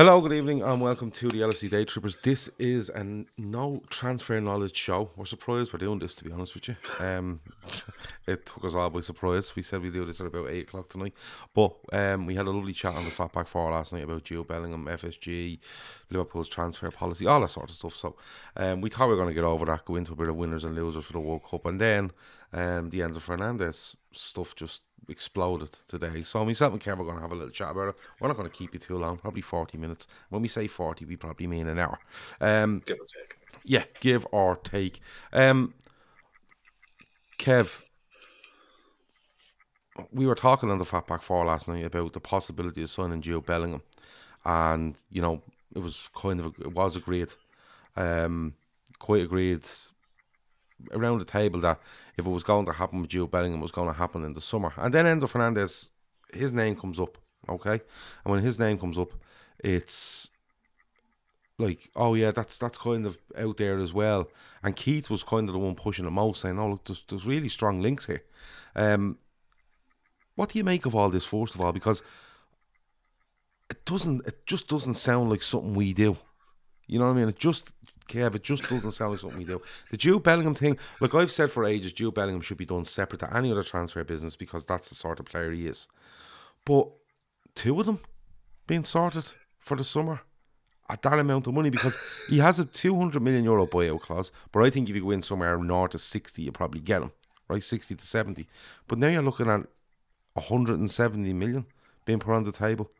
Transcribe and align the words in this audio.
Hello, 0.00 0.18
good 0.22 0.32
evening, 0.32 0.62
and 0.62 0.80
welcome 0.80 1.10
to 1.10 1.28
the 1.28 1.40
LFC 1.40 1.68
Day 1.68 1.84
Trippers. 1.84 2.16
This 2.22 2.48
is 2.58 2.88
a 2.88 3.26
no 3.36 3.82
transfer 3.90 4.40
knowledge 4.40 4.74
show. 4.74 5.10
We're 5.14 5.26
surprised 5.26 5.74
we're 5.74 5.78
doing 5.78 5.98
this, 5.98 6.14
to 6.14 6.24
be 6.24 6.32
honest 6.32 6.54
with 6.54 6.68
you. 6.68 6.76
Um, 6.98 7.40
it 8.26 8.46
took 8.46 8.64
us 8.64 8.74
all 8.74 8.88
by 8.88 9.00
surprise. 9.00 9.54
We 9.54 9.60
said 9.60 9.82
we'd 9.82 9.92
do 9.92 10.06
this 10.06 10.18
at 10.22 10.26
about 10.26 10.48
8 10.48 10.62
o'clock 10.62 10.88
tonight. 10.88 11.12
But 11.52 11.76
um, 11.92 12.24
we 12.24 12.34
had 12.34 12.46
a 12.46 12.50
lovely 12.50 12.72
chat 12.72 12.94
on 12.94 13.04
the 13.04 13.10
Fatback 13.10 13.46
4 13.46 13.72
last 13.72 13.92
night 13.92 14.04
about 14.04 14.24
Jude 14.24 14.48
Bellingham, 14.48 14.86
FSG, 14.86 15.58
Liverpool's 16.08 16.48
transfer 16.48 16.90
policy, 16.90 17.26
all 17.26 17.42
that 17.42 17.50
sort 17.50 17.68
of 17.68 17.76
stuff. 17.76 17.94
So 17.94 18.16
um, 18.56 18.80
we 18.80 18.88
thought 18.88 19.08
we 19.08 19.16
were 19.16 19.20
going 19.20 19.28
to 19.28 19.34
get 19.34 19.44
over 19.44 19.66
that, 19.66 19.84
go 19.84 19.96
into 19.96 20.14
a 20.14 20.16
bit 20.16 20.30
of 20.30 20.36
winners 20.36 20.64
and 20.64 20.74
losers 20.74 21.04
for 21.04 21.12
the 21.12 21.20
World 21.20 21.42
Cup, 21.44 21.66
and 21.66 21.78
then 21.78 22.10
um, 22.54 22.88
the 22.88 23.00
Enzo 23.00 23.20
Fernandez 23.20 23.96
stuff 24.12 24.54
just 24.54 24.80
exploded 25.08 25.70
today. 25.88 26.22
So 26.22 26.44
myself 26.44 26.72
and 26.72 26.80
Kev 26.82 27.00
are 27.00 27.04
going 27.04 27.16
to 27.16 27.22
have 27.22 27.32
a 27.32 27.34
little 27.34 27.50
chat 27.50 27.70
about 27.70 27.88
it. 27.90 27.96
We're 28.20 28.28
not 28.28 28.36
going 28.36 28.48
to 28.48 28.56
keep 28.56 28.74
you 28.74 28.80
too 28.80 28.98
long, 28.98 29.16
probably 29.18 29.42
40 29.42 29.78
minutes. 29.78 30.06
When 30.28 30.42
we 30.42 30.48
say 30.48 30.66
40, 30.66 31.04
we 31.04 31.16
probably 31.16 31.46
mean 31.46 31.68
an 31.68 31.78
hour. 31.78 31.98
Um, 32.40 32.82
Give 32.86 32.98
or 32.98 33.06
take. 33.06 33.36
yeah, 33.64 33.84
give 34.00 34.26
or 34.32 34.56
take. 34.56 35.00
Um, 35.32 35.74
Kev, 37.38 37.82
we 40.12 40.26
were 40.26 40.34
talking 40.34 40.70
on 40.70 40.78
the 40.78 40.84
Fatback 40.84 41.22
4 41.22 41.44
last 41.46 41.68
night 41.68 41.84
about 41.84 42.12
the 42.12 42.20
possibility 42.20 42.82
of 42.82 42.90
signing 42.90 43.20
Jude 43.22 43.46
Bellingham. 43.46 43.82
And, 44.44 44.96
you 45.10 45.20
know, 45.22 45.42
it 45.74 45.80
was 45.80 46.08
kind 46.14 46.40
of, 46.40 46.54
it 46.58 46.72
was 46.72 46.96
agreed, 46.96 47.34
um, 47.96 48.54
quite 48.98 49.22
agreed 49.22 49.66
around 50.92 51.18
the 51.18 51.24
table 51.24 51.60
that 51.60 51.78
if 52.20 52.26
it 52.26 52.30
was 52.30 52.44
going 52.44 52.66
to 52.66 52.72
happen 52.72 53.00
with 53.00 53.10
Jude 53.10 53.30
Bellingham, 53.30 53.60
was 53.60 53.72
going 53.72 53.88
to 53.88 53.98
happen 53.98 54.24
in 54.24 54.32
the 54.32 54.40
summer. 54.40 54.72
And 54.76 54.94
then 54.94 55.06
Enzo 55.06 55.28
Fernandez, 55.28 55.90
his 56.32 56.52
name 56.52 56.76
comes 56.76 57.00
up, 57.00 57.18
okay? 57.48 57.80
And 58.24 58.32
when 58.32 58.42
his 58.42 58.58
name 58.58 58.78
comes 58.78 58.98
up, 58.98 59.10
it's 59.58 60.30
like, 61.58 61.90
oh 61.94 62.14
yeah, 62.14 62.30
that's 62.30 62.56
that's 62.56 62.78
kind 62.78 63.04
of 63.06 63.18
out 63.36 63.56
there 63.56 63.78
as 63.78 63.92
well. 63.92 64.28
And 64.62 64.76
Keith 64.76 65.10
was 65.10 65.22
kind 65.22 65.48
of 65.48 65.52
the 65.52 65.58
one 65.58 65.74
pushing 65.74 66.04
the 66.04 66.10
most, 66.10 66.40
saying, 66.40 66.58
"Oh, 66.58 66.70
look, 66.70 66.84
there's, 66.84 67.04
there's 67.08 67.26
really 67.26 67.48
strong 67.48 67.80
links 67.80 68.06
here." 68.06 68.22
Um, 68.74 69.18
what 70.34 70.50
do 70.50 70.58
you 70.58 70.64
make 70.64 70.86
of 70.86 70.94
all 70.94 71.10
this, 71.10 71.26
first 71.26 71.54
of 71.54 71.60
all? 71.60 71.72
Because 71.72 72.02
it 73.68 73.84
doesn't, 73.84 74.26
it 74.26 74.46
just 74.46 74.68
doesn't 74.68 74.94
sound 74.94 75.30
like 75.30 75.42
something 75.42 75.74
we 75.74 75.92
do. 75.92 76.16
You 76.86 76.98
know 76.98 77.06
what 77.06 77.12
I 77.12 77.16
mean? 77.16 77.28
It 77.28 77.38
just, 77.38 77.72
Kev, 78.10 78.34
it 78.34 78.42
just 78.42 78.68
doesn't 78.68 78.92
sound 78.92 79.12
like 79.12 79.20
something 79.20 79.38
we 79.38 79.44
do. 79.44 79.62
The 79.90 79.96
Jude 79.96 80.22
Bellingham 80.22 80.54
thing, 80.54 80.78
look, 81.00 81.14
I've 81.14 81.30
said 81.30 81.50
for 81.50 81.64
ages, 81.64 81.92
Jude 81.92 82.14
Bellingham 82.14 82.42
should 82.42 82.56
be 82.56 82.66
done 82.66 82.84
separate 82.84 83.20
to 83.20 83.36
any 83.36 83.50
other 83.50 83.62
transfer 83.62 84.02
business 84.04 84.36
because 84.36 84.64
that's 84.64 84.88
the 84.88 84.94
sort 84.94 85.20
of 85.20 85.26
player 85.26 85.52
he 85.52 85.66
is. 85.66 85.88
But 86.64 86.88
two 87.54 87.78
of 87.80 87.86
them 87.86 88.00
being 88.66 88.84
sorted 88.84 89.32
for 89.58 89.76
the 89.76 89.84
summer 89.84 90.20
at 90.88 91.02
that 91.02 91.18
amount 91.18 91.46
of 91.46 91.54
money 91.54 91.70
because 91.70 91.96
he 92.28 92.38
has 92.38 92.58
a 92.58 92.64
200 92.64 93.22
million 93.22 93.44
euro 93.44 93.66
buyout 93.66 94.00
clause. 94.00 94.32
But 94.50 94.64
I 94.64 94.70
think 94.70 94.88
if 94.88 94.96
you 94.96 95.02
go 95.02 95.12
in 95.12 95.22
somewhere 95.22 95.56
north 95.58 95.94
of 95.94 96.00
60, 96.00 96.42
you 96.42 96.52
probably 96.52 96.80
get 96.80 97.02
him, 97.02 97.12
right? 97.48 97.62
60 97.62 97.94
to 97.94 98.04
70. 98.04 98.48
But 98.88 98.98
now 98.98 99.08
you're 99.08 99.22
looking 99.22 99.48
at 99.48 99.66
170 100.34 101.32
million 101.32 101.66
being 102.04 102.18
put 102.18 102.34
on 102.34 102.44
the 102.44 102.52
table 102.52 102.90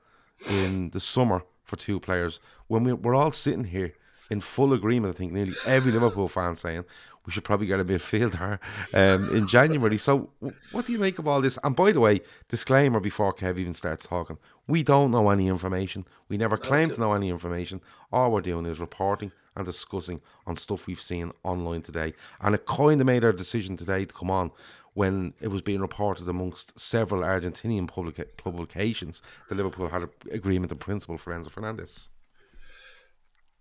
in 0.49 0.91
the 0.91 1.00
summer 1.00 1.43
for 1.65 1.76
two 1.76 2.00
players 2.00 2.41
when 2.66 2.84
we, 2.84 2.93
we're 2.93 3.15
all 3.15 3.32
sitting 3.32 3.65
here 3.65 3.94
in 4.31 4.41
full 4.41 4.73
agreement. 4.73 5.15
I 5.15 5.19
think 5.19 5.33
nearly 5.33 5.55
every 5.67 5.93
Liverpool 5.93 6.29
fan 6.29 6.57
saying 6.57 6.85
we 7.27 7.33
should 7.33 7.45
probably 7.45 7.67
get 7.67 7.81
a 7.81 7.85
midfielder 7.85 8.59
um, 8.95 9.35
in 9.35 9.47
January. 9.47 9.99
So, 9.99 10.31
w- 10.41 10.59
what 10.73 10.87
do 10.87 10.93
you 10.93 10.99
make 10.99 11.19
of 11.19 11.29
all 11.29 11.41
this? 11.41 11.59
And 11.63 11.77
by 11.77 11.93
the 11.93 12.01
way, 12.01 12.21
disclaimer 12.49 13.01
before 13.01 13.35
Kev 13.35 13.59
even 13.59 13.75
starts 13.75 14.07
talking: 14.07 14.39
we 14.67 14.83
don't 14.83 15.11
know 15.11 15.29
any 15.31 15.49
information. 15.49 16.07
We 16.29 16.37
never 16.39 16.57
claim 16.57 16.91
to 16.91 17.01
know 17.01 17.13
any 17.13 17.29
information. 17.29 17.81
All 18.13 18.33
we're 18.33 18.41
doing 18.41 18.67
is 18.67 18.81
reporting 18.81 19.33
and 19.57 19.67
discussing 19.67 20.21
on 20.47 20.57
stuff 20.57 20.87
we've 20.87 21.01
seen 21.01 21.33
online 21.43 21.83
today. 21.83 22.15
And 22.41 22.55
it 22.55 22.67
kind 22.67 23.01
of 23.01 23.07
made 23.07 23.25
our 23.25 23.33
decision 23.33 23.77
today 23.77 24.05
to 24.05 24.15
come 24.15 24.31
on 24.31 24.53
when 24.95 25.35
it 25.41 25.49
was 25.49 25.62
being 25.62 25.81
reported 25.81 26.29
amongst 26.29 26.79
several 26.79 27.23
Argentinian 27.23 27.87
publica- 27.87 28.27
publications 28.37 29.23
that 29.49 29.57
Liverpool 29.57 29.89
had 29.89 30.03
an 30.03 30.11
agreement 30.31 30.73
in 30.73 30.79
principle 30.79 31.19
for 31.19 31.33
Enzo 31.33 31.51
Fernandez. 31.51 32.09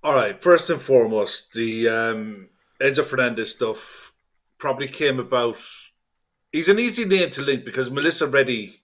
All 0.01 0.15
right. 0.15 0.41
First 0.41 0.69
and 0.69 0.81
foremost, 0.81 1.53
the 1.53 1.89
um, 1.89 2.49
Enzo 2.79 3.03
Fernandez 3.03 3.51
stuff 3.51 4.13
probably 4.57 4.87
came 4.87 5.19
about. 5.19 5.57
He's 6.51 6.69
an 6.69 6.79
easy 6.79 7.05
name 7.05 7.29
to 7.31 7.41
link 7.41 7.65
because 7.65 7.91
Melissa 7.91 8.25
Reddy 8.27 8.81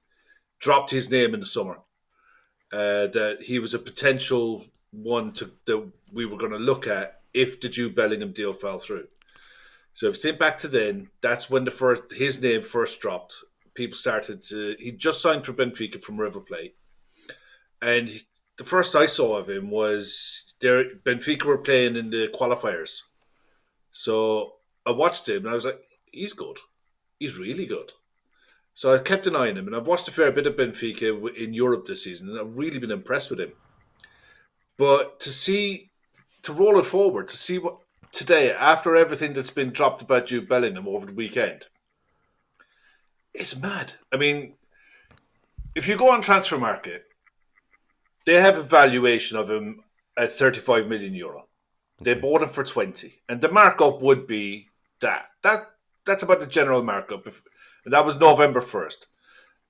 dropped 0.60 0.92
his 0.92 1.10
name 1.10 1.34
in 1.34 1.40
the 1.40 1.46
summer. 1.46 1.80
Uh, 2.72 3.08
that 3.08 3.38
he 3.44 3.60
was 3.60 3.74
a 3.74 3.80
potential 3.80 4.66
one 4.92 5.32
to 5.34 5.52
that 5.66 5.92
we 6.12 6.26
were 6.26 6.38
going 6.38 6.52
to 6.52 6.58
look 6.58 6.88
at 6.88 7.22
if 7.34 7.62
the 7.62 7.70
Jude 7.70 7.96
Bellingham 7.96 8.34
deal 8.34 8.54
fell 8.54 8.80
through. 8.80 9.08
So 9.94 10.08
if 10.08 10.16
you 10.16 10.22
think 10.22 10.40
back 10.40 10.60
to 10.60 10.68
then, 10.68 11.10
that's 11.22 11.50
when 11.50 11.64
the 11.64 11.72
first 11.72 12.12
his 12.12 12.42
name 12.42 12.64
first 12.64 13.00
dropped. 13.00 13.36
People 13.76 13.96
started 13.96 14.44
to. 14.44 14.76
He 14.80 14.92
just 14.92 15.22
signed 15.22 15.46
for 15.46 15.54
Benfica 15.54 16.02
from 16.02 16.18
River 16.18 16.42
Plate, 16.42 16.76
and 17.82 18.10
he- 18.10 18.24
the 18.58 18.64
first 18.64 18.96
I 18.96 19.06
saw 19.06 19.38
of 19.38 19.50
him 19.50 19.70
was 19.70 20.55
Benfica 20.66 21.46
were 21.46 21.58
playing 21.58 21.96
in 21.96 22.10
the 22.10 22.28
qualifiers, 22.28 23.04
so 23.92 24.56
I 24.86 24.92
watched 24.92 25.28
him 25.30 25.46
and 25.46 25.50
I 25.50 25.56
was 25.56 25.66
like, 25.66 25.82
he's 26.12 26.34
good, 26.34 26.58
he's 27.20 27.38
really 27.38 27.66
good. 27.66 27.94
So 28.74 28.94
I 28.94 28.98
kept 28.98 29.26
an 29.26 29.36
eye 29.38 29.50
on 29.50 29.58
him, 29.58 29.68
and 29.68 29.76
I've 29.76 29.88
watched 29.88 30.10
a 30.10 30.12
fair 30.12 30.32
bit 30.34 30.48
of 30.48 30.56
Benfica 30.56 31.36
in 31.38 31.54
Europe 31.54 31.86
this 31.88 32.04
season, 32.04 32.30
and 32.30 32.40
I've 32.40 32.58
really 32.58 32.80
been 32.80 32.92
impressed 32.92 33.30
with 33.30 33.40
him. 33.40 33.54
But 34.78 35.22
to 35.22 35.30
see 35.30 35.92
to 36.46 36.54
roll 36.54 36.78
it 36.78 36.86
forward 36.86 37.28
to 37.28 37.38
see 37.38 37.58
what 37.58 37.78
today 38.12 38.52
after 38.52 38.96
everything 38.96 39.34
that's 39.34 39.50
been 39.50 39.72
dropped 39.72 40.02
about 40.02 40.28
Jude 40.28 40.48
Bellingham 40.48 40.88
over 40.88 41.08
the 41.08 41.12
weekend. 41.12 41.66
It's 43.34 43.60
mad. 43.60 43.94
I 44.14 44.18
mean, 44.18 44.54
if 45.74 45.88
you 45.88 45.98
go 45.98 46.12
on 46.12 46.22
Transfermarkt, 46.22 47.02
they 48.26 48.40
have 48.40 48.58
a 48.60 48.64
valuation 48.64 49.38
of 49.38 49.50
him 49.50 49.85
at 50.18 50.32
35 50.32 50.88
million 50.88 51.14
euro. 51.14 51.48
They 52.02 52.14
bought 52.14 52.44
him 52.44 52.50
for 52.50 52.64
20, 52.64 53.22
and 53.30 53.42
the 53.42 53.52
markup 53.52 54.02
would 54.02 54.28
be 54.28 54.70
that. 55.00 55.28
That 55.44 55.72
that's 56.06 56.24
about 56.24 56.40
the 56.40 56.48
general 56.48 56.84
markup. 56.84 57.26
If, 57.26 57.42
and 57.84 57.94
that 57.94 58.06
was 58.06 58.18
November 58.18 58.62
1st. 58.62 59.06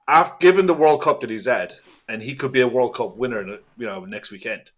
After, 0.08 0.36
given 0.40 0.68
the 0.68 0.74
World 0.74 1.02
Cup 1.02 1.22
that 1.22 1.30
he's 1.30 1.46
had, 1.46 1.76
and 2.08 2.22
he 2.22 2.36
could 2.36 2.52
be 2.52 2.62
a 2.62 2.68
World 2.68 2.96
Cup 2.96 3.18
winner, 3.18 3.60
you 3.78 3.86
know, 3.86 4.06
next 4.06 4.32
weekend 4.32 4.72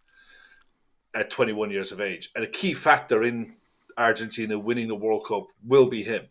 at 1.14 1.30
21 1.30 1.70
years 1.70 1.92
of 1.92 2.00
age. 2.00 2.30
And 2.34 2.44
a 2.44 2.48
key 2.48 2.72
factor 2.74 3.22
in 3.22 3.56
Argentina 3.96 4.58
winning 4.58 4.88
the 4.88 4.94
World 4.94 5.26
Cup 5.26 5.48
will 5.66 5.86
be 5.86 6.02
him. 6.02 6.28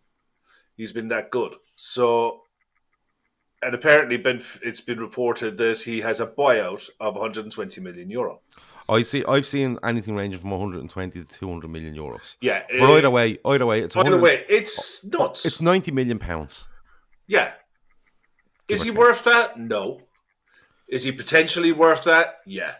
He's 0.75 0.92
been 0.92 1.10
that 1.10 1.31
good. 1.31 1.56
So, 1.75 2.44
and 3.62 3.75
apparently, 3.75 4.18
been, 4.18 4.42
it's 4.63 4.81
been 4.81 5.00
reported 5.00 5.57
that 5.57 5.80
he 5.81 6.01
has 6.01 6.19
a 6.19 6.28
buyout 6.28 6.89
of 7.00 7.16
120 7.16 7.81
million 7.81 8.10
euro. 8.10 8.42
I 8.89 9.01
see. 9.01 9.24
I've 9.28 9.45
seen 9.45 9.78
anything 9.84 10.16
ranging 10.16 10.39
from 10.39 10.51
120 10.51 11.24
to 11.24 11.28
200 11.28 11.68
million 11.68 11.95
euros. 11.95 12.38
Yeah, 12.39 12.63
but 12.69 12.89
either 12.92 13.07
uh, 13.07 13.12
way, 13.12 13.38
either 13.45 13.66
way, 13.66 13.81
it's 13.81 13.95
either 13.98 14.18
way, 14.18 14.45
it's 14.48 15.06
nuts. 15.06 15.45
It's 15.45 15.60
90 15.60 15.92
million 15.92 16.19
pounds. 16.19 16.68
Yeah. 17.28 17.51
Is 18.69 18.84
he 18.84 18.92
worth 18.92 19.24
that? 19.25 19.57
No. 19.57 20.01
Is 20.88 21.04
he 21.04 21.12
potentially 21.12 21.72
worth 21.72 22.06
that? 22.06 22.39
Yeah. 22.45 22.75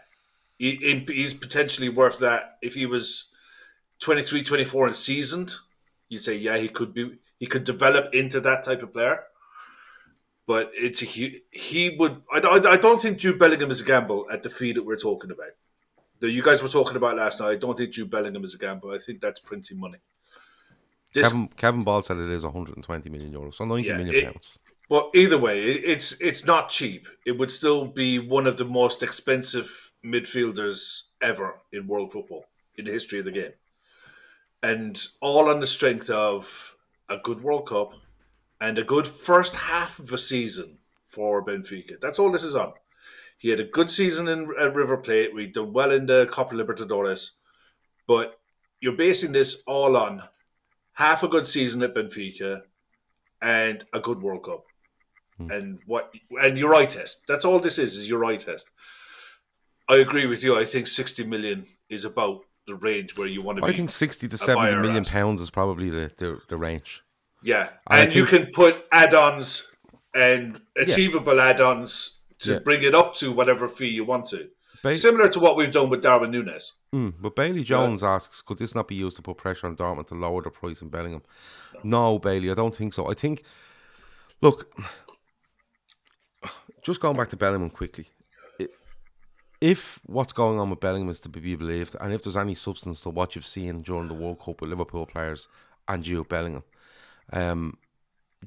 He, 0.58 1.04
he's 1.06 1.34
potentially 1.34 1.88
worth 1.88 2.18
that 2.18 2.56
if 2.62 2.74
he 2.74 2.86
was 2.86 3.28
23, 4.00 4.42
24 4.42 4.86
and 4.86 4.96
seasoned. 4.96 5.54
You'd 6.08 6.22
say, 6.22 6.36
yeah, 6.36 6.56
he 6.56 6.68
could 6.68 6.94
be. 6.94 7.18
He 7.38 7.46
could 7.46 7.64
develop 7.64 8.14
into 8.14 8.40
that 8.40 8.64
type 8.64 8.82
of 8.82 8.92
player. 8.92 9.24
But 10.46 10.72
it's 10.74 11.00
he, 11.00 11.42
he 11.50 11.94
would. 11.98 12.22
I, 12.32 12.38
I, 12.38 12.72
I 12.72 12.76
don't 12.78 13.00
think 13.00 13.18
Jude 13.18 13.38
Bellingham 13.38 13.70
is 13.70 13.82
a 13.82 13.84
gamble 13.84 14.26
at 14.32 14.42
the 14.42 14.50
fee 14.50 14.72
that 14.72 14.84
we're 14.84 14.96
talking 14.96 15.30
about 15.30 15.50
that 16.20 16.30
you 16.30 16.42
guys 16.42 16.62
were 16.62 16.68
talking 16.68 16.96
about 16.96 17.16
last 17.16 17.40
night. 17.40 17.50
I 17.50 17.56
don't 17.56 17.76
think 17.76 17.92
Jude 17.92 18.10
Bellingham 18.10 18.44
is 18.44 18.54
a 18.54 18.58
gamble. 18.58 18.90
I 18.90 18.98
think 18.98 19.20
that's 19.20 19.40
printing 19.40 19.78
money. 19.78 19.98
This, 21.14 21.28
Kevin, 21.28 21.48
Kevin 21.56 21.84
Ball 21.84 22.02
said 22.02 22.18
it 22.18 22.30
is 22.30 22.44
120 22.44 23.08
million 23.10 23.32
euros, 23.32 23.54
so 23.54 23.64
90 23.64 23.88
yeah, 23.88 23.96
million 23.96 24.14
it, 24.14 24.24
pounds. 24.24 24.58
Well, 24.88 25.10
either 25.14 25.38
way, 25.38 25.62
it, 25.62 25.84
it's 25.84 26.20
it's 26.20 26.44
not 26.44 26.70
cheap. 26.70 27.06
It 27.26 27.32
would 27.32 27.50
still 27.50 27.86
be 27.86 28.18
one 28.18 28.46
of 28.46 28.56
the 28.56 28.64
most 28.64 29.02
expensive 29.02 29.92
midfielders 30.04 31.02
ever 31.20 31.60
in 31.72 31.86
world 31.86 32.12
football 32.12 32.46
in 32.76 32.84
the 32.84 32.92
history 32.92 33.18
of 33.18 33.24
the 33.24 33.32
game, 33.32 33.52
and 34.62 35.02
all 35.20 35.48
on 35.48 35.60
the 35.60 35.66
strength 35.66 36.10
of 36.10 36.74
a 37.08 37.18
good 37.18 37.42
World 37.42 37.66
Cup 37.68 37.92
and 38.60 38.78
a 38.78 38.84
good 38.84 39.06
first 39.06 39.54
half 39.54 39.98
of 39.98 40.12
a 40.12 40.18
season 40.18 40.78
for 41.06 41.44
Benfica. 41.44 42.00
That's 42.00 42.18
all 42.18 42.30
this 42.30 42.44
is 42.44 42.56
on. 42.56 42.72
He 43.38 43.50
had 43.50 43.60
a 43.60 43.64
good 43.64 43.90
season 43.90 44.28
in 44.28 44.52
at 44.58 44.74
River 44.74 44.96
Plate. 44.96 45.34
We 45.34 45.46
did 45.46 45.72
well 45.72 45.92
in 45.92 46.06
the 46.06 46.26
Copa 46.30 46.54
Libertadores, 46.54 47.30
but 48.06 48.38
you're 48.80 48.92
basing 48.92 49.32
this 49.32 49.62
all 49.66 49.96
on 49.96 50.22
half 50.92 51.22
a 51.22 51.28
good 51.28 51.48
season 51.48 51.82
at 51.82 51.94
Benfica 51.94 52.62
and 53.40 53.84
a 53.92 54.00
good 54.00 54.20
World 54.20 54.44
Cup. 54.44 54.64
Hmm. 55.36 55.50
And 55.50 55.78
what 55.86 56.12
and 56.42 56.58
your 56.58 56.74
eye 56.74 56.86
test. 56.86 57.22
That's 57.28 57.44
all 57.44 57.60
this 57.60 57.78
is, 57.78 57.96
is 57.96 58.10
your 58.10 58.24
eye 58.24 58.36
test. 58.36 58.70
I 59.88 59.96
agree 59.96 60.26
with 60.26 60.42
you. 60.42 60.58
I 60.58 60.64
think 60.64 60.88
sixty 60.88 61.24
million 61.24 61.64
is 61.88 62.04
about 62.04 62.40
the 62.66 62.74
range 62.74 63.16
where 63.16 63.28
you 63.28 63.40
want 63.40 63.58
to 63.58 63.64
I 63.64 63.68
be. 63.68 63.72
I 63.72 63.76
think 63.76 63.90
sixty 63.90 64.28
to 64.28 64.36
seventy 64.36 64.74
million 64.74 65.04
at. 65.04 65.08
pounds 65.08 65.40
is 65.40 65.50
probably 65.50 65.90
the, 65.90 66.10
the, 66.16 66.40
the 66.48 66.56
range. 66.56 67.02
Yeah. 67.42 67.70
And, 67.88 68.02
and 68.02 68.14
you 68.14 68.26
can 68.26 68.46
put 68.52 68.84
add 68.90 69.14
ons 69.14 69.72
and 70.14 70.60
achievable 70.76 71.36
yeah. 71.36 71.46
add 71.46 71.60
ons 71.60 72.17
to 72.40 72.52
yeah. 72.52 72.58
bring 72.60 72.82
it 72.82 72.94
up 72.94 73.14
to 73.16 73.32
whatever 73.32 73.68
fee 73.68 73.88
you 73.88 74.04
want 74.04 74.26
to. 74.26 74.48
Ba- 74.82 74.96
Similar 74.96 75.28
to 75.30 75.40
what 75.40 75.56
we've 75.56 75.72
done 75.72 75.90
with 75.90 76.02
Darwin 76.02 76.32
Núñez. 76.32 76.72
Mm, 76.94 77.14
but 77.20 77.34
Bailey 77.34 77.64
Jones 77.64 78.02
yeah. 78.02 78.14
asks, 78.14 78.42
could 78.42 78.58
this 78.58 78.74
not 78.74 78.88
be 78.88 78.94
used 78.94 79.16
to 79.16 79.22
put 79.22 79.36
pressure 79.36 79.66
on 79.66 79.76
Dortmund 79.76 80.06
to 80.08 80.14
lower 80.14 80.42
the 80.42 80.50
price 80.50 80.82
in 80.82 80.88
Bellingham? 80.88 81.22
No. 81.82 82.12
no, 82.12 82.18
Bailey, 82.18 82.50
I 82.50 82.54
don't 82.54 82.74
think 82.74 82.94
so. 82.94 83.10
I 83.10 83.14
think, 83.14 83.42
look, 84.40 84.72
just 86.82 87.00
going 87.00 87.16
back 87.16 87.28
to 87.30 87.36
Bellingham 87.36 87.70
quickly. 87.70 88.06
If 89.60 89.98
what's 90.06 90.32
going 90.32 90.60
on 90.60 90.70
with 90.70 90.78
Bellingham 90.78 91.08
is 91.08 91.18
to 91.20 91.28
be 91.28 91.56
believed, 91.56 91.96
and 92.00 92.12
if 92.12 92.22
there's 92.22 92.36
any 92.36 92.54
substance 92.54 93.00
to 93.00 93.10
what 93.10 93.34
you've 93.34 93.44
seen 93.44 93.82
during 93.82 94.06
the 94.06 94.14
World 94.14 94.38
Cup 94.38 94.60
with 94.60 94.70
Liverpool 94.70 95.04
players 95.04 95.48
and 95.88 96.04
Jude 96.04 96.28
Bellingham, 96.28 96.62
um, 97.32 97.76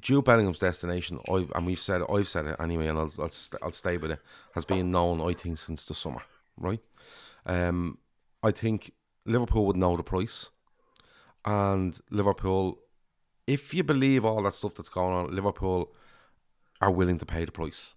Jude 0.00 0.24
Bellingham's 0.24 0.58
destination, 0.58 1.18
I 1.28 1.46
and 1.54 1.66
we've 1.66 1.78
said 1.78 2.00
it, 2.00 2.06
I've 2.10 2.28
said 2.28 2.46
it 2.46 2.56
anyway, 2.58 2.86
and 2.88 2.98
I'll 2.98 3.12
I'll, 3.18 3.28
st- 3.28 3.62
I'll 3.62 3.70
stay 3.72 3.96
with 3.98 4.10
it, 4.10 4.20
has 4.54 4.64
been 4.64 4.90
known, 4.90 5.20
I 5.20 5.34
think, 5.34 5.58
since 5.58 5.84
the 5.84 5.94
summer, 5.94 6.22
right? 6.56 6.80
Um, 7.46 7.98
I 8.42 8.50
think 8.50 8.92
Liverpool 9.26 9.66
would 9.66 9.76
know 9.76 9.96
the 9.96 10.02
price, 10.02 10.50
and 11.44 11.98
Liverpool, 12.10 12.78
if 13.46 13.74
you 13.74 13.84
believe 13.84 14.24
all 14.24 14.42
that 14.42 14.54
stuff 14.54 14.74
that's 14.74 14.88
going 14.88 15.12
on, 15.12 15.34
Liverpool 15.34 15.94
are 16.80 16.90
willing 16.90 17.18
to 17.18 17.26
pay 17.26 17.44
the 17.44 17.52
price. 17.52 17.94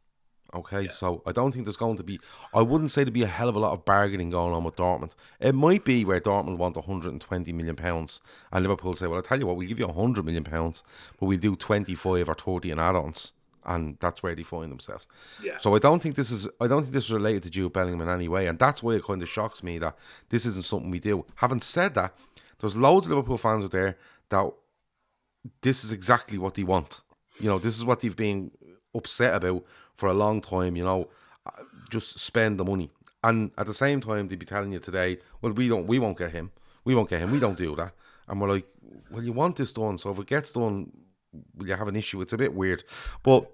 Okay, 0.55 0.83
yeah. 0.83 0.91
so 0.91 1.21
I 1.25 1.33
don't 1.33 1.51
think 1.51 1.65
there's 1.65 1.75
going 1.75 1.97
to 1.97 2.03
be. 2.03 2.19
I 2.53 2.61
wouldn't 2.61 2.91
say 2.91 3.01
there 3.01 3.05
to 3.05 3.11
be 3.11 3.23
a 3.23 3.27
hell 3.27 3.49
of 3.49 3.55
a 3.55 3.59
lot 3.59 3.73
of 3.73 3.83
bargaining 3.83 4.29
going 4.29 4.53
on 4.53 4.63
with 4.63 4.77
Dortmund. 4.77 5.15
It 5.39 5.53
might 5.53 5.83
be 5.83 6.05
where 6.05 6.21
Dortmund 6.21 6.57
want 6.57 6.77
120 6.77 7.51
million 7.51 7.75
pounds, 7.75 8.21
and 8.53 8.63
Liverpool 8.63 8.95
say, 8.95 9.07
"Well, 9.07 9.19
I 9.19 9.21
tell 9.21 9.37
you 9.37 9.45
what, 9.45 9.57
we'll 9.57 9.67
give 9.67 9.79
you 9.79 9.87
100 9.87 10.23
million 10.23 10.45
pounds, 10.45 10.83
but 11.19 11.25
we'll 11.25 11.39
do 11.39 11.55
25 11.55 12.29
or 12.29 12.33
30 12.33 12.71
in 12.71 12.79
add-ons." 12.79 13.33
And 13.65 13.97
that's 13.99 14.21
where 14.21 14.35
they 14.35 14.43
find 14.43 14.71
themselves. 14.71 15.07
Yeah. 15.43 15.57
So 15.59 15.75
I 15.75 15.79
don't 15.79 16.01
think 16.01 16.15
this 16.15 16.31
is. 16.31 16.47
I 16.61 16.67
don't 16.67 16.83
think 16.83 16.93
this 16.93 17.05
is 17.05 17.11
related 17.11 17.43
to 17.43 17.49
Jude 17.49 17.73
Bellingham 17.73 18.01
in 18.01 18.09
any 18.09 18.29
way, 18.29 18.47
and 18.47 18.57
that's 18.57 18.81
why 18.81 18.93
it 18.93 19.03
kind 19.03 19.21
of 19.21 19.27
shocks 19.27 19.61
me 19.61 19.77
that 19.79 19.97
this 20.29 20.45
isn't 20.45 20.65
something 20.65 20.89
we 20.89 20.99
do. 20.99 21.25
Having 21.35 21.61
said 21.61 21.95
that, 21.95 22.15
there's 22.59 22.77
loads 22.77 23.07
of 23.07 23.11
Liverpool 23.11 23.37
fans 23.37 23.65
out 23.65 23.71
there 23.71 23.97
that 24.29 24.51
this 25.61 25.83
is 25.83 25.91
exactly 25.91 26.37
what 26.37 26.53
they 26.53 26.63
want. 26.63 27.01
You 27.39 27.49
know, 27.49 27.59
this 27.59 27.77
is 27.77 27.83
what 27.83 27.99
they've 27.99 28.15
been 28.15 28.51
upset 28.95 29.35
about 29.35 29.65
for 29.95 30.09
a 30.09 30.13
long 30.13 30.41
time, 30.41 30.75
you 30.75 30.83
know, 30.83 31.07
just 31.89 32.19
spend 32.19 32.59
the 32.59 32.65
money. 32.65 32.91
And 33.23 33.51
at 33.57 33.65
the 33.65 33.73
same 33.73 34.01
time, 34.01 34.27
they'd 34.27 34.37
be 34.37 34.45
telling 34.45 34.71
you 34.71 34.79
today, 34.79 35.17
well, 35.41 35.53
we 35.53 35.67
don't, 35.67 35.87
we 35.87 35.99
won't 35.99 36.17
get 36.17 36.31
him. 36.31 36.51
We 36.83 36.93
won't 36.95 37.09
get 37.09 37.21
him. 37.21 37.31
We 37.31 37.39
don't 37.39 37.57
do 37.57 37.75
that. 37.75 37.93
And 38.27 38.39
we're 38.39 38.49
like, 38.49 38.67
well, 39.09 39.23
you 39.23 39.33
want 39.33 39.55
this 39.55 39.71
done. 39.71 39.97
So 39.97 40.11
if 40.11 40.19
it 40.19 40.27
gets 40.27 40.51
done, 40.51 40.91
will 41.55 41.67
you 41.67 41.75
have 41.75 41.87
an 41.87 41.95
issue? 41.95 42.21
It's 42.21 42.33
a 42.33 42.37
bit 42.37 42.53
weird. 42.53 42.83
But 43.23 43.49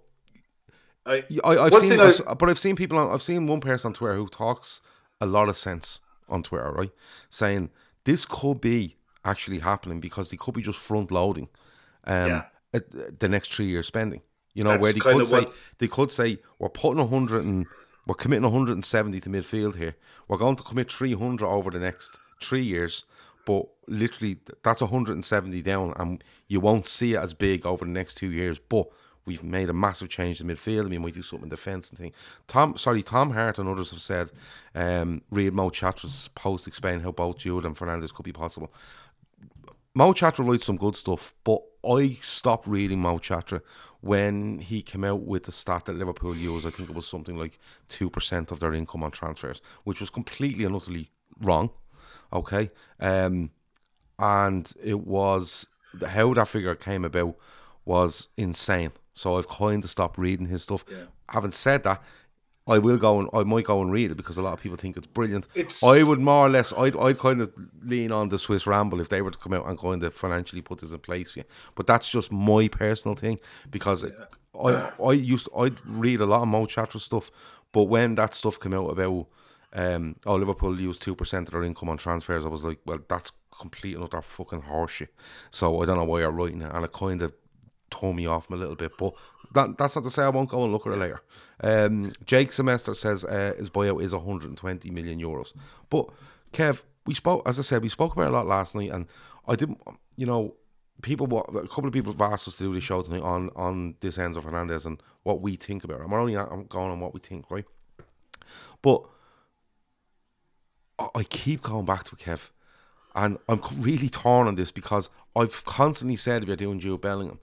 I, 1.06 1.24
I, 1.44 1.56
have 1.64 1.76
seen, 1.80 2.00
I, 2.00 2.34
but 2.34 2.50
I've 2.50 2.60
seen 2.60 2.76
people 2.76 2.98
on, 2.98 3.12
I've 3.12 3.22
seen 3.22 3.48
one 3.48 3.62
person 3.62 3.90
on 3.90 3.94
Twitter 3.94 4.16
who 4.16 4.28
talks 4.28 4.82
a 5.20 5.26
lot 5.26 5.50
of 5.50 5.58
sense 5.58 6.00
on 6.30 6.44
Twitter, 6.44 6.72
right? 6.72 6.92
Saying 7.30 7.70
this 8.04 8.26
could 8.26 8.62
be 8.62 8.98
actually 9.26 9.60
happening 9.60 10.00
because 10.00 10.30
they 10.30 10.38
could 10.38 10.54
be 10.54 10.62
just 10.62 10.80
front 10.80 11.12
loading 11.12 11.50
um, 12.06 12.44
yeah. 12.74 12.80
the 13.20 13.30
next 13.30 13.54
three 13.54 13.68
years 13.68 13.88
spending. 13.88 14.22
You 14.54 14.64
know, 14.64 14.72
That's 14.72 14.82
where 14.82 14.94
they 14.94 15.00
could 15.00 15.28
say 15.28 15.42
what... 15.42 15.54
they 15.78 15.88
could 15.88 16.12
say 16.12 16.40
we're 16.60 16.70
putting 16.70 17.08
hundred 17.08 17.46
and 17.46 17.66
we're 18.06 18.16
committing 18.16 18.44
170 18.44 19.20
to 19.20 19.30
midfield 19.30 19.76
here. 19.76 19.96
We're 20.28 20.38
going 20.38 20.56
to 20.56 20.64
commit 20.64 20.92
300 20.92 21.46
over 21.46 21.70
the 21.70 21.80
next 21.80 22.20
three 22.42 22.64
years, 22.64 23.06
but 23.46 23.68
literally 23.88 24.38
that's 24.64 24.82
170 24.82 25.62
down, 25.62 25.94
and 25.98 26.24
you 26.48 26.60
won't 26.60 26.88
see 26.88 27.14
it 27.14 27.20
as 27.20 27.34
big 27.34 27.66
over 27.66 27.86
the 27.86 27.92
next 27.92 28.16
two 28.16 28.32
years. 28.32 28.60
But 28.60 28.88
we've 29.26 29.44
made 29.44 29.70
a 29.70 29.74
massive 29.74 30.10
change 30.10 30.42
in 30.42 30.48
midfield. 30.48 30.86
I 30.86 30.90
mean, 30.90 31.04
we 31.04 31.12
do 31.12 31.22
something 31.22 31.46
in 31.46 31.50
defence 31.50 31.90
and 31.90 32.00
thing. 32.00 32.12
Tom, 32.48 32.76
sorry, 32.78 33.04
Tom 33.04 33.32
Hart 33.32 33.60
and 33.60 33.70
others 33.70 33.92
have 33.92 34.02
said, 34.02 34.32
um, 34.74 35.22
read 35.30 35.54
Mo 35.54 35.70
Chatra's 35.70 36.30
post 36.30 36.68
explain 36.68 37.02
how 37.02 37.12
both 37.12 37.38
Jude 37.38 37.66
and 37.66 37.78
Fernandez 37.78 38.12
could 38.12 38.26
be 38.26 38.34
possible. 38.34 38.74
Mo 39.94 40.14
Chatra 40.14 40.48
writes 40.48 40.66
some 40.66 40.78
good 40.78 40.96
stuff, 40.96 41.34
but 41.44 41.62
I 41.86 42.18
stopped 42.22 42.68
reading 42.68 43.02
Mo 43.02 43.18
Chatra 43.18 43.62
when 44.00 44.60
he 44.60 44.82
came 44.82 45.04
out 45.04 45.22
with 45.22 45.44
the 45.44 45.52
stat 45.52 45.86
that 45.86 45.96
Liverpool 45.96 46.36
used. 46.36 46.66
I 46.66 46.70
think 46.70 46.90
it 46.90 46.96
was 46.96 47.08
something 47.08 47.38
like 47.38 47.60
2% 47.90 48.52
of 48.52 48.60
their 48.60 48.74
income 48.74 49.04
on 49.04 49.12
transfers, 49.12 49.62
which 49.84 50.00
was 50.00 50.10
completely 50.10 50.64
and 50.64 50.76
utterly 50.76 51.12
wrong. 51.42 51.72
Okay. 52.32 52.72
Um, 53.00 53.52
and 54.18 54.72
it 54.82 55.02
was 55.02 55.68
how 56.08 56.34
that 56.36 56.48
figure 56.48 56.76
came 56.76 57.04
about 57.04 57.36
was 57.84 58.28
insane. 58.38 58.92
So 59.14 59.38
I've 59.38 59.50
kind 59.50 59.84
of 59.84 59.90
stopped 59.90 60.18
reading 60.18 60.48
his 60.48 60.64
stuff. 60.64 60.86
Yeah. 60.90 61.06
Having 61.30 61.52
said 61.52 61.84
that, 61.84 62.02
I 62.68 62.78
will 62.78 62.98
go 62.98 63.20
and 63.20 63.30
I 63.34 63.44
might 63.44 63.66
go 63.66 63.82
and 63.82 63.92
read 63.92 64.12
it 64.12 64.16
because 64.16 64.38
a 64.38 64.42
lot 64.42 64.54
of 64.54 64.62
people 64.62 64.78
think 64.78 64.96
it's 64.96 65.08
brilliant. 65.08 65.48
It's, 65.56 65.84
I 65.84 66.04
would 66.04 66.20
more 66.20 66.46
or 66.46 66.50
less 66.50 66.72
I'd 66.78 66.96
I'd 66.96 67.20
kind 67.20 67.42
of 67.42 67.52
lean 67.82 68.12
on 68.12 68.30
the 68.30 68.38
Swiss 68.38 68.68
Ramble 68.68 69.02
if 69.02 69.10
they 69.10 69.22
were 69.22 69.32
to 69.32 69.38
come 69.38 69.54
out 69.54 69.68
and 69.68 69.78
kind 69.78 70.04
of 70.04 70.14
financially 70.14 70.62
put 70.62 70.80
this 70.80 70.92
in 70.92 71.00
place 71.00 71.32
for 71.32 71.40
you. 71.40 71.46
But 71.76 71.88
that's 71.88 72.10
just 72.10 72.32
my 72.32 72.68
personal 72.68 73.16
thing 73.16 73.40
because 73.72 74.04
yeah. 74.04 74.12
I 74.64 75.04
I 75.04 75.14
used 75.14 75.46
to, 75.46 75.58
I'd 75.58 75.86
read 75.86 76.22
a 76.22 76.26
lot 76.26 76.44
of 76.44 76.48
Mo 76.48 76.66
Chatra 76.66 77.00
stuff, 77.00 77.32
but 77.72 77.84
when 77.84 78.16
that 78.16 78.34
stuff 78.34 78.60
came 78.60 78.74
out 78.74 78.90
about 78.90 79.28
um, 79.74 80.16
oh, 80.26 80.36
Liverpool 80.36 80.80
use 80.80 81.00
2% 81.00 81.34
of 81.34 81.52
their 81.52 81.64
income 81.64 81.90
on 81.90 81.98
transfers, 81.98 82.46
I 82.46 82.50
was 82.50 82.64
like, 82.64 82.80
well, 82.86 83.00
that's 83.08 83.32
complete 83.58 83.96
and 83.96 84.04
utter 84.04 84.22
fucking 84.22 84.64
horseshit. 84.64 85.10
So 85.50 85.82
I 85.82 85.86
don't 85.86 85.98
know 85.98 86.04
why 86.04 86.20
you're 86.20 86.32
writing 86.32 86.62
it. 86.62 86.72
And 86.74 86.84
it 86.84 86.92
kind 86.92 87.22
of 87.22 87.34
tore 87.90 88.14
me 88.14 88.26
off 88.26 88.50
a 88.50 88.56
little 88.56 88.76
bit. 88.76 88.92
But 88.98 89.14
that, 89.54 89.78
that's 89.78 89.96
not 89.96 90.04
to 90.04 90.10
say 90.10 90.24
I 90.24 90.30
won't 90.30 90.50
go 90.50 90.64
and 90.64 90.72
look 90.72 90.88
at 90.88 90.94
it 90.94 91.00
later. 91.00 91.22
Um, 91.64 92.12
Jake 92.26 92.54
Semester 92.54 92.94
says 92.94 93.26
uh, 93.26 93.54
his 93.58 93.70
buyout 93.70 94.02
is 94.02 94.14
120 94.14 94.92
million 94.92 95.20
euros. 95.20 95.54
But, 95.90 96.08
Kev, 96.54 96.84
we 97.06 97.14
spoke, 97.14 97.44
as 97.46 97.60
I 97.60 97.62
said, 97.62 97.82
we 97.82 97.90
spoke 97.90 98.14
about 98.14 98.28
it 98.28 98.30
a 98.30 98.34
lot 98.34 98.48
last 98.48 98.76
night. 98.76 98.92
And 98.92 99.08
I 99.48 99.56
didn't, 99.56 99.80
you 100.16 100.26
know, 100.26 100.56
people, 101.02 101.26
a 101.40 101.68
couple 101.68 101.88
of 101.88 101.94
people 101.94 102.14
have 102.14 102.22
asked 102.22 102.48
us 102.48 102.56
to 102.58 102.64
do 102.64 102.74
the 102.74 102.82
show 102.82 103.02
tonight 103.02 103.24
on, 103.24 103.50
on 103.56 103.96
this 104.00 104.18
Enzo 104.18 104.42
Fernandez 104.42 104.86
and 104.86 105.02
what 105.24 105.42
we 105.42 105.56
think 105.56 105.84
about 105.84 106.02
it. 106.02 106.04
I'm 106.06 106.14
only 106.14 106.38
I'm 106.38 106.66
going 106.66 106.92
on 106.92 107.00
what 107.00 107.14
we 107.14 107.20
think, 107.20 107.50
right? 107.52 107.66
But 108.82 109.04
I 111.16 111.24
keep 111.24 111.62
going 111.62 111.86
back 111.86 112.04
to 112.06 112.16
Kev, 112.16 112.50
and 113.16 113.38
I'm 113.48 113.62
really 113.78 114.10
torn 114.10 114.48
on 114.48 114.56
this 114.56 114.72
because 114.72 115.10
I've 115.36 115.64
constantly 115.66 116.16
said 116.16 116.44
if 116.44 116.48
you're 116.48 116.58
doing 116.58 116.80
Jude 116.80 117.02
Bellingham, 117.02 117.40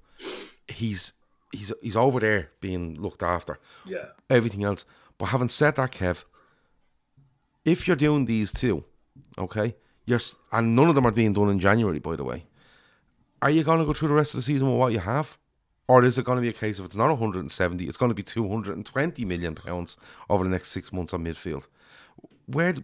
he's 0.69 1.13
he's 1.53 1.73
he's 1.83 1.97
over 1.97 2.21
there 2.21 2.51
being 2.61 3.01
looked 3.01 3.23
after. 3.23 3.59
Yeah. 3.87 4.07
Everything 4.31 4.65
else. 4.65 4.85
But 5.17 5.27
having 5.27 5.49
said 5.49 5.77
that, 5.77 5.93
Kev, 5.93 6.25
if 7.65 7.87
you're 7.87 7.97
doing 7.97 8.27
these 8.27 8.53
two, 8.53 8.85
okay, 9.37 9.75
you're 10.07 10.21
and 10.53 10.77
none 10.77 10.89
of 10.89 10.95
them 10.95 11.07
are 11.07 11.13
being 11.13 11.33
done 11.33 11.51
in 11.51 11.59
January, 11.59 11.99
by 11.99 12.17
the 12.17 12.25
way. 12.25 12.47
Are 13.41 13.51
you 13.51 13.63
going 13.63 13.79
to 13.79 13.85
go 13.85 13.93
through 13.93 14.09
the 14.09 14.15
rest 14.15 14.35
of 14.35 14.39
the 14.39 14.43
season 14.43 14.69
with 14.69 14.79
what 14.79 14.93
you 14.93 14.99
have? 14.99 15.39
Or 15.87 16.05
is 16.05 16.19
it 16.19 16.25
going 16.25 16.37
to 16.37 16.43
be 16.43 16.49
a 16.49 16.53
case 16.53 16.79
of 16.79 16.85
it's 16.85 16.97
not 16.97 17.09
170, 17.09 17.87
it's 17.87 17.97
going 17.97 18.11
to 18.11 18.15
be 18.15 18.23
220 18.23 19.25
million 19.25 19.55
pounds 19.55 19.97
over 20.29 20.45
the 20.45 20.51
next 20.51 20.69
six 20.69 20.93
months 20.93 21.15
on 21.15 21.25
midfield? 21.25 21.69
Where 22.47 22.75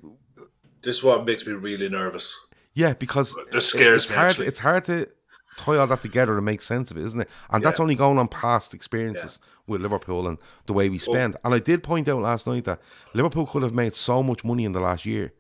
this 0.83 0.97
is 0.97 1.03
what 1.03 1.25
makes 1.25 1.47
me 1.47 1.53
really 1.53 1.89
nervous. 1.89 2.47
Yeah, 2.73 2.95
because 2.95 3.37
scares 3.59 4.05
it's 4.05 4.11
me. 4.11 4.17
Hard, 4.17 4.31
actually. 4.31 4.47
it's 4.47 4.59
hard 4.59 4.85
to 4.87 5.09
tie 5.57 5.77
all 5.77 5.87
that 5.87 6.03
together 6.03 6.37
and 6.37 6.45
make 6.45 6.63
sense 6.63 6.91
of 6.91 6.97
it, 6.97 7.05
isn't 7.05 7.21
it? 7.21 7.31
And 7.51 7.65
that's 7.65 7.79
Yeah. 7.79 7.83
only 7.83 7.95
going 7.95 8.19
on 8.19 8.29
past 8.29 8.75
experiences 8.75 9.39
with 9.67 9.81
Liverpool 9.81 10.27
and 10.27 10.39
the 10.67 10.73
way 10.73 10.89
we 10.89 10.97
oh. 10.97 11.13
spend. 11.13 11.37
And 11.45 11.55
I 11.55 11.59
did 11.59 11.83
point 11.83 12.09
out 12.09 12.23
last 12.23 12.47
night 12.47 12.65
that 12.65 12.81
Liverpool 13.13 13.47
could 13.47 13.63
have 13.63 13.75
made 13.75 13.95
so 13.95 14.23
much 14.23 14.45
money 14.45 14.65
in 14.65 14.73
the 14.73 14.81
last 14.81 15.07
year 15.07 15.33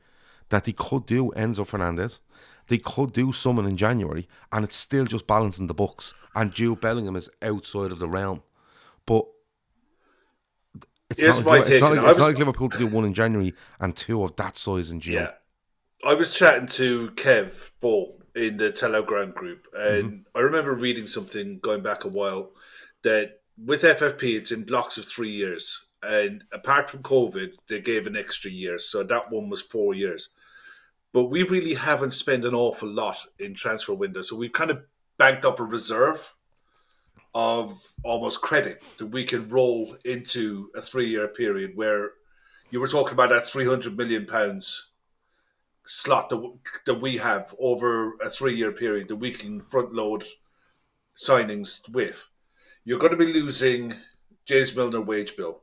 that 0.50 0.64
they 0.64 0.73
could 0.73 1.06
do 1.06 1.33
Enzo 1.37 1.66
Fernandez, 1.66 2.21
they 2.68 2.78
could 2.78 3.12
do 3.12 3.33
someone 3.33 3.66
in 3.66 3.76
January, 3.76 4.28
and 4.52 4.64
it's 4.64 4.76
still 4.76 5.04
just 5.04 5.26
balancing 5.26 5.66
the 5.66 5.75
books. 5.75 6.14
And 6.35 6.52
Jude 6.52 6.80
Bellingham 6.80 7.16
is 7.16 7.30
outside 7.42 7.92
of 7.92 7.99
the 7.99 8.09
realm, 8.09 8.42
but. 9.06 9.26
It's 11.11 11.21
Here's 11.21 11.37
not, 11.37 11.47
like, 11.47 11.68
it's, 11.68 11.80
not 11.83 11.94
like, 11.94 12.09
it's 12.09 12.18
not 12.18 12.28
like 12.28 12.38
Liverpool 12.38 12.71
to 12.71 12.78
do 12.78 12.87
one 12.87 13.04
in 13.04 13.12
January 13.12 13.52
and 13.78 13.94
two 13.94 14.25
of 14.25 14.35
that 14.37 14.56
size 14.56 14.90
in 14.90 15.00
June. 15.00 15.16
Yeah. 15.16 15.33
I 16.04 16.14
was 16.14 16.37
chatting 16.37 16.66
to 16.68 17.11
Kev 17.11 17.71
Ball 17.80 18.21
in 18.35 18.57
the 18.57 18.73
Telegram 18.73 19.31
group, 19.31 19.67
and 19.75 20.05
mm-hmm. 20.05 20.38
I 20.38 20.41
remember 20.41 20.75
reading 20.75 21.07
something 21.07 21.61
going 21.61 21.83
back 21.83 22.05
a 22.05 22.09
while 22.09 22.50
that 23.03 23.41
with 23.57 23.83
FFP, 23.83 24.37
it's 24.37 24.50
in 24.50 24.64
blocks 24.64 24.99
of 24.99 25.07
three 25.07 25.31
years. 25.31 25.85
And 26.03 26.45
apart 26.53 26.91
from 26.91 27.03
COVID, 27.03 27.53
they 27.69 27.81
gave 27.81 28.07
an 28.07 28.17
extra 28.17 28.50
year. 28.50 28.79
So 28.79 29.03
that 29.05 29.31
one 29.31 29.49
was 29.49 29.62
four 29.62 29.95
years. 29.95 30.31
But 31.12 31.25
we 31.25 31.45
really 31.45 31.75
haven't 31.75 32.11
spent 32.11 32.45
an 32.45 32.55
awful 32.55 32.88
lot 32.88 33.19
in 33.38 33.55
transfer 33.55 33.95
window. 33.95 34.23
So 34.23 34.37
we've 34.37 34.53
kind 34.53 34.71
of 34.71 34.83
banked 35.17 35.45
up 35.45 35.61
a 35.61 35.64
reserve 35.64 36.35
of 37.35 37.81
almost 38.03 38.41
credit 38.41 38.83
that 38.99 39.07
we 39.07 39.25
can 39.25 39.49
roll 39.49 39.97
into 40.05 40.71
a 40.75 40.81
three 40.81 41.07
year 41.07 41.29
period 41.29 41.73
where 41.75 42.11
you 42.71 42.81
were 42.81 42.88
talking 42.88 43.12
about 43.14 43.31
that 43.31 43.45
300 43.45 43.97
million 43.97 44.26
pounds 44.26 44.91
slot 45.87 46.31
that, 46.31 46.53
that 46.87 47.00
we 47.00 47.17
have 47.19 47.55
over 47.59 48.14
a 48.21 48.31
three 48.31 48.55
year 48.55 48.73
period 48.73 49.09
that 49.09 49.17
we 49.17 49.31
can 49.31 49.61
front 49.61 49.93
load 49.93 50.25
signings 51.17 51.88
with. 51.93 52.29
You're 52.85 52.99
going 52.99 53.12
to 53.12 53.19
be 53.19 53.33
losing 53.33 53.95
James 54.47 54.75
Milner 54.75 55.00
wage 55.00 55.37
bill 55.37 55.62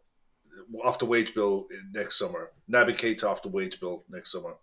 off 0.83 0.99
the 0.99 1.05
wage 1.05 1.33
bill 1.33 1.67
next 1.93 2.17
summer. 2.17 2.51
Naby 2.71 2.97
Keita 2.97 3.25
off 3.25 3.41
the 3.41 3.49
wage 3.49 3.79
bill 3.79 4.03
next 4.09 4.31
summer. 4.31 4.55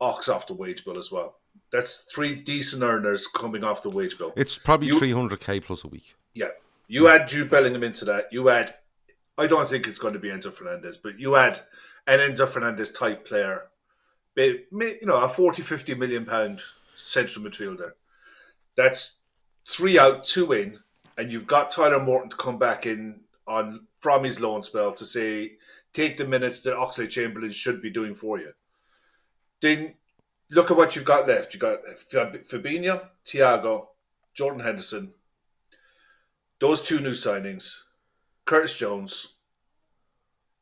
Ox 0.00 0.28
off 0.28 0.46
the 0.46 0.54
wage 0.54 0.84
bill 0.84 0.98
as 0.98 1.10
well. 1.10 1.36
That's 1.72 2.06
three 2.12 2.34
decent 2.34 2.82
earners 2.82 3.26
coming 3.26 3.64
off 3.64 3.82
the 3.82 3.90
wage 3.90 4.16
bill. 4.16 4.32
It's 4.36 4.58
probably 4.58 4.90
300k 4.90 5.64
plus 5.64 5.84
a 5.84 5.88
week. 5.88 6.14
Yeah. 6.34 6.50
You 6.86 7.08
add 7.08 7.28
Jude 7.28 7.50
Bellingham 7.50 7.82
into 7.82 8.04
that. 8.06 8.32
You 8.32 8.48
add, 8.48 8.74
I 9.36 9.46
don't 9.46 9.68
think 9.68 9.86
it's 9.86 9.98
going 9.98 10.14
to 10.14 10.18
be 10.18 10.28
Enzo 10.28 10.52
Fernandez, 10.52 10.96
but 10.96 11.18
you 11.18 11.36
add 11.36 11.60
an 12.06 12.20
Enzo 12.20 12.48
Fernandez 12.48 12.92
type 12.92 13.26
player, 13.26 13.68
you 14.38 15.06
know, 15.06 15.16
a 15.16 15.28
40, 15.28 15.62
50 15.62 15.94
million 15.94 16.24
pound 16.24 16.62
central 16.94 17.44
midfielder. 17.44 17.92
That's 18.76 19.18
three 19.66 19.98
out, 19.98 20.24
two 20.24 20.52
in, 20.52 20.78
and 21.16 21.32
you've 21.32 21.46
got 21.46 21.70
Tyler 21.70 22.02
Morton 22.02 22.30
to 22.30 22.36
come 22.36 22.58
back 22.58 22.86
in 22.86 23.20
on 23.46 23.86
from 23.98 24.24
his 24.24 24.40
loan 24.40 24.62
spell 24.62 24.92
to 24.94 25.04
say, 25.04 25.52
take 25.92 26.16
the 26.16 26.26
minutes 26.26 26.60
that 26.60 26.76
Oxlade 26.76 27.10
Chamberlain 27.10 27.50
should 27.50 27.82
be 27.82 27.90
doing 27.90 28.14
for 28.14 28.38
you. 28.38 28.52
Then 29.60 29.94
look 30.50 30.70
at 30.70 30.76
what 30.76 30.94
you've 30.94 31.04
got 31.04 31.26
left. 31.26 31.52
You've 31.52 31.60
got 31.60 31.80
Fab- 32.10 32.44
Fabinho, 32.44 33.08
Thiago, 33.26 33.88
Jordan 34.34 34.60
Henderson, 34.60 35.12
those 36.60 36.80
two 36.82 37.00
new 37.00 37.12
signings, 37.12 37.80
Curtis 38.44 38.78
Jones. 38.78 39.34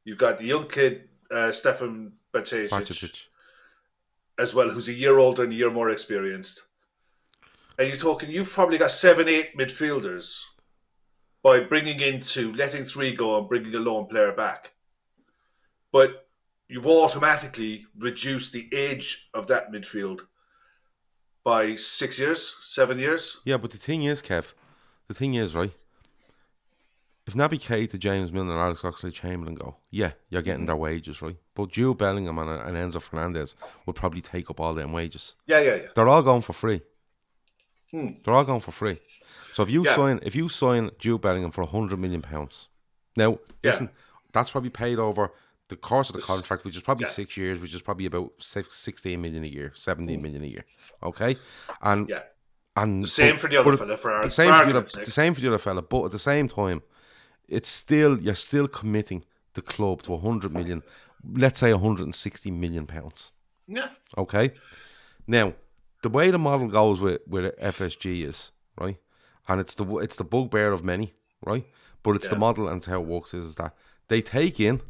You've 0.05 0.19
got 0.19 0.39
the 0.39 0.47
young 0.47 0.69
kid 0.69 1.09
uh, 1.31 1.53
Stefan 1.53 2.13
Bajcetic. 2.33 3.27
As 4.39 4.55
well, 4.55 4.71
who's 4.71 4.89
a 4.89 4.93
year 4.93 5.19
older 5.19 5.45
and 5.45 5.53
a 5.53 5.57
year 5.57 5.71
more 5.71 5.91
experienced. 5.91 6.63
And 7.79 7.89
you're 7.89 7.97
talking, 7.97 8.31
you've 8.31 8.51
probably 8.51 8.79
got 8.79 8.91
seven, 8.91 9.29
eight 9.29 9.57
midfielders 9.57 10.41
by 11.43 11.61
bringing 11.61 12.01
in 12.01 12.21
two, 12.23 12.53
letting 12.55 12.85
three 12.85 13.15
go 13.15 13.39
and 13.39 13.49
bringing 13.49 13.75
a 13.75 13.79
lone 13.79 14.07
player 14.07 14.33
back. 14.33 14.73
But 15.93 16.27
you've 16.69 16.87
automatically 16.87 17.87
reduced 17.99 18.53
the 18.53 18.69
age 18.73 19.29
of 19.35 19.47
that 19.49 19.73
midfield 19.73 20.23
by 21.45 21.77
six 21.77 22.19
years, 22.19 22.57
seven 22.63 22.99
years. 22.99 23.39
Yeah, 23.45 23.59
but 23.59 23.71
the 23.71 23.79
thing 23.79 24.03
is, 24.03 24.21
Kev, 24.21 24.53
the 25.07 25.15
thing 25.15 25.35
is, 25.35 25.55
right? 25.55 25.73
If 27.27 27.35
Naby 27.35 27.59
Keita, 27.61 27.99
James 27.99 28.31
Milner, 28.33 28.53
and 28.53 28.61
Alex 28.61 28.83
Oxlade 28.83 29.13
Chamberlain 29.13 29.57
go, 29.57 29.77
yeah, 29.91 30.13
you're 30.31 30.43
getting 30.43 30.67
their 30.67 30.77
wages, 30.77 31.21
right? 31.23 31.37
But 31.57 31.71
Jude 31.73 31.99
Bellingham 31.99 32.39
and, 32.39 32.49
and 32.49 32.77
Enzo 32.93 33.03
Fernandez 33.03 33.57
would 33.85 33.97
probably 33.97 34.21
take 34.21 34.49
up 34.49 34.61
all 34.61 34.75
them 34.75 34.93
wages. 34.93 35.35
Yeah, 35.47 35.59
yeah, 35.61 35.75
yeah. 35.75 35.87
They're 35.95 36.09
all 36.09 36.23
going 36.23 36.43
for 36.43 36.53
free. 36.53 36.83
Hmm. 37.91 38.11
They're 38.25 38.35
all 38.35 38.45
going 38.45 38.61
for 38.61 38.71
free. 38.71 39.01
So 39.55 39.65
if 39.65 39.71
you 39.71 39.85
Yeah. 39.85 39.97
sign 39.97 40.21
if 40.23 40.37
you 40.37 40.49
sign 40.49 40.91
Jude 40.99 41.21
Bellingham 41.21 41.51
for 41.51 41.67
hundred 41.67 41.99
million 41.99 42.23
pounds, 42.23 42.69
now 43.17 43.39
Yeah. 43.63 43.71
listen, 43.73 43.91
that's 44.33 44.51
probably 44.51 44.71
paid 44.71 44.99
over 44.99 45.33
the 45.69 45.77
course 45.77 46.11
of 46.11 46.15
the 46.17 46.23
contract, 46.23 46.65
which 46.65 46.77
is 46.77 46.83
probably 46.83 47.07
yeah. 47.07 47.11
six 47.11 47.37
years, 47.37 47.59
which 47.59 47.75
is 47.75 47.83
probably 47.83 48.07
about 48.07 48.33
six, 48.39 48.79
16 48.79 49.21
million 49.21 49.43
a 49.43 49.49
year, 49.49 49.73
17 49.75 50.23
million 50.23 50.45
a 50.45 50.47
year. 50.47 50.65
Okay, 51.03 51.37
and 51.83 52.09
Yeah. 52.09 52.23
and 52.77 53.03
The 53.03 53.09
same 53.09 53.35
but- 53.35 53.41
for 53.41 53.49
the 53.49 53.57
other 53.57 53.71
but- 53.73 53.79
fella, 53.81 53.97
for 53.97 54.13
our- 54.13 54.23
the 54.25 54.31
same 54.31 54.47
for 54.47 54.51
the 54.51 54.55
other, 54.55 54.63
argument's 54.67 54.93
sake. 54.93 55.05
the 55.07 55.11
same 55.11 55.35
for 55.35 55.41
the 55.41 55.49
other 55.49 55.59
fella. 55.59 55.83
But 55.83 56.05
at 56.05 56.11
the 56.13 56.19
same 56.21 56.47
time, 56.47 56.83
it's 57.49 57.69
still 57.69 58.19
you're 58.21 58.35
still 58.35 58.69
committing 58.69 59.25
the 59.55 59.63
club 59.63 60.03
to 60.03 60.13
100 60.13 60.53
million, 60.53 60.83
let's 61.35 61.61
say 61.61 61.73
160 61.73 62.51
million 62.51 62.87
pounds. 62.87 63.33
Yeah. 63.67 63.89
Okay. 64.17 64.53
Now, 65.27 65.55
the 66.03 66.09
way 66.09 66.31
the 66.31 66.39
model 66.39 66.69
goes 66.69 67.01
with 67.01 67.21
with 67.27 67.57
FSG 67.59 68.23
is 68.23 68.53
right, 68.81 68.97
and 69.49 69.61
it's 69.61 69.75
the 69.75 69.85
it's 69.99 70.17
the 70.17 70.25
bugbear 70.25 70.73
of 70.73 70.85
many, 70.85 71.15
right? 71.45 71.67
But 72.03 72.17
it's 72.17 72.29
the 72.29 72.37
model 72.37 72.69
and 72.69 72.77
it's 72.77 72.87
how 72.87 73.01
it 73.01 73.07
works 73.07 73.35
is, 73.35 73.47
is 73.47 73.55
that 73.57 73.75
they 74.07 74.23
take 74.23 74.61
in 74.61 74.81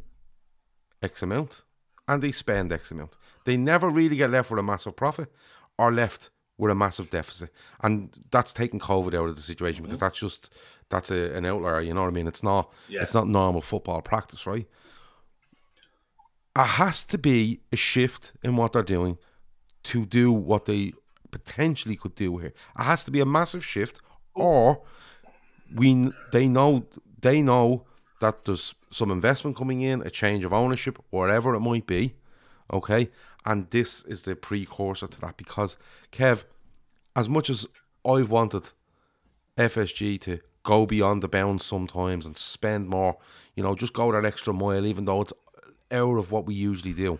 X 1.01 1.23
amount 1.23 1.63
and 2.07 2.21
they 2.21 2.31
spend 2.31 2.71
X 2.71 2.91
amount. 2.91 3.17
They 3.45 3.57
never 3.57 3.89
really 3.89 4.17
get 4.17 4.29
left 4.29 4.51
with 4.51 4.59
a 4.59 4.63
massive 4.63 4.95
profit 4.95 5.31
or 5.79 5.91
left 5.91 6.29
with 6.59 6.71
a 6.71 6.75
massive 6.75 7.09
deficit, 7.09 7.49
and 7.81 8.15
that's 8.29 8.53
taking 8.53 8.79
COVID 8.79 9.15
out 9.15 9.29
of 9.29 9.35
the 9.35 9.41
situation 9.41 9.83
because 9.83 9.97
mm-hmm. 9.97 10.05
that's 10.05 10.19
just 10.19 10.53
that's 10.89 11.11
a, 11.11 11.35
an 11.35 11.45
outlier. 11.45 11.81
You 11.81 11.93
know 11.93 12.01
what 12.01 12.07
I 12.07 12.11
mean? 12.11 12.27
It's 12.27 12.43
not 12.43 12.71
Yeah. 12.87 13.01
it's 13.01 13.13
not 13.13 13.27
normal 13.27 13.61
football 13.61 14.01
practice, 14.01 14.45
right? 14.47 14.67
It 16.55 16.65
has 16.65 17.03
to 17.05 17.17
be 17.17 17.61
a 17.71 17.75
shift 17.75 18.33
in 18.43 18.55
what 18.55 18.73
they're 18.73 18.83
doing 18.83 19.17
to 19.83 20.05
do 20.05 20.31
what 20.31 20.65
they 20.65 20.93
potentially 21.31 21.95
could 21.95 22.15
do 22.15 22.37
here. 22.37 22.53
It 22.79 22.83
has 22.83 23.03
to 23.03 23.11
be 23.11 23.19
a 23.19 23.25
massive 23.25 23.63
shift, 23.63 24.01
or 24.33 24.81
we 25.73 26.11
they 26.31 26.47
know 26.47 26.85
they 27.21 27.41
know 27.41 27.85
that 28.21 28.45
there's 28.45 28.73
some 28.89 29.11
investment 29.11 29.55
coming 29.55 29.81
in, 29.81 30.01
a 30.01 30.09
change 30.09 30.43
of 30.43 30.51
ownership, 30.53 30.97
whatever 31.11 31.53
it 31.53 31.59
might 31.59 31.85
be. 31.85 32.15
Okay, 32.73 33.09
and 33.45 33.69
this 33.69 34.03
is 34.05 34.23
the 34.23 34.35
precursor 34.35 35.07
to 35.07 35.21
that 35.21 35.37
because 35.37 35.77
Kev, 36.11 36.43
as 37.15 37.29
much 37.29 37.49
as 37.49 37.67
I've 38.05 38.29
wanted 38.29 38.71
FSG 39.57 40.19
to 40.21 40.39
go 40.67 40.85
beyond 40.85 41.23
the 41.23 41.29
bounds 41.29 41.63
sometimes 41.63 42.25
and 42.25 42.35
spend 42.35 42.89
more, 42.89 43.15
you 43.55 43.63
know, 43.63 43.73
just 43.73 43.93
go 43.93 44.11
that 44.11 44.25
extra 44.25 44.53
mile, 44.53 44.85
even 44.85 45.05
though 45.05 45.21
it's 45.21 45.31
out 45.91 46.17
of 46.17 46.29
what 46.29 46.45
we 46.45 46.53
usually 46.53 46.91
do. 46.91 47.17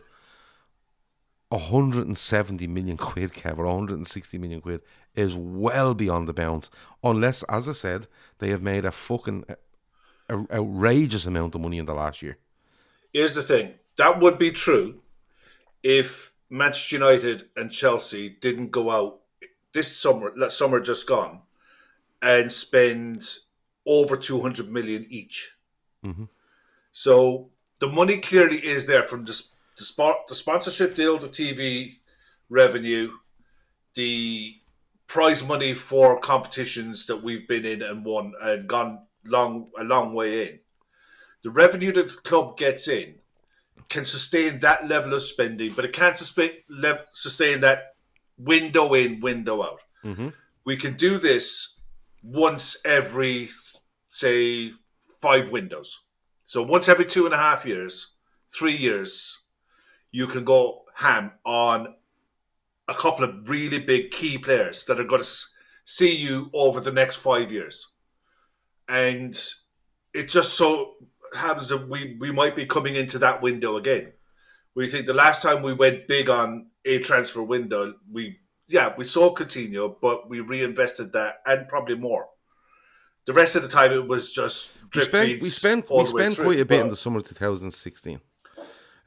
170 1.48 2.68
million 2.68 2.98
quid, 3.10 3.32
Kev, 3.32 3.58
or 3.58 3.66
160 3.66 4.38
million 4.38 4.60
quid 4.60 4.82
is 5.16 5.38
well 5.38 5.94
beyond 5.94 6.28
the 6.28 6.34
bounds. 6.34 6.70
Unless, 7.02 7.44
as 7.44 7.70
I 7.70 7.72
said, 7.72 8.08
they 8.40 8.50
have 8.50 8.62
made 8.62 8.84
a 8.84 8.92
fucking 8.92 9.46
uh, 9.48 10.44
outrageous 10.52 11.26
amount 11.26 11.56
of 11.56 11.62
money 11.62 11.78
in 11.78 11.86
the 11.86 11.94
last 11.94 12.22
year. 12.22 12.38
Here's 13.14 13.36
the 13.36 13.44
thing 13.44 13.76
that 13.96 14.20
would 14.20 14.38
be 14.38 14.52
true 14.52 15.00
if 15.84 16.34
Manchester 16.50 16.98
United 16.98 17.48
and 17.56 17.72
Chelsea 17.72 18.28
didn't 18.28 18.72
go 18.72 18.92
out 18.92 19.22
this 19.72 19.96
summer, 19.96 20.34
that 20.38 20.52
summer 20.52 20.82
just 20.82 21.08
gone, 21.08 21.44
and 22.22 22.52
spend 22.52 23.26
over 23.86 24.18
200 24.18 24.70
million 24.72 25.06
each. 25.10 25.56
Mm-hmm. 26.06 26.26
So 26.92 27.50
the 27.80 27.88
money 27.88 28.18
clearly 28.18 28.58
is 28.58 28.86
there 28.86 29.04
from 29.04 29.26
the, 29.26 29.42
the, 29.78 29.86
spot, 29.86 30.28
the 30.28 30.36
sponsorship 30.36 30.96
deal, 30.96 31.18
the 31.18 31.28
TV 31.28 31.98
revenue, 32.50 33.12
the 33.96 34.56
prize 35.08 35.46
money 35.46 35.74
for 35.74 36.20
competitions 36.20 37.06
that 37.06 37.24
we've 37.24 37.48
been 37.48 37.66
in 37.66 37.82
and 37.82 38.04
won 38.04 38.34
and 38.42 38.68
gone 38.68 39.00
long 39.26 39.70
a 39.78 39.84
long 39.84 40.14
way 40.14 40.48
in. 40.48 40.60
The 41.44 41.50
revenue 41.50 41.94
that 41.94 42.10
the 42.10 42.14
club 42.16 42.58
gets 42.58 42.88
in 42.88 43.16
can 43.90 44.06
sustain 44.06 44.60
that 44.60 44.88
level 44.88 45.14
of 45.14 45.22
spending, 45.22 45.72
but 45.74 45.86
it 45.86 45.94
can't 45.94 46.18
sustain, 46.18 46.52
sustain 47.14 47.62
that 47.62 47.96
window 48.38 48.94
in, 48.94 49.22
window 49.22 49.64
out. 49.64 49.80
Mm-hmm. 50.04 50.30
We 50.66 50.76
can 50.76 50.98
do 50.98 51.18
this 51.18 51.77
once 52.24 52.78
every, 52.86 53.50
say, 54.12 54.72
five 55.22 55.52
windows. 55.52 56.02
So 56.46 56.64
once 56.64 56.88
every 56.88 57.06
two 57.06 57.26
and 57.26 57.34
a 57.34 57.38
half 57.38 57.66
years, 57.66 58.16
three 58.50 58.76
years, 58.76 59.40
you 60.12 60.28
can 60.28 60.44
go 60.44 60.84
ham 60.96 61.32
on 61.46 61.94
a 62.88 62.94
couple 62.94 63.26
of 63.26 63.50
really 63.50 63.80
big 63.80 64.12
key 64.12 64.38
players 64.38 64.86
that 64.86 65.00
are 65.00 65.04
going 65.04 65.24
to 65.24 65.30
see 65.86 66.16
you 66.16 66.50
over 66.54 66.80
the 66.80 66.92
next 66.92 67.18
five 67.18 67.52
years. 67.52 67.94
And 68.88 69.38
it 70.14 70.30
just 70.30 70.54
so 70.54 70.94
happens 71.36 71.70
that 71.70 71.90
we, 71.90 72.18
we 72.20 72.32
might 72.32 72.56
be 72.56 72.66
coming 72.66 72.96
into 72.96 73.18
that 73.20 73.42
window 73.42 73.78
again. 73.78 74.14
We 74.76 74.88
think 74.88 75.06
the 75.06 75.14
last 75.14 75.42
time 75.42 75.62
we 75.62 75.74
went 75.74 76.08
big 76.08 76.30
on 76.30 76.68
a 76.86 77.00
transfer 77.00 77.44
window, 77.44 77.96
we 78.12 78.38
yeah, 78.68 78.94
we 78.98 79.04
sold 79.04 79.38
Coutinho, 79.38 79.96
but 80.02 80.30
we 80.30 80.42
reinvested 80.42 81.14
that 81.14 81.42
and 81.46 81.68
probably 81.68 81.96
more. 81.96 82.28
The 83.26 83.34
rest 83.34 83.56
of 83.56 83.62
the 83.62 83.68
time, 83.68 83.92
it 83.92 84.08
was 84.08 84.32
just 84.32 84.72
drip 84.90 85.12
we 85.12 85.20
spent, 85.20 85.42
we 85.42 85.50
spent 85.50 85.90
we 85.90 86.06
spent 86.06 86.38
quite 86.38 86.60
a 86.60 86.66
bit 86.66 86.82
in 86.82 86.90
the 86.90 86.98
summer 86.98 87.18
of 87.18 87.28
2016. 87.28 88.22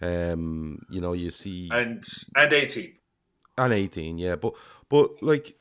Um, 0.02 0.84
you 0.90 1.00
know, 1.00 1.12
you 1.12 1.30
see 1.30 1.68
and 1.72 2.04
and 2.34 2.52
18 2.52 2.94
and 3.58 3.72
18, 3.72 4.18
yeah, 4.18 4.36
but 4.36 4.54
but 4.88 5.22
like 5.22 5.56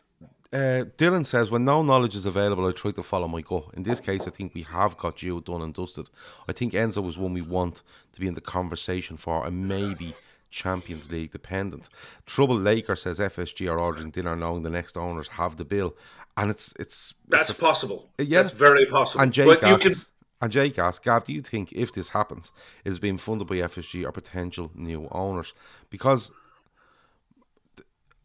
uh, 0.51 0.85
Dylan 0.97 1.25
says, 1.25 1.51
when 1.51 1.63
no 1.63 1.83
knowledge 1.83 2.15
is 2.15 2.25
available, 2.25 2.67
I 2.67 2.71
try 2.71 2.91
to 2.91 3.03
follow 3.03 3.27
my 3.27 3.41
gut. 3.41 3.65
In 3.75 3.83
this 3.83 3.99
case, 3.99 4.27
I 4.27 4.31
think 4.31 4.55
we 4.55 4.63
have 4.63 4.97
got 4.97 5.17
Gio 5.17 5.43
done 5.43 5.61
and 5.61 5.73
dusted. 5.73 6.09
I 6.47 6.53
think 6.53 6.73
Enzo 6.73 7.07
is 7.07 7.17
one 7.17 7.33
we 7.33 7.41
want 7.41 7.83
to 8.13 8.19
be 8.19 8.27
in 8.27 8.33
the 8.33 8.41
conversation 8.41 9.15
for, 9.15 9.45
and 9.45 9.67
maybe 9.67 10.15
Champions 10.49 11.11
League 11.11 11.31
dependent. 11.31 11.89
Trouble 12.25 12.57
Laker 12.57 12.95
says 12.95 13.19
FSG 13.19 13.71
are 13.71 13.79
ordering 13.79 14.11
dinner 14.11 14.35
knowing 14.35 14.63
the 14.63 14.69
next 14.69 14.97
owners 14.97 15.27
have 15.29 15.57
the 15.57 15.65
bill, 15.65 15.95
and 16.37 16.49
it's 16.49 16.73
it's 16.79 17.13
that's 17.27 17.49
it's 17.49 17.57
a, 17.57 17.61
possible. 17.61 18.09
Yeah, 18.17 18.41
that's 18.41 18.53
very 18.53 18.85
possible. 18.85 19.23
And 19.23 19.33
Jake 19.33 19.63
asks, 19.63 19.83
can... 19.83 19.93
and 20.41 20.51
Jake 20.51 20.79
asks, 20.79 21.03
Gav, 21.03 21.25
do 21.25 21.33
you 21.33 21.41
think 21.41 21.71
if 21.73 21.93
this 21.93 22.09
happens, 22.09 22.51
is 22.85 22.99
being 22.99 23.17
funded 23.17 23.47
by 23.47 23.55
FSG 23.55 24.05
or 24.05 24.11
potential 24.11 24.71
new 24.75 25.07
owners? 25.11 25.53
Because, 25.89 26.31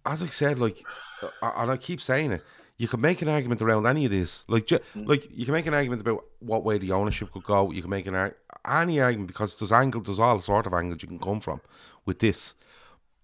as 0.07 0.23
I 0.23 0.27
said, 0.27 0.59
like, 0.59 0.83
uh, 1.23 1.51
and 1.57 1.71
I 1.71 1.77
keep 1.77 2.01
saying 2.01 2.33
it, 2.33 2.45
you 2.77 2.89
could 2.89 3.01
make 3.01 3.23
an 3.23 3.29
argument 3.29 3.63
around 3.63 3.87
any 3.87 4.05
of 4.05 4.11
this. 4.11 4.45
Like, 4.49 4.67
mm. 4.67 4.81
like 5.07 5.29
you 5.31 5.45
can 5.45 5.55
make 5.55 5.67
an 5.67 5.75
argument 5.75 6.03
about 6.03 6.25
what 6.41 6.65
way 6.65 6.79
the 6.79 6.93
ownership 6.93 7.31
could 7.33 7.45
go. 7.45 7.71
You 7.71 7.83
can 7.83 7.91
make 7.91 8.07
an 8.07 8.33
any 8.67 9.01
argument 9.01 9.29
because 9.29 9.57
there's 9.57 9.73
angle, 9.73 10.01
there's 10.01 10.19
all 10.19 10.39
sort 10.41 10.67
of 10.67 10.75
angles 10.75 11.03
you 11.03 11.09
can 11.09 11.19
come 11.19 11.41
from 11.41 11.61
with 12.05 12.19
this. 12.19 12.55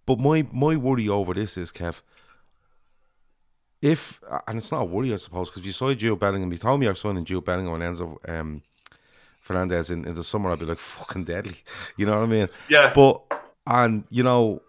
But 0.07 0.19
my 0.19 0.47
my 0.53 0.77
worry 0.77 1.09
over 1.09 1.35
this 1.35 1.57
is 1.57 1.73
Kev. 1.73 2.03
If 3.83 4.21
and 4.47 4.59
it's 4.59 4.71
not 4.71 4.83
a 4.83 4.85
worry, 4.85 5.13
I 5.13 5.17
suppose, 5.17 5.49
because 5.49 5.63
if 5.63 5.67
you 5.67 5.73
saw 5.73 5.93
Jude 5.95 6.19
Bellingham. 6.19 6.53
You 6.53 6.59
told 6.59 6.81
me 6.81 6.87
your 6.87 6.95
son 6.95 7.17
and 7.17 7.27
Jude 7.27 7.45
Bellingham 7.45 7.81
and 7.81 7.97
Enzo 7.97 8.17
um, 8.29 8.63
Fernandez 9.41 9.91
in, 9.91 10.07
in 10.07 10.15
the 10.15 10.23
summer. 10.23 10.51
I'd 10.51 10.59
be 10.59 10.67
like 10.67 10.79
fucking 10.79 11.25
deadly. 11.25 11.57
You 11.97 12.07
know 12.07 12.19
what 12.19 12.25
I 12.25 12.27
mean? 12.27 12.49
Yeah. 12.69 12.93
But 12.95 13.23
and 13.67 14.05
you 14.11 14.23
know 14.23 14.63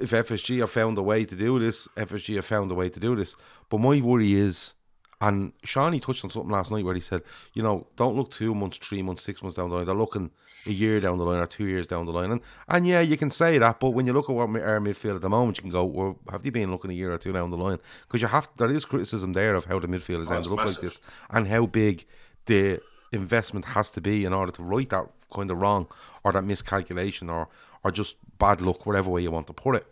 if 0.00 0.10
FSG 0.10 0.60
have 0.60 0.70
found 0.70 0.98
a 0.98 1.02
way 1.02 1.24
to 1.24 1.34
do 1.34 1.58
this, 1.58 1.88
FSG 1.96 2.36
have 2.36 2.46
found 2.46 2.70
a 2.70 2.74
way 2.74 2.88
to 2.88 3.00
do 3.00 3.16
this. 3.16 3.34
But 3.68 3.78
my 3.78 4.00
worry 4.00 4.34
is, 4.34 4.74
and 5.20 5.52
Shawnee 5.64 6.00
touched 6.00 6.24
on 6.24 6.30
something 6.30 6.50
last 6.50 6.70
night 6.70 6.84
where 6.84 6.94
he 6.94 7.00
said, 7.00 7.22
you 7.54 7.62
know, 7.62 7.86
don't 7.96 8.16
look 8.16 8.30
two 8.30 8.54
months, 8.54 8.78
three 8.78 9.02
months, 9.02 9.22
six 9.22 9.42
months 9.42 9.56
down 9.56 9.70
the 9.70 9.76
line. 9.76 9.86
They're 9.86 9.94
looking 9.94 10.30
a 10.66 10.70
year 10.70 11.00
down 11.00 11.18
the 11.18 11.24
line 11.24 11.40
or 11.40 11.46
two 11.46 11.66
years 11.66 11.86
down 11.86 12.06
the 12.06 12.12
line. 12.12 12.30
And 12.30 12.40
and 12.68 12.86
yeah, 12.86 13.00
you 13.00 13.16
can 13.16 13.30
say 13.30 13.58
that, 13.58 13.80
but 13.80 13.90
when 13.90 14.06
you 14.06 14.12
look 14.12 14.28
at 14.28 14.36
what 14.36 14.48
our 14.48 14.80
midfield 14.80 15.16
at 15.16 15.22
the 15.22 15.30
moment, 15.30 15.58
you 15.58 15.62
can 15.62 15.70
go, 15.70 15.84
well, 15.84 16.18
have 16.30 16.42
they 16.42 16.50
been 16.50 16.70
looking 16.70 16.90
a 16.90 16.94
year 16.94 17.12
or 17.12 17.18
two 17.18 17.32
down 17.32 17.50
the 17.50 17.56
line? 17.56 17.78
Because 18.06 18.22
you 18.22 18.28
have 18.28 18.48
there 18.56 18.70
is 18.70 18.84
criticism 18.84 19.32
there 19.32 19.54
of 19.54 19.64
how 19.64 19.78
the 19.78 19.88
midfield 19.88 20.18
has 20.18 20.30
oh, 20.30 20.34
ended 20.34 20.52
up 20.52 20.58
massive. 20.58 20.82
like 20.82 20.92
this 20.92 21.00
and 21.30 21.48
how 21.48 21.66
big 21.66 22.04
the 22.46 22.80
investment 23.12 23.66
has 23.66 23.90
to 23.90 24.00
be 24.00 24.24
in 24.24 24.32
order 24.32 24.52
to 24.52 24.62
right 24.62 24.88
that 24.90 25.06
kind 25.32 25.50
of 25.50 25.60
wrong 25.60 25.86
or 26.24 26.32
that 26.32 26.44
miscalculation 26.44 27.28
or 27.28 27.48
or 27.84 27.90
just 27.90 28.16
bad 28.38 28.60
luck, 28.60 28.86
whatever 28.86 29.10
way 29.10 29.22
you 29.22 29.30
want 29.30 29.46
to 29.48 29.52
put 29.52 29.76
it. 29.76 29.86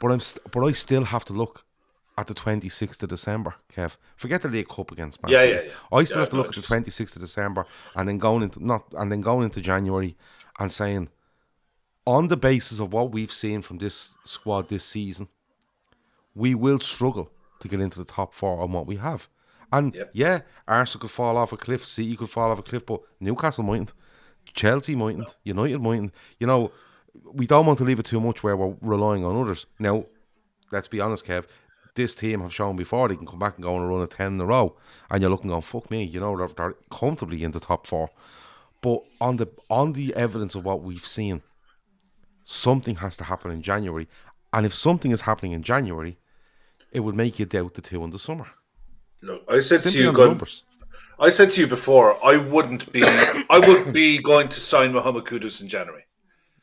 But 0.00 0.12
I'm 0.12 0.20
st- 0.20 0.50
but 0.50 0.64
I 0.64 0.72
still 0.72 1.04
have 1.04 1.24
to 1.26 1.32
look 1.32 1.64
at 2.16 2.26
the 2.26 2.34
26th 2.34 3.02
of 3.02 3.08
December, 3.08 3.54
Kev. 3.72 3.96
Forget 4.16 4.42
the 4.42 4.48
League 4.48 4.68
Cup 4.68 4.90
against 4.90 5.22
Man 5.22 5.30
yeah, 5.30 5.44
Yeah, 5.44 5.60
yeah. 5.62 5.70
I 5.92 6.04
still 6.04 6.16
yeah, 6.16 6.20
have 6.22 6.30
to 6.30 6.36
look 6.36 6.48
at 6.48 6.54
the 6.54 6.62
26th 6.62 7.16
of 7.16 7.22
December 7.22 7.66
and 7.94 8.08
then 8.08 8.18
going 8.18 8.42
into 8.42 8.64
not 8.64 8.84
and 8.96 9.10
then 9.12 9.20
going 9.20 9.44
into 9.44 9.60
January 9.60 10.16
and 10.58 10.72
saying 10.72 11.08
on 12.06 12.28
the 12.28 12.36
basis 12.36 12.80
of 12.80 12.92
what 12.92 13.12
we've 13.12 13.30
seen 13.30 13.62
from 13.62 13.78
this 13.78 14.14
squad 14.24 14.68
this 14.68 14.84
season, 14.84 15.28
we 16.34 16.54
will 16.54 16.80
struggle 16.80 17.30
to 17.60 17.68
get 17.68 17.80
into 17.80 17.98
the 17.98 18.04
top 18.04 18.32
four 18.34 18.60
on 18.62 18.72
what 18.72 18.86
we 18.86 18.96
have. 18.96 19.28
And 19.70 19.94
yep. 19.94 20.10
yeah, 20.14 20.40
Arsenal 20.66 21.02
could 21.02 21.10
fall 21.10 21.36
off 21.36 21.52
a 21.52 21.56
cliff, 21.56 21.84
City 21.84 22.16
could 22.16 22.30
fall 22.30 22.50
off 22.50 22.58
a 22.58 22.62
cliff, 22.62 22.86
but 22.86 23.02
Newcastle 23.20 23.62
mightn't, 23.62 23.92
Chelsea 24.54 24.94
mightn't, 24.94 25.36
United 25.44 25.82
mightn't. 25.82 26.14
You 26.40 26.46
know, 26.46 26.72
we 27.32 27.46
don't 27.46 27.66
want 27.66 27.78
to 27.78 27.84
leave 27.84 27.98
it 27.98 28.06
too 28.06 28.20
much 28.20 28.42
where 28.42 28.56
we're 28.56 28.74
relying 28.80 29.24
on 29.24 29.40
others. 29.40 29.66
Now, 29.78 30.06
let's 30.70 30.88
be 30.88 31.00
honest, 31.00 31.24
Kev. 31.26 31.46
This 31.94 32.14
team 32.14 32.42
have 32.42 32.54
shown 32.54 32.76
before 32.76 33.08
they 33.08 33.16
can 33.16 33.26
come 33.26 33.40
back 33.40 33.56
and 33.56 33.64
go 33.64 33.74
on 33.74 33.82
a 33.82 33.86
run 33.86 34.02
of 34.02 34.08
ten 34.08 34.34
in 34.34 34.40
a 34.40 34.46
row, 34.46 34.76
and 35.10 35.20
you're 35.20 35.30
looking 35.30 35.50
on 35.50 35.62
fuck 35.62 35.90
me, 35.90 36.04
you 36.04 36.20
know 36.20 36.36
they're, 36.36 36.46
they're 36.46 36.76
comfortably 36.90 37.42
in 37.42 37.50
the 37.50 37.60
top 37.60 37.86
four. 37.88 38.10
But 38.80 39.02
on 39.20 39.36
the 39.38 39.48
on 39.68 39.94
the 39.94 40.14
evidence 40.14 40.54
of 40.54 40.64
what 40.64 40.82
we've 40.82 41.04
seen, 41.04 41.42
something 42.44 42.96
has 42.96 43.16
to 43.16 43.24
happen 43.24 43.50
in 43.50 43.62
January, 43.62 44.06
and 44.52 44.64
if 44.64 44.74
something 44.74 45.10
is 45.10 45.22
happening 45.22 45.52
in 45.52 45.64
January, 45.64 46.18
it 46.92 47.00
would 47.00 47.16
make 47.16 47.38
you 47.38 47.46
doubt 47.46 47.74
the 47.74 47.82
two 47.82 48.04
in 48.04 48.10
the 48.10 48.18
summer. 48.18 48.46
Look, 49.20 49.44
I 49.48 49.58
said 49.58 49.80
Simply 49.80 50.00
to 50.00 50.06
you, 50.06 50.12
going, 50.12 50.40
I 51.18 51.30
said 51.30 51.50
to 51.52 51.60
you 51.60 51.66
before, 51.66 52.24
I 52.24 52.36
wouldn't 52.36 52.92
be, 52.92 53.02
I 53.02 53.58
wouldn't 53.58 53.92
be 53.92 54.18
going 54.18 54.48
to 54.50 54.60
sign 54.60 54.92
Mohamed 54.92 55.24
Kudus 55.24 55.60
in 55.60 55.66
January. 55.66 56.04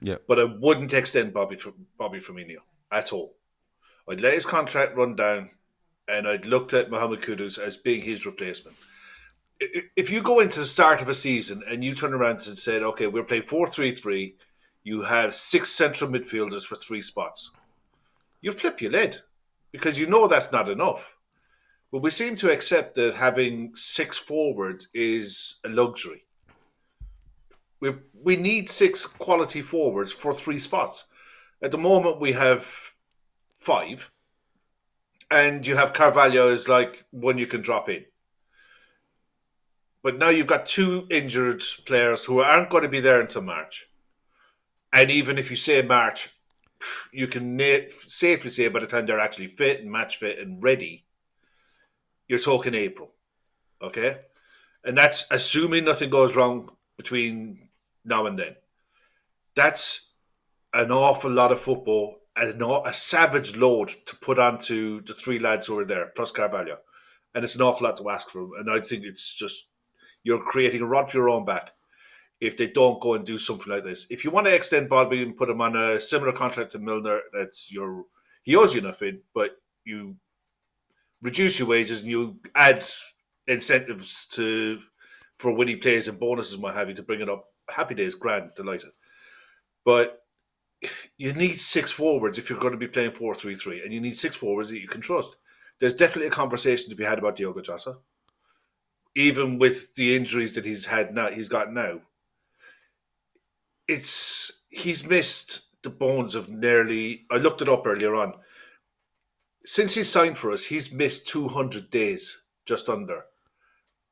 Yeah. 0.02 0.18
But 0.28 0.40
I 0.40 0.44
wouldn't 0.46 0.94
extend 0.94 1.34
Bobby 1.34 1.58
Bobby 1.98 2.20
Firmino 2.20 2.58
at 2.92 3.14
all. 3.14 3.36
I'd 4.10 4.22
let 4.22 4.34
his 4.34 4.46
contract 4.46 4.96
run 4.96 5.16
down 5.16 5.50
and 6.08 6.28
I'd 6.28 6.46
looked 6.46 6.74
at 6.74 6.92
Mohamed 6.92 7.22
Kudus 7.22 7.58
as 7.58 7.78
being 7.78 8.02
his 8.02 8.26
replacement. 8.26 8.78
If 9.60 10.12
you 10.12 10.22
go 10.22 10.42
into 10.42 10.60
the 10.60 10.66
start 10.66 11.02
of 11.02 11.10
a 11.10 11.14
season 11.14 11.64
and 11.68 11.84
you 11.84 11.94
turn 11.94 12.14
around 12.14 12.46
and 12.46 12.58
said, 12.58 12.84
okay, 12.84 13.08
we're 13.08 13.24
playing 13.24 13.44
4 13.44 13.68
3 13.68 13.92
3, 13.92 14.36
you 14.84 15.02
have 15.02 15.34
six 15.34 15.70
central 15.70 16.12
midfielders 16.12 16.64
for 16.64 16.76
three 16.76 17.02
spots, 17.02 17.52
you 18.42 18.52
flip 18.52 18.82
your 18.82 18.92
lid 18.92 19.22
because 19.72 19.98
you 20.00 20.08
know 20.08 20.28
that's 20.28 20.52
not 20.52 20.70
enough. 20.70 21.18
But 21.92 22.02
we 22.02 22.10
seem 22.10 22.36
to 22.38 22.52
accept 22.52 22.96
that 22.96 23.16
having 23.16 23.74
six 23.76 24.18
forwards 24.18 24.90
is 24.94 25.60
a 25.66 25.70
luxury 25.70 26.25
we 27.80 27.94
we 28.14 28.36
need 28.36 28.70
six 28.70 29.06
quality 29.06 29.62
forwards 29.62 30.12
for 30.12 30.34
three 30.34 30.60
spots. 30.60 31.06
At 31.62 31.72
the 31.72 31.78
moment, 31.78 32.20
we 32.20 32.34
have 32.34 32.68
five, 33.58 34.12
and 35.32 35.66
you 35.66 35.76
have 35.76 35.94
Carvalho 35.94 36.50
as 36.50 36.68
like 36.68 37.06
one 37.12 37.38
you 37.38 37.48
can 37.48 37.62
drop 37.62 37.90
in. 37.90 38.06
But 40.04 40.20
now 40.20 40.30
you've 40.30 40.46
got 40.46 40.68
two 40.68 41.08
injured 41.10 41.64
players 41.86 42.26
who 42.26 42.40
aren't 42.40 42.70
going 42.70 42.84
to 42.84 42.90
be 42.90 43.00
there 43.00 43.20
until 43.20 43.42
March. 43.42 43.88
And 44.94 45.10
even 45.10 45.38
if 45.40 45.50
you 45.50 45.58
say 45.58 45.82
March, 45.82 46.30
you 47.12 47.28
can 47.28 47.58
na- 47.58 47.90
safely 48.08 48.52
say 48.52 48.68
by 48.68 48.82
the 48.82 48.88
time 48.88 49.08
they're 49.08 49.20
actually 49.20 49.48
fit 49.48 49.82
and 49.82 49.92
match 49.92 50.18
fit 50.18 50.38
and 50.38 50.62
ready, 50.62 51.06
you're 52.28 52.38
talking 52.38 52.76
April. 52.76 53.14
Okay? 53.82 54.20
And 54.84 54.96
that's 54.96 55.26
assuming 55.32 55.86
nothing 55.86 56.12
goes 56.12 56.36
wrong 56.36 56.70
between 56.98 57.65
now 58.06 58.26
and 58.26 58.38
then. 58.38 58.56
That's 59.56 60.12
an 60.74 60.92
awful 60.92 61.32
lot 61.32 61.52
of 61.52 61.60
football 61.60 62.20
a, 62.38 62.82
a 62.86 62.94
savage 62.94 63.56
load 63.56 63.96
to 64.06 64.16
put 64.18 64.40
onto 64.40 65.02
the 65.04 65.14
three 65.14 65.40
lads 65.40 65.68
who 65.68 65.80
are 65.80 65.86
there, 65.86 66.12
plus 66.16 66.32
Carvalho. 66.32 66.78
And 67.34 67.44
it's 67.44 67.56
an 67.56 67.62
awful 67.62 67.88
lot 67.88 67.98
to 67.98 68.10
ask 68.10 68.30
for 68.30 68.42
them. 68.42 68.52
And 68.60 68.72
I 68.72 68.80
think 68.80 69.04
it's 69.04 69.34
just, 69.34 69.70
you're 70.24 70.42
creating 70.42 70.82
a 70.82 70.86
rod 70.86 71.10
for 71.10 71.18
your 71.18 71.30
own 71.30 71.46
back 71.46 71.72
if 72.42 72.58
they 72.58 72.68
don't 72.68 73.02
go 73.02 73.14
and 73.14 73.26
do 73.26 73.38
something 73.38 73.72
like 73.72 73.84
this. 73.84 74.08
If 74.10 74.24
you 74.24 74.32
want 74.32 74.48
to 74.48 74.54
extend 74.54 74.90
Bobby 74.90 75.22
and 75.22 75.38
put 75.38 75.50
him 75.50 75.62
on 75.62 75.76
a 75.76 76.00
similar 76.00 76.34
contract 76.34 76.72
to 76.74 76.80
Milner, 76.80 77.22
that's 77.34 77.72
your, 77.72 78.06
he 78.44 78.56
owes 78.56 78.74
you 78.74 78.82
nothing, 78.82 79.22
but 79.34 79.58
you 79.86 80.16
reduce 81.22 81.60
your 81.60 81.68
wages 81.70 82.02
and 82.02 82.10
you 82.10 82.40
add 82.54 82.86
incentives 83.48 84.28
to 84.28 84.80
for 85.38 85.52
when 85.52 85.68
he 85.68 85.76
plays 85.76 86.08
and 86.08 86.20
bonuses 86.20 86.54
and 86.54 86.64
what 86.64 86.76
have 86.76 86.88
you 86.88 86.96
to 86.96 87.04
bring 87.04 87.22
it 87.22 87.30
up. 87.30 87.46
Happy 87.70 87.96
days, 87.96 88.16
grand, 88.16 88.52
delighted. 88.56 88.92
But 89.84 90.22
you 91.18 91.34
need 91.34 91.60
six 91.60 91.92
forwards 91.92 92.38
if 92.38 92.50
you're 92.50 92.60
going 92.60 92.74
to 92.74 92.78
be 92.78 92.88
playing 92.88 93.12
4 93.12 93.36
3 93.36 93.56
3, 93.56 93.84
and 93.84 93.94
you 93.94 94.02
need 94.02 94.18
six 94.18 94.36
forwards 94.36 94.70
that 94.70 94.80
you 94.80 94.88
can 94.88 95.02
trust. 95.02 95.38
There's 95.80 95.96
definitely 95.96 96.28
a 96.28 96.32
conversation 96.32 96.90
to 96.90 96.96
be 96.96 97.04
had 97.04 97.20
about 97.20 97.36
Diogo 97.36 97.62
Jota. 97.62 97.98
Even 99.16 99.60
with 99.60 99.96
the 99.96 100.16
injuries 100.16 100.54
that 100.54 100.66
he's 100.66 100.86
had 100.86 101.14
now, 101.14 101.30
he's 101.30 101.50
got 101.50 101.72
now. 101.72 102.02
It's 103.88 104.64
he's 104.70 105.08
missed 105.08 105.66
the 105.84 105.90
bones 105.90 106.36
of 106.36 106.50
nearly. 106.50 107.26
I 107.32 107.38
looked 107.38 107.62
it 107.62 107.70
up 107.70 107.86
earlier 107.86 108.16
on. 108.16 108.34
Since 109.66 109.96
he 109.96 110.04
signed 110.04 110.38
for 110.38 110.52
us, 110.52 110.66
he's 110.66 110.92
missed 110.92 111.28
200 111.28 111.90
days, 111.90 112.44
just 112.66 112.88
under, 112.88 113.26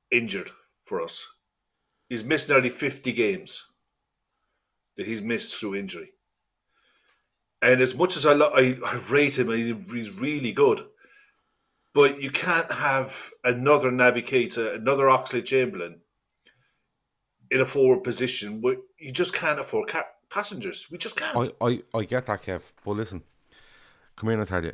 injured 0.10 0.50
for 0.84 1.02
us. 1.02 1.28
He's 2.14 2.24
missed 2.24 2.48
nearly 2.48 2.70
50 2.70 3.12
games 3.12 3.66
that 4.98 5.08
he's 5.08 5.24
missed 5.24 5.56
through 5.56 5.74
injury. 5.74 6.12
And 7.60 7.82
as 7.82 7.96
much 7.96 8.16
as 8.16 8.24
I, 8.24 8.34
lo- 8.34 8.52
I, 8.54 8.78
I 8.86 9.04
rate 9.10 9.40
him, 9.40 9.50
he's 9.90 10.12
really 10.12 10.52
good. 10.52 10.86
But 11.96 12.22
you 12.22 12.30
can't 12.30 12.72
have 12.72 13.32
another 13.44 13.90
Naby 13.90 14.28
Keita, 14.28 14.76
another 14.76 15.06
Oxlade 15.06 15.46
Chamberlain 15.46 16.02
in 17.50 17.62
a 17.62 17.66
forward 17.66 18.04
position. 18.04 18.62
Where 18.62 18.78
you 19.00 19.12
just 19.12 19.34
can't 19.34 19.60
afford 19.60 19.90
ca- 19.90 20.06
passengers. 20.30 20.90
We 20.92 21.00
just 21.00 21.16
can't. 21.16 21.52
I, 21.60 21.66
I, 21.68 21.82
I 21.96 22.04
get 22.04 22.28
that, 22.28 22.44
Kev. 22.44 22.62
But 22.86 22.92
listen, 22.92 23.24
come 24.16 24.30
here 24.30 24.40
and 24.40 24.48
I 24.48 24.52
tell 24.52 24.64
you. 24.64 24.74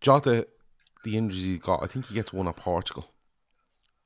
Jota, 0.00 0.46
the 1.04 1.16
injuries 1.16 1.44
he 1.44 1.58
got, 1.58 1.82
I 1.82 1.86
think 1.86 2.06
he 2.06 2.14
gets 2.14 2.32
one 2.32 2.48
at 2.48 2.56
Portugal. 2.56 3.06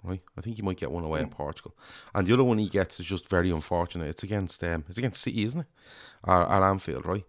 Right, 0.04 0.20
I 0.36 0.40
think 0.40 0.56
he 0.56 0.62
might 0.62 0.78
get 0.78 0.90
one 0.90 1.04
away 1.04 1.20
at 1.20 1.30
Portugal, 1.30 1.76
and 2.12 2.26
the 2.26 2.32
other 2.32 2.42
one 2.42 2.58
he 2.58 2.68
gets 2.68 2.98
is 2.98 3.06
just 3.06 3.28
very 3.28 3.50
unfortunate. 3.50 4.08
It's 4.08 4.24
against 4.24 4.64
um, 4.64 4.84
it's 4.88 4.98
against 4.98 5.22
City, 5.22 5.44
isn't 5.44 5.60
it? 5.60 5.66
At, 6.26 6.50
at 6.50 6.62
Anfield, 6.64 7.06
right? 7.06 7.24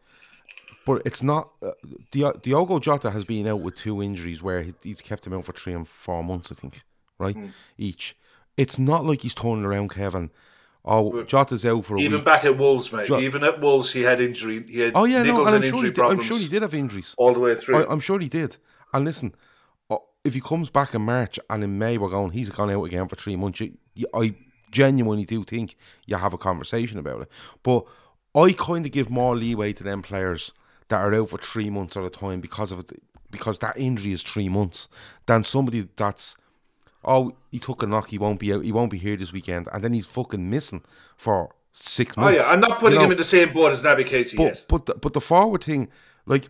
But 0.84 1.04
it's 1.06 1.22
not. 1.22 1.52
Uh, 1.62 1.72
Diogo 2.12 2.80
Jota 2.80 3.12
has 3.12 3.26
been 3.26 3.48
out 3.48 3.62
with 3.62 3.76
two 3.76 4.02
injuries 4.02 4.42
where 4.42 4.64
he, 4.64 4.74
he's 4.82 5.02
kept 5.02 5.28
him 5.28 5.34
out 5.34 5.46
for 5.46 5.54
three 5.54 5.74
and 5.74 5.88
four 5.88 6.24
months, 6.24 6.52
I 6.52 6.56
think, 6.56 6.82
right? 7.20 7.36
Mm. 7.36 7.52
Each. 7.78 8.18
It's 8.58 8.80
not 8.80 9.06
like 9.06 9.22
he's 9.22 9.36
turning 9.36 9.66
around, 9.66 9.92
Kevin. 9.92 10.32
Oh, 10.86 11.24
Jota's 11.24 11.66
out 11.66 11.86
for 11.86 11.94
a 11.94 11.98
while. 11.98 12.06
even 12.06 12.20
week. 12.20 12.26
back 12.26 12.44
at 12.44 12.58
Wolves, 12.58 12.92
mate. 12.92 13.08
Jota, 13.08 13.24
even 13.24 13.44
at 13.44 13.62
Wolves, 13.62 13.94
he 13.94 14.02
had 14.02 14.20
injury. 14.20 14.66
He 14.68 14.82
had 14.82 14.94
oh 14.96 15.06
yeah, 15.06 15.24
no, 15.24 15.46
and 15.46 15.56
I'm 15.56 15.64
sure, 15.64 15.82
did, 15.82 15.98
I'm 16.00 16.20
sure 16.20 16.38
he 16.38 16.48
did 16.48 16.62
have 16.62 16.74
injuries 16.74 17.16
all 17.18 17.34
the 17.34 17.40
way 17.40 17.56
through. 17.56 17.86
I, 17.86 17.92
am 17.92 18.02
sure 18.02 18.20
he 18.20 18.28
did. 18.28 18.58
And 18.94 19.06
listen, 19.06 19.34
uh, 19.90 19.98
if 20.26 20.34
he 20.34 20.42
comes 20.42 20.70
back 20.70 20.94
in 20.94 21.04
March 21.04 21.40
and 21.50 21.64
in 21.64 21.80
May 21.80 21.98
we're 21.98 22.10
going, 22.10 22.32
he's 22.32 22.50
gone 22.50 22.70
out 22.70 22.84
again 22.84 23.08
for 23.08 23.16
three 23.16 23.38
months. 23.38 23.62
You, 23.62 23.78
you, 23.96 24.08
I 24.14 24.36
genuinely 24.72 25.24
do 25.24 25.46
think 25.46 25.78
you 26.06 26.18
have 26.18 26.34
a 26.34 26.38
conversation 26.38 27.00
about 27.00 27.22
it. 27.22 27.32
But 27.62 27.86
I 28.36 28.52
kind 28.52 28.86
of 28.86 28.92
give 28.92 29.10
more 29.10 29.38
leeway 29.38 29.72
to 29.74 29.84
them 29.84 30.02
players 30.02 30.52
that 30.90 31.00
are 31.00 31.14
out 31.14 31.30
for 31.30 31.38
three 31.38 31.70
months 31.70 31.96
at 31.96 32.04
a 32.04 32.10
time 32.10 32.42
because 32.42 32.74
of 32.74 32.80
it, 32.80 33.02
because 33.32 33.60
that 33.60 33.78
injury 33.78 34.12
is 34.12 34.22
three 34.22 34.50
months 34.50 34.90
than 35.28 35.46
somebody 35.46 35.88
that's 35.96 36.36
oh, 37.06 37.34
he 37.52 37.60
took 37.60 37.84
a 37.84 37.88
knock, 37.88 38.10
he 38.10 38.18
won't 38.18 38.40
be 38.40 38.54
out, 38.54 38.64
he 38.64 38.72
won't 38.72 38.92
be 38.92 38.98
here 38.98 39.16
this 39.16 39.34
weekend, 39.34 39.68
and 39.74 39.84
then 39.84 39.94
he's 39.94 40.06
fucking 40.06 40.50
missing 40.50 40.84
for 41.18 41.54
six 41.72 42.16
months. 42.16 42.40
Oh 42.40 42.42
yeah, 42.42 42.52
I'm 42.52 42.60
not 42.60 42.80
putting 42.80 42.94
you 42.94 43.00
know, 43.00 43.06
him 43.06 43.12
in 43.12 43.18
the 43.18 43.24
same 43.24 43.52
boat 43.52 43.72
as 43.72 43.84
Naby 43.84 44.06
Keita 44.06 44.36
but, 44.38 44.44
yet. 44.44 44.66
But 44.68 44.86
the, 44.86 44.96
but 44.96 45.14
the 45.14 45.22
forward 45.22 45.64
thing, 45.64 45.90
like 46.26 46.50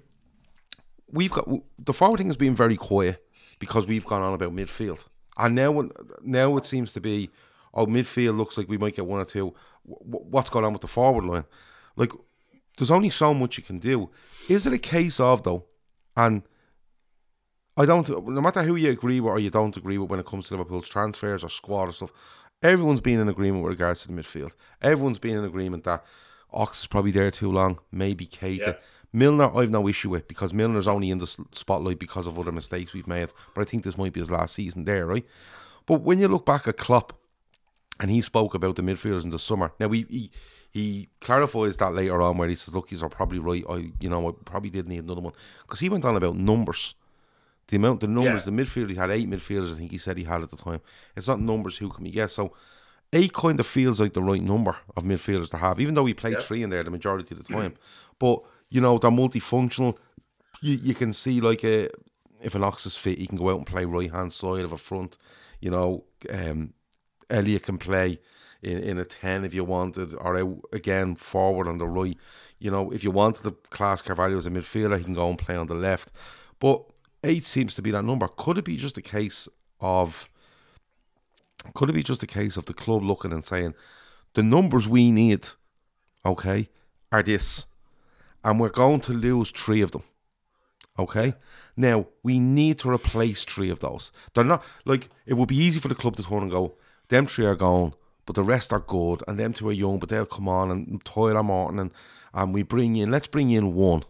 we've 1.12 1.32
got 1.32 1.50
the 1.80 1.94
forward 1.94 2.18
thing 2.18 2.28
has 2.28 2.38
been 2.38 2.56
very 2.56 2.76
quiet 2.76 3.24
because 3.60 3.88
we've 3.88 4.06
gone 4.06 4.22
on 4.22 4.34
about 4.34 4.54
midfield, 4.56 5.06
and 5.38 5.56
now 5.56 5.90
now 6.22 6.58
it 6.58 6.66
seems 6.66 6.94
to 6.94 7.02
be 7.02 7.30
oh 7.74 7.86
midfield 7.86 8.38
looks 8.38 8.58
like 8.58 8.68
we 8.70 8.78
might 8.78 8.96
get 8.96 9.06
one 9.06 9.22
or 9.22 9.26
two. 9.26 9.54
What's 9.84 10.50
going 10.50 10.66
on 10.66 10.74
with 10.74 10.82
the 10.82 10.88
forward 10.88 11.26
line? 11.26 11.46
Like 11.96 12.12
there's 12.78 12.92
only 12.92 13.10
so 13.10 13.34
much 13.34 13.58
you 13.58 13.64
can 13.64 13.80
do. 13.80 14.10
Is 14.50 14.66
it 14.66 14.74
a 14.74 14.80
case 14.80 15.20
of 15.20 15.44
though, 15.44 15.66
and 16.16 16.44
I 17.76 17.86
don't. 17.86 18.08
No 18.28 18.42
matter 18.42 18.64
who 18.64 18.76
you 18.76 18.90
agree 18.90 19.20
with 19.20 19.32
or 19.32 19.40
you 19.40 19.50
don't 19.50 19.76
agree 19.76 19.98
with 19.98 20.10
when 20.10 20.20
it 20.20 20.26
comes 20.26 20.48
to 20.48 20.56
Liverpool's 20.56 20.90
transfers 20.90 21.44
or 21.44 21.50
squad 21.50 21.90
or 21.90 21.92
stuff, 21.92 22.12
everyone's 22.62 23.02
been 23.02 23.20
in 23.20 23.30
agreement 23.30 23.64
with 23.64 23.72
regards 23.72 24.02
to 24.04 24.08
the 24.08 24.14
midfield. 24.14 24.54
Everyone's 24.82 25.20
been 25.20 25.38
in 25.38 25.44
agreement 25.44 25.84
that 25.86 26.06
Ox 26.52 26.82
is 26.82 26.88
probably 26.88 27.12
there 27.12 27.32
too 27.32 27.52
long. 27.52 27.80
Naby 27.94 28.30
Keita. 28.30 28.60
Yeah. 28.60 28.74
Milner, 29.16 29.56
I've 29.56 29.70
no 29.70 29.88
issue 29.88 30.10
with 30.10 30.28
because 30.28 30.54
Milner's 30.54 30.88
only 30.88 31.12
in 31.12 31.20
the 31.20 31.28
spotlight 31.52 32.00
because 32.00 32.26
of 32.26 32.40
other 32.40 32.52
mistakes 32.52 32.94
we've 32.94 33.08
made. 33.08 33.30
But 33.54 33.62
I 33.62 33.66
think 33.66 33.84
this 33.84 33.98
might 33.98 34.14
be 34.14 34.20
his 34.20 34.32
last 34.32 34.56
season 34.56 34.86
there, 34.86 35.06
right? 35.06 35.26
But 35.86 36.02
when 36.02 36.20
you 36.20 36.28
look 36.28 36.48
back 36.48 36.68
at 36.68 36.78
Klopp, 36.78 37.14
and 38.00 38.10
he 38.10 38.22
spoke 38.22 38.54
about 38.54 38.76
the 38.76 38.82
midfielders 38.82 39.24
in 39.24 39.30
the 39.30 39.40
summer. 39.40 39.72
Now 39.80 39.90
he 39.90 40.06
he, 40.10 40.32
he 40.72 41.10
clarifies 41.22 41.78
that 41.78 41.94
later 41.94 42.22
on 42.22 42.38
where 42.38 42.50
he 42.50 42.56
says, 42.56 42.74
"Look, 42.74 42.90
he's 42.90 43.04
are 43.04 43.10
probably 43.10 43.40
right. 43.40 43.64
I 43.70 43.92
you 44.00 44.10
know 44.10 44.28
I 44.28 44.32
probably 44.46 44.70
did 44.70 44.88
need 44.88 45.04
another 45.04 45.22
one 45.22 45.34
because 45.62 45.80
he 45.80 45.90
went 45.90 46.06
on 46.06 46.16
about 46.16 46.36
numbers." 46.36 46.96
The 47.68 47.78
amount, 47.78 48.02
the 48.02 48.08
numbers, 48.08 48.46
yeah. 48.46 48.52
the 48.52 48.52
midfield, 48.52 48.90
he 48.90 48.96
had 48.96 49.10
eight 49.10 49.30
midfielders. 49.30 49.74
I 49.74 49.78
think 49.78 49.92
he 49.92 49.98
said 49.98 50.18
he 50.18 50.26
had 50.26 50.44
at 50.44 50.50
the 50.50 50.58
time. 50.58 50.82
It's 51.16 51.28
not 51.28 51.40
numbers. 51.40 51.78
Who 51.78 51.90
can 51.90 52.04
we 52.04 52.12
guess? 52.12 52.34
So 52.34 52.54
eight 53.14 53.34
kind 53.34 53.60
of 53.60 53.68
feels 53.68 54.02
like 54.02 54.14
the 54.14 54.22
right 54.22 54.42
number 54.42 54.76
of 54.98 55.04
midfielders 55.04 55.50
to 55.52 55.58
have, 55.58 55.80
even 55.80 55.94
though 55.94 56.04
we 56.04 56.14
played 56.14 56.34
yeah. 56.34 56.40
three 56.40 56.64
in 56.64 56.72
there 56.72 56.84
the 56.84 56.92
majority 56.92 57.34
of 57.34 57.46
the 57.46 57.54
time. 57.54 57.76
but 58.20 58.42
you 58.70 58.82
know, 58.82 58.98
they're 58.98 59.12
multifunctional. 59.12 59.98
You 60.62 60.76
you 60.82 60.96
can 60.96 61.14
see 61.14 61.40
like 61.40 61.64
a 61.64 61.90
if 62.42 62.56
an 62.56 62.64
ox 62.64 62.86
is 62.86 62.96
fit, 62.96 63.20
he 63.20 63.28
can 63.28 63.38
go 63.38 63.50
out 63.50 63.58
and 63.58 63.66
play 63.66 63.86
right 63.86 64.12
hand 64.12 64.34
side 64.34 64.66
of 64.66 64.72
a 64.72 64.78
front. 64.78 65.18
You 65.62 65.72
know, 65.72 66.04
um, 66.30 66.74
Elliott 67.30 67.64
can 67.64 67.78
play 67.78 68.20
in, 68.62 68.80
in 68.80 68.98
a 68.98 69.06
ten 69.06 69.46
if 69.46 69.54
you 69.54 69.64
wanted, 69.64 70.14
or 70.16 70.38
out 70.38 70.60
again 70.74 71.16
forward 71.16 71.68
on 71.68 71.78
the 71.78 71.88
right. 71.88 72.18
You 72.60 72.72
know, 72.72 72.92
if 72.92 73.04
you 73.04 73.12
wanted 73.12 73.44
the 73.44 73.52
class 73.52 74.02
Carvalho 74.02 74.38
as 74.38 74.46
a 74.46 74.50
midfielder, 74.50 74.98
he 74.98 75.04
can 75.04 75.14
go 75.14 75.30
and 75.30 75.38
play 75.38 75.56
on 75.56 75.68
the 75.68 75.76
left. 75.76 76.12
But 76.60 76.84
eight 77.24 77.46
seems 77.46 77.76
to 77.76 77.82
be 77.82 77.92
that 77.92 78.04
number. 78.04 78.28
Could 78.28 78.58
it 78.58 78.66
be 78.66 78.78
just 78.78 78.98
a 78.98 79.02
case 79.02 79.48
of? 79.80 80.30
Could 81.74 81.90
it 81.90 81.94
be 81.94 82.04
just 82.04 82.24
a 82.24 82.28
case 82.28 82.58
of 82.58 82.66
the 82.66 82.74
club 82.74 83.04
looking 83.04 83.32
and 83.32 83.44
saying, 83.44 83.74
the 84.34 84.44
numbers 84.44 84.88
we 84.90 85.12
need, 85.12 85.48
okay, 86.26 86.70
are 87.12 87.24
this, 87.24 87.66
and 88.44 88.60
we're 88.60 88.70
going 88.70 89.00
to 89.02 89.14
lose 89.14 89.52
three 89.52 89.82
of 89.82 89.92
them. 89.92 90.04
Okay, 91.00 91.34
now 91.76 92.08
we 92.22 92.40
need 92.40 92.80
to 92.80 92.92
replace 92.92 93.46
three 93.46 93.70
of 93.70 93.80
those. 93.80 94.12
They're 94.34 94.44
not 94.44 94.64
like 94.86 95.10
it 95.26 95.36
would 95.36 95.48
be 95.48 95.58
easy 95.58 95.80
for 95.80 95.88
the 95.88 95.96
club 95.96 96.16
to 96.18 96.24
turn 96.24 96.44
and 96.44 96.52
go, 96.52 96.76
them 97.08 97.26
three 97.26 97.46
are 97.46 97.56
gone, 97.56 97.94
but 98.26 98.36
the 98.36 98.44
rest 98.44 98.74
are 98.74 98.80
good, 98.80 99.24
and 99.28 99.40
them 99.40 99.54
two 99.54 99.70
are 99.70 99.74
young, 99.74 100.00
but 100.00 100.10
they'll 100.10 100.26
come 100.26 100.48
on 100.48 100.70
and 100.70 101.02
them 101.04 101.52
on, 101.52 101.80
and 101.80 101.92
and 102.34 102.54
we 102.54 102.64
bring 102.64 102.96
in, 102.96 103.12
let's 103.12 103.28
bring 103.28 103.52
in 103.52 103.74
one 103.76 104.04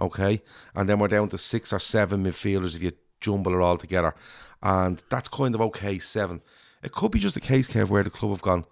okay? 0.00 0.42
And 0.74 0.88
then 0.88 0.98
we're 0.98 1.08
down 1.08 1.28
to 1.30 1.38
six 1.38 1.72
or 1.72 1.78
seven 1.78 2.24
midfielders 2.24 2.74
if 2.74 2.82
you 2.82 2.92
jumble 3.20 3.54
it 3.54 3.60
all 3.60 3.78
together. 3.78 4.14
And 4.62 5.02
that's 5.10 5.28
kind 5.28 5.54
of 5.54 5.60
okay, 5.62 5.98
seven. 5.98 6.42
It 6.82 6.92
could 6.92 7.10
be 7.10 7.18
just 7.18 7.36
a 7.36 7.40
case, 7.40 7.68
Kev, 7.68 7.88
where 7.88 8.02
the 8.02 8.10
club 8.10 8.32
have 8.32 8.42
gone, 8.42 8.64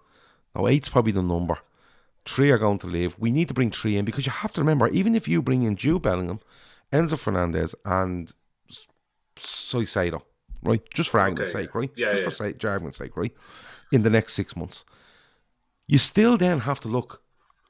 no, 0.55 0.67
eight's 0.67 0.89
probably 0.89 1.11
the 1.11 1.21
number. 1.21 1.59
Three 2.25 2.49
are 2.49 2.57
going 2.57 2.79
to 2.79 2.87
leave. 2.87 3.15
We 3.19 3.31
need 3.31 3.49
to 3.49 3.53
bring 3.53 3.71
three 3.71 3.97
in 3.97 4.05
because 4.05 4.25
you 4.25 4.31
have 4.31 4.53
to 4.53 4.61
remember, 4.61 4.87
even 4.87 5.15
if 5.15 5.27
you 5.27 5.41
bring 5.41 5.63
in 5.63 5.75
Jude 5.75 6.01
Bellingham, 6.01 6.39
Enzo 6.91 7.19
Fernandez, 7.19 7.75
and 7.83 8.33
Caicedo, 9.35 10.21
right? 10.63 10.81
Just 10.93 11.09
for 11.09 11.19
argument's 11.19 11.53
okay. 11.53 11.65
sake, 11.65 11.75
right? 11.75 11.91
Yeah, 11.95 12.11
Just 12.11 12.23
yeah. 12.23 12.29
for 12.29 12.35
sake, 12.35 12.65
argument's 12.65 12.97
sake, 12.97 13.15
right? 13.15 13.33
In 13.91 14.01
the 14.01 14.09
next 14.09 14.33
six 14.33 14.55
months. 14.55 14.85
You 15.87 15.99
still 15.99 16.37
then 16.37 16.61
have 16.61 16.79
to 16.81 16.87
look 16.87 17.21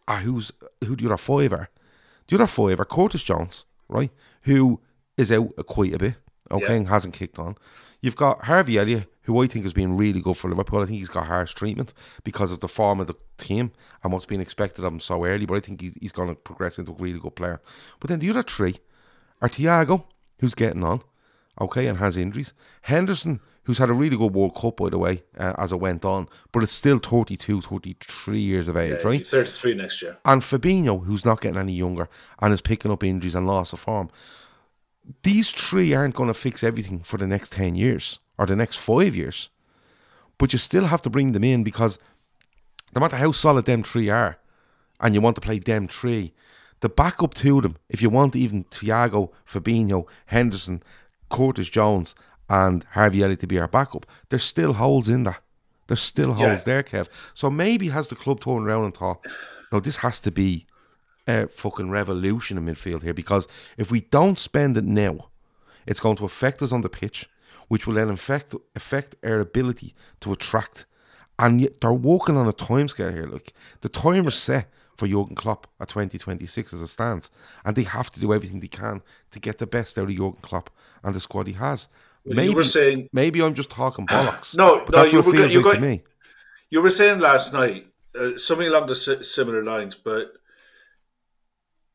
at 0.07 0.21
who's 0.21 0.51
who 0.85 0.95
the 0.95 1.05
other 1.05 1.17
five 1.17 1.51
are 1.51 1.69
The 2.27 2.35
other 2.35 2.47
five 2.47 2.79
are 2.79 2.85
Curtis 2.85 3.23
Jones, 3.23 3.65
right, 3.87 4.11
who 4.43 4.79
is 5.17 5.31
out 5.31 5.55
quite 5.67 5.93
a 5.93 5.97
bit, 5.99 6.15
okay, 6.51 6.65
Yeah. 6.65 6.71
and 6.73 6.87
hasn't 6.89 7.13
kicked 7.13 7.39
on. 7.39 7.55
You've 8.01 8.15
got 8.15 8.45
Harvey 8.45 8.77
Elliott, 8.77 9.11
who 9.23 9.41
I 9.41 9.47
think 9.47 9.63
has 9.65 9.73
been 9.73 9.97
really 9.97 10.21
good 10.21 10.37
for 10.37 10.49
Liverpool. 10.49 10.81
I 10.81 10.85
think 10.85 10.99
he's 10.99 11.09
got 11.09 11.25
harsh 11.27 11.53
treatment 11.55 11.93
because 12.23 12.51
of 12.51 12.59
the 12.59 12.67
form 12.67 12.99
of 12.99 13.07
the 13.07 13.15
team 13.37 13.71
and 14.03 14.13
what's 14.13 14.25
been 14.27 14.41
expected 14.41 14.83
of 14.85 14.93
him 14.93 14.99
so 14.99 15.25
early. 15.25 15.45
But 15.47 15.55
I 15.55 15.59
think 15.61 15.81
he's, 15.81 15.95
he's 15.99 16.11
going 16.11 16.29
to 16.29 16.35
progress 16.35 16.77
into 16.77 16.91
a 16.91 16.95
really 16.95 17.19
good 17.19 17.35
player. 17.35 17.61
But 17.99 18.09
then 18.09 18.19
the 18.19 18.29
other 18.29 18.43
three 18.43 18.75
are 19.41 19.49
Thiago, 19.49 20.03
who's 20.39 20.53
getting 20.53 20.83
on, 20.83 21.01
okay, 21.59 21.87
and 21.87 21.97
has 21.99 22.17
injuries. 22.17 22.53
Henderson, 22.83 23.39
who's 23.63 23.77
had 23.77 23.89
a 23.89 23.93
really 23.93 24.17
good 24.17 24.33
World 24.33 24.55
Cup, 24.55 24.77
by 24.77 24.89
the 24.89 24.97
way, 24.97 25.23
uh, 25.37 25.53
as 25.57 25.71
it 25.71 25.79
went 25.79 26.05
on, 26.05 26.27
but 26.51 26.63
it's 26.63 26.71
still 26.73 26.99
32, 26.99 27.61
33 27.61 28.39
years 28.39 28.67
of 28.67 28.77
age, 28.77 28.99
Yeah, 29.01 29.07
right? 29.07 29.25
33 29.25 29.73
next 29.75 30.01
year. 30.01 30.17
and 30.25 30.41
Fabinho, 30.41 31.03
who's 31.05 31.25
not 31.25 31.41
getting 31.41 31.59
any 31.59 31.73
younger 31.73 32.09
and 32.39 32.53
is 32.53 32.61
picking 32.61 32.91
up 32.91 33.03
injuries 33.03 33.35
and 33.35 33.47
loss 33.47 33.73
of 33.73 33.79
form. 33.79 34.09
These 35.23 35.51
three 35.51 35.93
aren't 35.93 36.15
going 36.15 36.27
to 36.27 36.33
fix 36.33 36.63
everything 36.63 36.99
for 37.01 37.17
the 37.17 37.27
next 37.27 37.51
10 37.53 37.75
years 37.75 38.19
or 38.37 38.45
the 38.45 38.55
next 38.55 38.77
five 38.77 39.15
years. 39.15 39.49
But 40.37 40.51
you 40.51 40.59
still 40.59 40.85
have 40.85 41.01
to 41.03 41.09
bring 41.09 41.31
them 41.31 41.43
in 41.43 41.63
because 41.63 41.97
no 42.93 42.99
matter 43.01 43.17
how 43.17 43.31
solid 43.31 43.65
them 43.65 43.83
three 43.83 44.09
are, 44.09 44.37
and 44.99 45.13
you 45.13 45.21
want 45.21 45.35
to 45.35 45.41
play 45.41 45.59
them 45.59 45.87
three, 45.87 46.33
the 46.79 46.89
backup 46.89 47.33
to 47.35 47.61
them, 47.61 47.77
if 47.89 48.01
you 48.01 48.09
want 48.09 48.35
even 48.35 48.63
Thiago, 48.65 49.31
Fabinho, 49.47 50.05
Henderson, 50.27 50.81
Curtis 51.29 51.69
Jones, 51.69 52.15
and 52.49 52.83
Harvey 52.91 53.23
Elliott 53.23 53.39
to 53.39 53.47
be 53.47 53.59
our 53.59 53.67
backup, 53.67 54.05
there's 54.29 54.43
still 54.43 54.73
holes 54.73 55.09
in 55.09 55.23
that. 55.23 55.41
There's 55.87 56.01
still 56.01 56.29
Yeah. 56.29 56.49
holes 56.49 56.63
there, 56.63 56.83
Kev. 56.83 57.07
So 57.33 57.49
maybe 57.49 57.89
has 57.89 58.07
the 58.07 58.15
club 58.15 58.39
turned 58.41 58.67
around 58.67 58.85
and 58.85 58.93
thought, 58.95 59.25
no, 59.71 59.79
this 59.79 59.97
has 59.97 60.19
to 60.21 60.31
be 60.31 60.65
a 61.27 61.47
fucking 61.47 61.89
revolution 61.89 62.57
in 62.57 62.65
midfield 62.65 63.01
here 63.01 63.13
because 63.13 63.47
if 63.77 63.89
we 63.89 64.01
don't 64.01 64.37
spend 64.37 64.77
it 64.77 64.85
now, 64.85 65.29
it's 65.87 65.99
going 65.99 66.15
to 66.17 66.25
affect 66.25 66.61
us 66.61 66.71
on 66.71 66.81
the 66.81 66.89
pitch, 66.89 67.27
which 67.67 67.87
will 67.87 67.95
then 67.95 68.09
affect 68.09 68.53
affect 68.75 69.15
our 69.23 69.39
ability 69.39 69.95
to 70.21 70.31
attract. 70.31 70.85
And 71.39 71.59
yet 71.59 71.81
they're 71.81 71.93
working 71.93 72.37
on 72.37 72.47
a 72.47 72.53
timescale 72.53 73.11
here. 73.13 73.25
Look, 73.25 73.47
the 73.81 73.89
time 73.89 74.27
is 74.27 74.35
set 74.35 74.71
for 74.97 75.07
Jurgen 75.07 75.35
Klopp 75.35 75.67
at 75.79 75.89
2026 75.89 76.73
as 76.73 76.81
it 76.81 76.87
stands, 76.87 77.29
and 77.63 77.75
they 77.75 77.83
have 77.83 78.11
to 78.11 78.19
do 78.19 78.33
everything 78.33 78.59
they 78.59 78.67
can 78.67 79.01
to 79.31 79.39
get 79.39 79.57
the 79.57 79.67
best 79.67 79.97
out 79.99 80.09
of 80.09 80.15
Jurgen 80.15 80.37
Klopp 80.41 80.69
and 81.03 81.13
the 81.15 81.19
squad 81.19 81.47
he 81.47 81.53
has. 81.53 81.87
Well, 82.23 82.35
maybe, 82.37 82.49
you 82.49 82.55
were 82.55 82.63
saying- 82.63 83.09
maybe 83.13 83.41
I'm 83.41 83.53
just 83.53 83.69
talking 83.69 84.07
bollocks. 84.07 84.55
No, 84.57 84.79
but 84.85 84.95
no, 84.95 85.01
that's 85.01 85.11
you 85.13 85.21
were 85.21 85.31
go- 85.31 85.45
you 85.45 85.57
like 85.59 85.63
got- 85.63 85.73
to 85.75 85.81
me. 85.81 86.03
You 86.69 86.81
were 86.81 86.89
saying 86.89 87.19
last 87.19 87.53
night 87.53 87.87
uh, 88.19 88.37
something 88.37 88.67
along 88.67 88.87
the 88.87 88.95
similar 88.95 89.63
lines, 89.63 89.93
but 89.95 90.33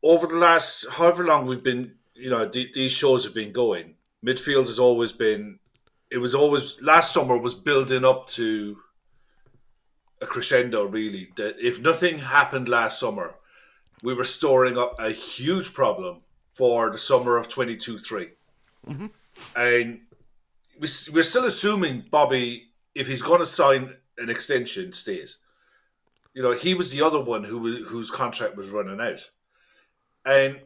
over 0.03 0.27
the 0.27 0.37
last 0.37 0.87
however 0.91 1.25
long 1.25 1.47
we've 1.47 1.63
been, 1.63 1.95
you 2.15 2.31
know, 2.31 2.49
th- 2.49 2.73
these 2.73 2.93
shows 2.93 3.25
have 3.25 3.35
been 3.35 3.53
going. 3.53 3.95
Midfield 4.25 4.67
has 4.67 4.79
always 4.79 5.13
been. 5.13 5.59
It 6.11 6.19
was 6.19 6.35
always 6.35 6.77
last 6.81 7.13
summer 7.13 7.37
was 7.37 7.55
building 7.55 8.05
up 8.05 8.29
to 8.29 8.77
a 10.21 10.27
crescendo. 10.27 10.85
Really, 10.85 11.31
that 11.37 11.57
if 11.59 11.81
nothing 11.81 12.19
happened 12.19 12.69
last 12.69 12.99
summer, 13.01 13.35
we 14.03 14.15
were 14.15 14.25
storing 14.25 14.79
up 14.79 14.97
a 14.99 15.11
huge 15.11 15.73
problem 15.75 16.21
for 16.53 16.91
the 16.91 16.99
summer 16.99 17.37
of 17.39 17.49
22-3. 17.49 18.31
and 19.57 20.01
we, 20.79 20.85
s- 20.87 21.09
we're 21.11 21.23
still 21.23 21.45
assuming 21.45 22.05
Bobby, 22.11 22.69
if 22.95 23.07
he's 23.07 23.23
going 23.23 23.41
to 23.41 23.47
sign 23.47 23.95
an 24.19 24.29
extension, 24.31 24.93
stays. 24.93 25.39
You 26.35 26.43
know, 26.43 26.53
he 26.53 26.75
was 26.75 26.91
the 26.93 27.03
other 27.03 27.21
one 27.21 27.45
who 27.45 27.85
whose 27.85 28.11
contract 28.11 28.57
was 28.57 28.69
running 28.69 29.01
out, 29.01 29.31
and 30.25 30.61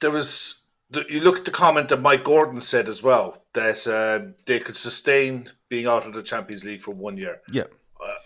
there 0.00 0.10
was. 0.10 0.58
You 1.08 1.20
look 1.20 1.38
at 1.38 1.46
the 1.46 1.50
comment 1.50 1.88
that 1.88 2.02
Mike 2.02 2.22
Gordon 2.22 2.60
said 2.60 2.86
as 2.86 3.02
well 3.02 3.44
that 3.54 3.86
um, 3.88 4.34
they 4.44 4.58
could 4.60 4.76
sustain 4.76 5.50
being 5.70 5.86
out 5.86 6.06
of 6.06 6.12
the 6.12 6.22
Champions 6.22 6.64
League 6.66 6.82
for 6.82 6.90
one 6.90 7.16
year. 7.16 7.40
Yeah. 7.50 7.64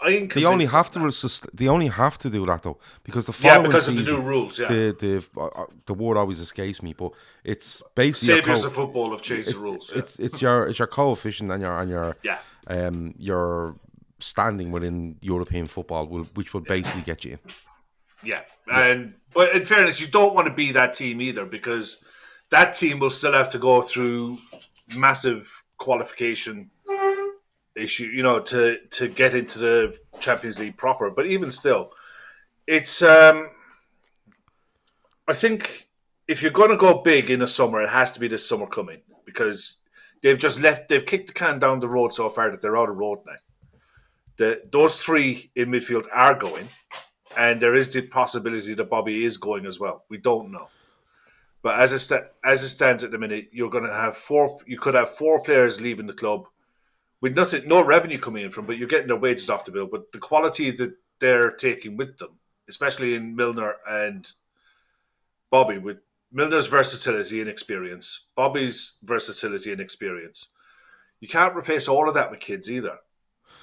I 0.02 0.10
ain't 0.10 0.32
They 0.34 0.44
only 0.44 0.66
have 0.66 0.90
to 0.92 1.00
resist, 1.00 1.46
they 1.56 1.68
only 1.68 1.88
have 1.88 2.18
to 2.18 2.30
do 2.30 2.44
that 2.46 2.62
though 2.62 2.78
because 3.04 3.26
the 3.26 3.32
Yeah, 3.32 3.54
following 3.54 3.70
because 3.70 3.88
of 3.88 3.96
the 3.96 4.02
new 4.02 4.20
rules, 4.20 4.58
yeah. 4.58 4.68
the 4.68 4.96
the 4.98 5.40
uh, 5.40 5.46
uh, 5.46 5.66
the 5.86 5.94
word 5.94 6.16
always 6.16 6.40
escapes 6.40 6.82
me, 6.82 6.92
but 6.92 7.12
it's 7.44 7.82
basically 7.94 8.34
Saviors 8.36 8.60
co- 8.62 8.66
of 8.68 8.74
football 8.74 9.10
have 9.12 9.22
changed 9.22 9.52
the 9.54 9.58
rules. 9.58 9.90
yeah. 9.92 9.98
it's 10.00 10.18
it's 10.18 10.42
your 10.42 10.66
it's 10.68 10.78
your 10.78 10.88
coefficient 10.88 11.50
and 11.50 11.62
your 11.62 11.78
and 11.80 11.90
your 11.90 12.16
Yeah. 12.22 12.38
um 12.68 13.14
your 13.18 13.76
standing 14.18 14.72
within 14.72 15.16
European 15.20 15.66
football 15.66 16.06
will 16.06 16.24
which 16.34 16.52
will 16.54 16.62
basically 16.62 17.02
get 17.02 17.24
you 17.24 17.32
in. 17.32 17.38
Yeah, 18.22 18.42
and 18.70 19.14
but 19.34 19.54
in 19.54 19.64
fairness, 19.64 20.00
you 20.00 20.08
don't 20.08 20.34
want 20.34 20.46
to 20.48 20.54
be 20.54 20.72
that 20.72 20.94
team 20.94 21.20
either 21.20 21.44
because 21.46 22.02
that 22.50 22.74
team 22.76 22.98
will 22.98 23.10
still 23.10 23.32
have 23.34 23.50
to 23.50 23.58
go 23.58 23.82
through 23.82 24.38
massive 24.96 25.62
qualification 25.78 26.70
issue, 27.76 28.06
you 28.06 28.22
know, 28.22 28.40
to 28.40 28.78
to 28.90 29.08
get 29.08 29.34
into 29.34 29.58
the 29.58 29.98
Champions 30.20 30.58
League 30.58 30.76
proper. 30.76 31.10
But 31.10 31.26
even 31.26 31.50
still, 31.50 31.92
it's 32.66 33.02
um, 33.02 33.50
I 35.28 35.34
think 35.34 35.88
if 36.28 36.42
you're 36.42 36.50
going 36.50 36.70
to 36.70 36.76
go 36.76 37.02
big 37.02 37.30
in 37.30 37.40
the 37.40 37.46
summer, 37.46 37.82
it 37.82 37.88
has 37.88 38.12
to 38.12 38.20
be 38.20 38.28
this 38.28 38.48
summer 38.48 38.66
coming 38.66 39.00
because 39.24 39.74
they've 40.22 40.38
just 40.38 40.60
left, 40.60 40.88
they've 40.88 41.06
kicked 41.06 41.28
the 41.28 41.32
can 41.32 41.58
down 41.58 41.80
the 41.80 41.88
road 41.88 42.12
so 42.12 42.28
far 42.28 42.50
that 42.50 42.60
they're 42.60 42.76
out 42.76 42.88
of 42.88 42.96
road 42.96 43.20
now. 43.26 43.32
The, 44.36 44.62
those 44.70 45.02
three 45.02 45.50
in 45.54 45.70
midfield 45.70 46.06
are 46.12 46.34
going 46.34 46.68
and 47.36 47.60
there 47.60 47.74
is 47.74 47.88
the 47.88 48.02
possibility 48.02 48.74
that 48.74 48.90
Bobby 48.90 49.24
is 49.24 49.36
going 49.36 49.66
as 49.66 49.78
well. 49.78 50.04
We 50.08 50.18
don't 50.18 50.50
know, 50.50 50.68
but 51.62 51.78
as 51.78 51.92
it 51.92 52.00
sta- 52.00 52.28
as 52.44 52.64
it 52.64 52.68
stands 52.68 53.04
at 53.04 53.10
the 53.10 53.18
minute, 53.18 53.48
you're 53.52 53.70
going 53.70 53.84
to 53.84 53.92
have 53.92 54.16
four. 54.16 54.58
You 54.66 54.78
could 54.78 54.94
have 54.94 55.10
four 55.10 55.42
players 55.42 55.80
leaving 55.80 56.06
the 56.06 56.12
club 56.12 56.46
with 57.20 57.34
nothing, 57.34 57.66
no 57.66 57.84
revenue 57.84 58.18
coming 58.18 58.44
in 58.44 58.50
from, 58.50 58.66
but 58.66 58.78
you're 58.78 58.88
getting 58.88 59.08
their 59.08 59.16
wages 59.16 59.50
off 59.50 59.64
the 59.64 59.72
bill. 59.72 59.86
But 59.86 60.12
the 60.12 60.18
quality 60.18 60.70
that 60.70 60.94
they're 61.18 61.50
taking 61.52 61.96
with 61.96 62.18
them, 62.18 62.38
especially 62.68 63.14
in 63.14 63.34
Milner 63.36 63.74
and 63.88 64.30
Bobby, 65.50 65.78
with 65.78 65.98
Milner's 66.32 66.66
versatility 66.66 67.40
and 67.40 67.48
experience, 67.48 68.26
Bobby's 68.34 68.96
versatility 69.02 69.72
and 69.72 69.80
experience, 69.80 70.48
you 71.20 71.28
can't 71.28 71.56
replace 71.56 71.88
all 71.88 72.08
of 72.08 72.14
that 72.14 72.30
with 72.30 72.40
kids 72.40 72.70
either. 72.70 72.98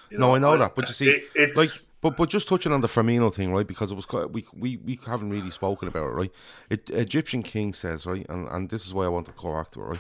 You 0.10 0.18
No, 0.18 0.36
I 0.36 0.40
know 0.40 0.58
that, 0.58 0.76
but 0.76 0.88
you 0.88 0.94
see, 0.94 1.10
it- 1.10 1.30
it's 1.36 1.58
like, 1.58 1.70
but 2.02 2.18
but 2.18 2.30
just 2.30 2.48
touching 2.48 2.72
on 2.72 2.82
the 2.82 2.88
Firmino 2.88 3.34
thing, 3.34 3.54
right? 3.54 3.66
Because 3.66 3.92
it 3.92 3.96
was 3.96 4.06
quite, 4.06 4.32
we 4.32 4.46
we 4.54 4.78
we 4.78 5.00
haven't 5.06 5.30
really 5.30 5.52
spoken 5.52 5.88
about 5.88 6.08
it, 6.08 6.14
right? 6.14 6.32
It, 6.70 6.90
Egyptian 6.90 7.44
King 7.44 7.74
says, 7.74 8.06
right, 8.06 8.26
and 8.28 8.48
and 8.50 8.70
this 8.70 8.86
is 8.86 8.94
why 8.94 9.06
I 9.06 9.10
want 9.10 9.28
to 9.28 9.34
go 9.38 9.54
back 9.54 9.72
to 9.72 9.82
it, 9.82 9.86
right? 9.86 10.00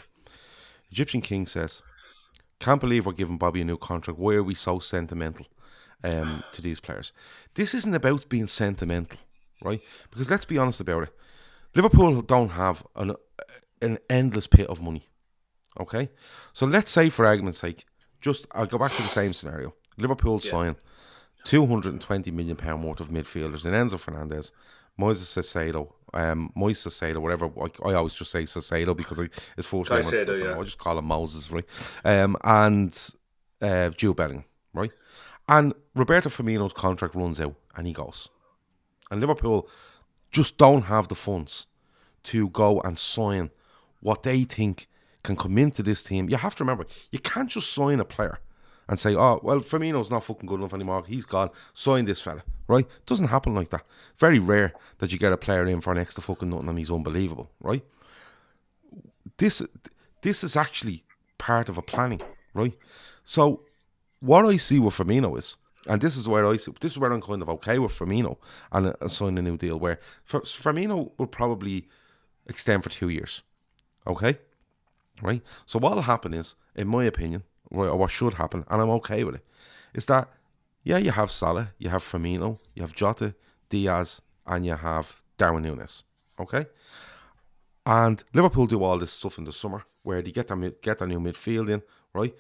Egyptian 0.92 1.22
King 1.22 1.48
says, 1.48 1.82
"Can't 2.64 2.82
believe 2.82 3.06
we're 3.06 3.12
giving 3.12 3.38
Bobby 3.38 3.62
a 3.62 3.66
new 3.66 3.78
contract. 3.78 4.18
Why 4.20 4.36
are 4.36 4.44
we 4.44 4.56
so 4.56 4.80
sentimental 4.80 5.48
um, 6.02 6.44
to 6.54 6.62
these 6.62 6.80
players? 6.80 7.12
This 7.56 7.74
isn't 7.74 7.94
about 7.94 8.30
being 8.30 8.48
sentimental, 8.48 9.20
right? 9.62 9.82
Because 10.10 10.32
let's 10.32 10.46
be 10.46 10.58
honest 10.58 10.80
about 10.80 11.04
it. 11.04 11.14
Liverpool 11.76 12.22
don't 12.22 12.50
have 12.50 12.86
an 12.96 13.16
an 13.82 13.98
endless 14.10 14.48
pit 14.48 14.68
of 14.68 14.82
money. 14.82 15.04
Okay, 15.78 16.10
so 16.54 16.66
let's 16.66 16.92
say, 16.92 17.10
for 17.10 17.26
argument's 17.26 17.60
sake, 17.60 17.84
just 18.22 18.48
I'll 18.54 18.66
go 18.66 18.78
back 18.78 18.94
to 18.94 19.02
the 19.02 19.10
same 19.10 19.34
scenario. 19.34 19.74
Liverpool 19.98 20.40
sign 20.40 20.78
two 21.44 21.66
hundred 21.66 21.94
and 21.94 22.02
twenty 22.02 22.32
million 22.32 22.56
pound 22.56 22.84
worth 22.84 23.02
of 23.02 23.10
midfielders 23.10 23.66
in 23.66 23.74
Enzo 23.74 24.00
Fernandez, 24.00 24.54
Moises 24.98 25.34
Caicedo, 25.36 25.92
um, 26.14 26.52
Moises 26.56 26.88
Caicedo, 26.88 27.18
whatever. 27.18 27.50
I, 27.60 27.90
I 27.90 27.94
always 27.96 28.14
just 28.14 28.32
say 28.32 28.44
Caicedo 28.44 28.96
because 28.96 29.20
I, 29.20 29.30
his 29.56 29.66
first 29.66 29.90
name. 29.90 30.00
I, 30.00 30.02
don't 30.02 30.28
know, 30.28 30.36
yeah. 30.36 30.60
I 30.60 30.64
just 30.64 30.78
call 30.78 30.98
him 30.98 31.06
Moses, 31.06 31.52
right? 31.52 31.66
Um, 32.06 32.38
and 32.44 32.98
uh, 33.62 33.90
Jude 33.90 34.16
Bellingham, 34.16 34.46
right? 34.74 34.92
And 35.48 35.74
Roberto 35.96 36.30
Firmino's 36.30 36.74
contract 36.74 37.16
runs 37.16 37.40
out, 37.40 37.56
and 37.76 37.88
he 37.88 37.94
goes. 37.94 38.30
And 39.12 39.20
Liverpool 39.20 39.70
just 40.32 40.58
don't 40.58 40.84
have 40.84 41.08
the 41.08 41.16
funds 41.16 41.68
to 42.24 42.50
go 42.50 42.82
and 42.82 42.98
sign 42.98 43.52
what 44.00 44.24
they 44.24 44.44
think 44.44 44.88
can 45.24 45.36
come 45.36 45.58
into 45.58 45.84
this 45.84 46.04
team. 46.04 46.30
You 46.30 46.38
have 46.38 46.56
to 46.56 46.64
remember, 46.64 46.86
you 47.12 47.20
can't 47.20 47.50
just 47.50 47.72
sign 47.74 48.00
a 48.00 48.06
player 48.06 48.40
and 48.94 49.00
say, 49.00 49.16
oh, 49.16 49.40
well, 49.42 49.60
Firmino's 49.60 50.12
not 50.12 50.24
fucking 50.24 50.46
good 50.46 50.60
enough 50.60 50.76
anymore. 50.76 51.04
He's 51.08 51.26
gone. 51.26 51.50
Sign 51.74 52.06
this 52.06 52.22
fella, 52.22 52.44
right? 52.68 52.86
Doesn't 53.08 53.30
happen 53.30 53.56
like 53.56 53.70
that. 53.70 53.84
Very 54.20 54.38
rare 54.38 54.72
that 55.00 55.12
you 55.12 55.18
get 55.18 55.34
a 55.34 55.38
player 55.38 55.66
in 55.66 55.82
for 55.82 55.96
next 55.96 56.14
to 56.14 56.22
fucking 56.22 56.52
nothing 56.52 56.70
and 56.70 56.78
he's 56.78 56.92
unbelievable, 56.92 57.50
right? 57.60 57.84
This, 59.38 59.64
this 60.22 60.44
is 60.44 60.56
actually 60.56 61.06
part 61.40 61.70
of 61.70 61.80
a 61.80 61.82
planning, 61.82 62.22
right? 62.54 62.78
So, 63.24 63.62
what 64.20 64.46
I 64.46 64.58
see 64.58 64.78
with 64.78 64.94
Firmino 64.94 65.40
is, 65.40 65.58
and 65.88 66.00
this 66.00 66.16
is 66.16 66.28
where 66.28 66.46
I 66.46 66.58
see, 66.58 66.72
this 66.80 66.92
is 66.92 67.00
where 67.00 67.12
I'm 67.12 67.20
kind 67.20 67.42
of 67.42 67.50
okay 67.50 67.80
with 67.80 67.98
Firmino 67.98 68.38
and 68.72 68.94
uh, 69.02 69.08
signing 69.08 69.40
a 69.40 69.42
new 69.42 69.58
deal. 69.58 69.80
Where 69.80 70.00
Fir- 70.24 70.42
Firmino 70.42 71.14
will 71.18 71.26
probably 71.26 71.88
extend 72.46 72.84
for 72.84 72.92
two 72.92 73.10
years, 73.10 73.42
okay, 74.06 74.38
right? 75.20 75.42
So 75.66 75.80
what'll 75.80 76.04
happen 76.04 76.36
is, 76.36 76.54
in 76.76 76.88
my 76.88 77.06
opinion, 77.06 77.44
or 77.74 77.96
what 77.96 78.12
should 78.12 78.36
happen, 78.36 78.66
and 78.70 78.82
I'm 78.82 78.90
okay 78.92 79.24
with 79.24 79.36
it, 79.36 79.46
is 79.94 80.06
that 80.06 80.30
yeah, 80.84 80.98
you 80.98 81.12
have 81.12 81.32
Salah, 81.32 81.70
you 81.78 81.90
have 81.90 82.04
Firmino, 82.04 82.60
you 82.76 82.82
have 82.82 82.94
Jota, 82.94 83.34
Diaz, 83.70 84.22
and 84.46 84.66
you 84.66 84.76
have 84.76 85.16
Darwin 85.38 85.64
Núñez, 85.64 86.04
Okay, 86.40 86.66
and 87.86 88.24
Liverpool 88.34 88.68
do 88.68 88.84
all 88.84 88.98
this 88.98 89.12
stuff 89.12 89.38
in 89.38 89.46
the 89.46 89.54
summer 89.54 89.84
where 90.04 90.22
they 90.22 90.32
get 90.32 90.48
their 90.48 90.58
get 90.58 91.00
their 91.00 91.08
new 91.08 91.20
midfield 91.20 91.70
in, 91.70 91.82
right? 92.14 92.36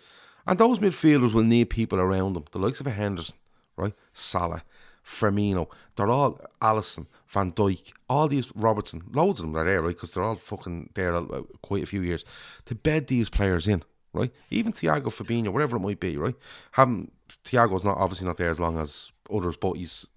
And 0.45 0.59
those 0.59 0.79
midfielders 0.79 1.33
will 1.33 1.43
need 1.43 1.69
people 1.69 1.99
around 1.99 2.33
them, 2.33 2.45
the 2.51 2.59
likes 2.59 2.81
of 2.81 2.87
a 2.87 2.91
Henderson, 2.91 3.35
right? 3.77 3.93
Salah, 4.11 4.63
Firmino, 5.05 5.67
they're 5.95 6.09
all 6.09 6.39
Alisson, 6.61 7.07
Van 7.27 7.51
Dijk, 7.51 7.93
all 8.09 8.27
these 8.27 8.51
Robertson, 8.55 9.03
loads 9.11 9.39
of 9.39 9.47
them 9.47 9.55
are 9.55 9.63
there, 9.63 9.81
right? 9.81 9.95
Because 9.95 10.13
they're 10.13 10.23
all 10.23 10.35
fucking 10.35 10.89
there 10.93 11.15
uh, 11.15 11.43
quite 11.61 11.83
a 11.83 11.87
few 11.87 12.01
years 12.01 12.25
to 12.65 12.75
bed 12.75 13.07
these 13.07 13.29
players 13.29 13.67
in, 13.67 13.83
right? 14.13 14.31
Even 14.49 14.71
Thiago 14.71 15.05
Fabinho, 15.05 15.49
whatever 15.49 15.77
it 15.77 15.81
might 15.81 15.99
be, 15.99 16.17
right? 16.17 16.35
Having 16.71 17.11
Thiago's 17.43 17.83
not 17.83 17.97
obviously 17.97 18.27
not 18.27 18.37
there 18.37 18.49
as 18.49 18.59
long 18.59 18.79
as 18.79 19.11
others, 19.33 19.57
but 19.57 19.73
he's 19.73 20.07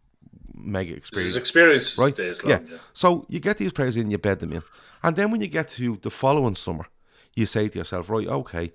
mega 0.54 0.94
experienced. 0.94 1.34
His 1.34 1.36
experience 1.36 1.98
right? 1.98 2.14
stays 2.14 2.40
yeah. 2.44 2.60
Yeah. 2.68 2.78
So 2.92 3.26
you 3.28 3.40
get 3.40 3.58
these 3.58 3.72
players 3.72 3.96
in, 3.96 4.10
you 4.10 4.18
bed 4.18 4.40
them 4.40 4.52
in, 4.52 4.62
and 5.02 5.16
then 5.16 5.30
when 5.30 5.40
you 5.40 5.48
get 5.48 5.68
to 5.68 5.98
the 6.02 6.10
following 6.10 6.54
summer, 6.54 6.86
you 7.34 7.46
say 7.46 7.68
to 7.68 7.78
yourself, 7.78 8.10
right, 8.10 8.26
okay, 8.26 8.72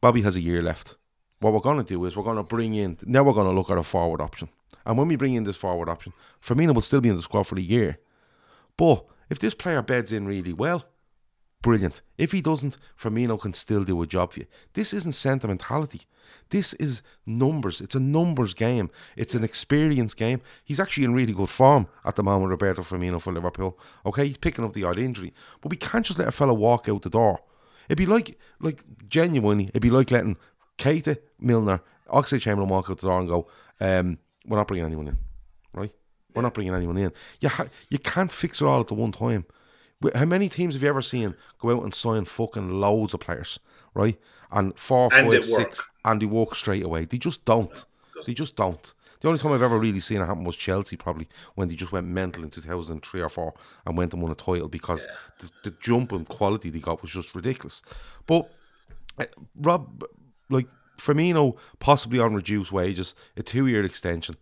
Bobby 0.00 0.22
has 0.22 0.36
a 0.36 0.40
year 0.40 0.62
left. 0.62 0.96
What 1.40 1.52
we're 1.52 1.60
going 1.60 1.78
to 1.78 1.84
do 1.84 2.04
is 2.04 2.16
we're 2.16 2.24
going 2.24 2.36
to 2.36 2.42
bring 2.42 2.74
in 2.74 2.98
now. 3.04 3.22
We're 3.22 3.32
going 3.32 3.48
to 3.48 3.54
look 3.54 3.70
at 3.70 3.78
a 3.78 3.82
forward 3.82 4.20
option, 4.20 4.50
and 4.84 4.98
when 4.98 5.08
we 5.08 5.16
bring 5.16 5.34
in 5.34 5.44
this 5.44 5.56
forward 5.56 5.88
option, 5.88 6.12
Firmino 6.42 6.74
will 6.74 6.82
still 6.82 7.00
be 7.00 7.08
in 7.08 7.16
the 7.16 7.22
squad 7.22 7.44
for 7.44 7.54
the 7.54 7.62
year. 7.62 7.98
But 8.76 9.04
if 9.30 9.38
this 9.38 9.54
player 9.54 9.80
beds 9.82 10.12
in 10.12 10.26
really 10.26 10.52
well, 10.52 10.84
brilliant. 11.62 12.02
If 12.18 12.32
he 12.32 12.40
doesn't, 12.40 12.76
Firmino 12.98 13.40
can 13.40 13.54
still 13.54 13.84
do 13.84 14.00
a 14.02 14.06
job 14.06 14.32
for 14.32 14.40
you. 14.40 14.46
This 14.74 14.92
isn't 14.92 15.12
sentimentality. 15.12 16.02
This 16.50 16.74
is 16.74 17.02
numbers. 17.26 17.80
It's 17.80 17.94
a 17.94 18.00
numbers 18.00 18.54
game. 18.54 18.90
It's 19.16 19.34
an 19.34 19.44
experience 19.44 20.14
game. 20.14 20.40
He's 20.64 20.80
actually 20.80 21.04
in 21.04 21.14
really 21.14 21.32
good 21.32 21.48
form 21.48 21.86
at 22.04 22.16
the 22.16 22.22
moment, 22.22 22.50
Roberto 22.50 22.82
Firmino 22.82 23.20
for 23.20 23.32
Liverpool. 23.32 23.78
Okay, 24.04 24.28
he's 24.28 24.38
picking 24.38 24.64
up 24.64 24.72
the 24.72 24.84
odd 24.84 24.98
injury, 24.98 25.32
but 25.60 25.70
we 25.70 25.76
can't 25.76 26.04
just 26.04 26.18
let 26.18 26.28
a 26.28 26.32
fella 26.32 26.54
walk 26.54 26.88
out 26.88 27.02
the 27.02 27.10
door. 27.10 27.40
It'd 27.88 27.98
be 27.98 28.06
like, 28.06 28.38
like 28.60 28.82
genuinely, 29.08 29.68
it'd 29.68 29.82
be 29.82 29.90
like 29.90 30.10
letting 30.10 30.36
Keita, 30.78 31.18
Milner, 31.38 31.80
Oxlade 32.08 32.40
Chamberlain 32.40 32.70
walk 32.70 32.90
out 32.90 32.98
the 32.98 33.06
door 33.06 33.20
and 33.20 33.28
go, 33.28 33.48
um, 33.80 34.18
"We're 34.46 34.56
not 34.56 34.66
bringing 34.68 34.86
anyone 34.86 35.08
in, 35.08 35.18
right? 35.72 35.92
We're 36.34 36.42
not 36.42 36.54
bringing 36.54 36.74
anyone 36.74 36.96
in. 36.96 37.12
You 37.40 37.48
ha- 37.48 37.66
you 37.88 37.98
can't 37.98 38.30
fix 38.30 38.60
it 38.60 38.64
all 38.64 38.80
at 38.80 38.88
the 38.88 38.94
one 38.94 39.12
time. 39.12 39.44
How 40.14 40.24
many 40.24 40.48
teams 40.48 40.74
have 40.74 40.82
you 40.82 40.88
ever 40.88 41.02
seen 41.02 41.34
go 41.58 41.76
out 41.76 41.82
and 41.82 41.94
sign 41.94 42.24
fucking 42.24 42.80
loads 42.80 43.12
of 43.14 43.20
players, 43.20 43.60
right? 43.94 44.18
And 44.50 44.78
four, 44.78 45.10
And 45.12 45.28
five, 45.28 45.44
six, 45.44 45.82
and 46.04 46.22
they 46.22 46.26
walk 46.26 46.54
straight 46.54 46.84
away. 46.84 47.04
They 47.04 47.18
just 47.18 47.44
don't. 47.44 47.84
They 48.26 48.34
just 48.34 48.56
don't. 48.56 48.94
The 49.20 49.28
only 49.28 49.38
time 49.38 49.52
I've 49.52 49.62
ever 49.62 49.78
really 49.78 50.00
seen 50.00 50.22
it 50.22 50.26
happen 50.26 50.44
was 50.44 50.56
Chelsea, 50.56 50.96
probably 50.96 51.28
when 51.54 51.68
they 51.68 51.74
just 51.74 51.92
went 51.92 52.06
mental 52.06 52.42
in 52.42 52.48
2003 52.50 53.20
or 53.20 53.28
4 53.28 53.54
and 53.86 53.96
went 53.96 54.14
and 54.14 54.22
won 54.22 54.32
a 54.32 54.34
title 54.34 54.68
because 54.68 55.06
the, 55.38 55.50
the 55.64 55.76
jump 55.80 56.12
in 56.12 56.24
quality 56.24 56.70
they 56.70 56.78
got 56.78 57.02
was 57.02 57.10
just 57.10 57.34
ridiculous. 57.34 57.82
But 58.26 58.50
uh, 59.18 59.26
Rob, 59.56 60.04
like 60.48 60.68
Firmino, 60.96 61.58
possibly 61.80 62.18
on 62.18 62.34
reduced 62.34 62.72
wages, 62.72 63.14
a 63.36 63.42
two 63.42 63.66
year 63.66 63.84
extension. 63.84 64.36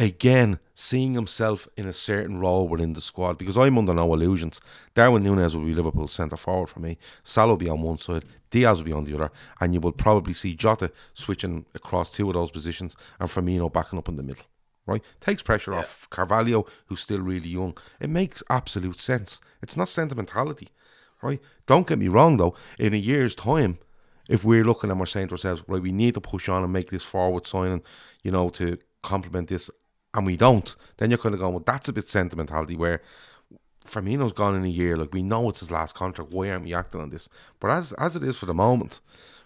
Again, 0.00 0.60
seeing 0.74 1.12
himself 1.12 1.68
in 1.76 1.86
a 1.86 1.92
certain 1.92 2.40
role 2.40 2.66
within 2.66 2.94
the 2.94 3.02
squad 3.02 3.36
because 3.36 3.58
I'm 3.58 3.76
under 3.76 3.92
no 3.92 4.14
illusions. 4.14 4.58
Darwin 4.94 5.22
Núñez 5.22 5.54
will 5.54 5.66
be 5.66 5.74
Liverpool's 5.74 6.14
centre 6.14 6.38
forward 6.38 6.68
for 6.68 6.80
me. 6.80 6.96
Salah 7.22 7.50
will 7.50 7.56
be 7.58 7.68
on 7.68 7.82
one 7.82 7.98
side, 7.98 8.24
Diaz 8.48 8.78
will 8.78 8.86
be 8.86 8.92
on 8.94 9.04
the 9.04 9.14
other, 9.14 9.30
and 9.60 9.74
you 9.74 9.80
will 9.80 9.92
probably 9.92 10.32
see 10.32 10.54
Jota 10.54 10.90
switching 11.12 11.66
across 11.74 12.08
two 12.08 12.26
of 12.30 12.34
those 12.34 12.50
positions 12.50 12.96
and 13.18 13.28
Firmino 13.28 13.70
backing 13.70 13.98
up 13.98 14.08
in 14.08 14.16
the 14.16 14.22
middle. 14.22 14.46
Right? 14.86 15.02
Takes 15.20 15.42
pressure 15.42 15.74
off 15.74 16.08
Carvalho, 16.08 16.64
who's 16.86 17.00
still 17.00 17.20
really 17.20 17.50
young. 17.50 17.76
It 18.00 18.08
makes 18.08 18.42
absolute 18.48 19.00
sense. 19.00 19.42
It's 19.60 19.76
not 19.76 19.88
sentimentality. 19.88 20.70
Right? 21.20 21.42
Don't 21.66 21.86
get 21.86 21.98
me 21.98 22.08
wrong 22.08 22.38
though, 22.38 22.54
in 22.78 22.94
a 22.94 22.96
year's 22.96 23.34
time, 23.34 23.78
if 24.30 24.44
we're 24.44 24.64
looking 24.64 24.90
and 24.90 24.98
we're 24.98 25.04
saying 25.04 25.28
to 25.28 25.32
ourselves, 25.32 25.62
right, 25.68 25.82
we 25.82 25.92
need 25.92 26.14
to 26.14 26.22
push 26.22 26.48
on 26.48 26.64
and 26.64 26.72
make 26.72 26.88
this 26.88 27.02
forward 27.02 27.46
signing, 27.46 27.82
you 28.22 28.30
know, 28.30 28.48
to 28.48 28.78
complement 29.02 29.48
this, 29.48 29.70
and 30.14 30.26
we 30.26 30.36
don't, 30.36 30.74
then 30.96 31.10
you're 31.10 31.18
kind 31.18 31.34
of 31.34 31.40
going, 31.40 31.54
well, 31.54 31.62
that's 31.64 31.88
a 31.88 31.92
bit 31.92 32.08
sentimentality 32.08 32.76
where 32.76 33.00
Firmino's 33.86 34.32
gone 34.32 34.54
in 34.54 34.64
a 34.64 34.68
year. 34.68 34.96
Like, 34.96 35.12
we 35.12 35.22
know 35.22 35.48
it's 35.48 35.60
his 35.60 35.70
last 35.70 35.94
contract. 35.94 36.32
Why 36.32 36.50
aren't 36.50 36.64
we 36.64 36.74
acting 36.74 37.00
on 37.00 37.10
this? 37.10 37.28
But 37.58 37.70
as 37.70 37.92
as 37.94 38.16
it 38.16 38.24
is 38.24 38.38
for 38.38 38.46
the 38.46 38.54
moment, 38.54 39.00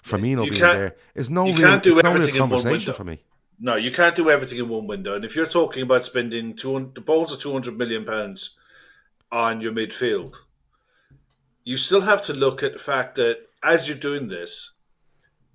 Firmino 0.05 0.45
You 0.45 0.51
being 0.51 0.63
there 0.63 0.97
is 1.15 1.31
no 1.31 1.47
you 1.47 1.55
real, 1.55 1.69
can't 1.69 1.83
do 1.83 1.95
no 1.95 2.11
everything 2.11 2.35
in 2.35 2.41
one 2.43 2.51
conversation 2.51 2.91
window. 2.91 2.93
for 2.93 3.05
me. 3.05 3.21
No, 3.61 3.77
you 3.77 3.93
can't 3.93 4.17
do 4.17 4.31
everything 4.31 4.59
in 4.59 4.69
one 4.69 4.87
window. 4.87 5.15
And 5.15 5.25
if 5.25 5.37
you're 5.37 5.47
talking 5.47 5.83
about 5.83 6.05
spending 6.05 6.55
two, 6.55 6.91
the 6.95 7.01
balls 7.01 7.33
of 7.33 7.39
two 7.39 7.53
hundred 7.53 7.79
million 7.79 8.05
pounds 8.05 8.57
on 9.31 9.61
your 9.61 9.73
midfield, 9.73 10.37
you 11.63 11.77
still 11.77 12.03
have 12.03 12.21
to 12.23 12.33
look 12.33 12.63
at 12.63 12.73
the 12.73 12.79
fact 12.79 13.15
that 13.17 13.39
as 13.63 13.89
you're 13.89 13.97
doing 13.97 14.29
this, 14.29 14.73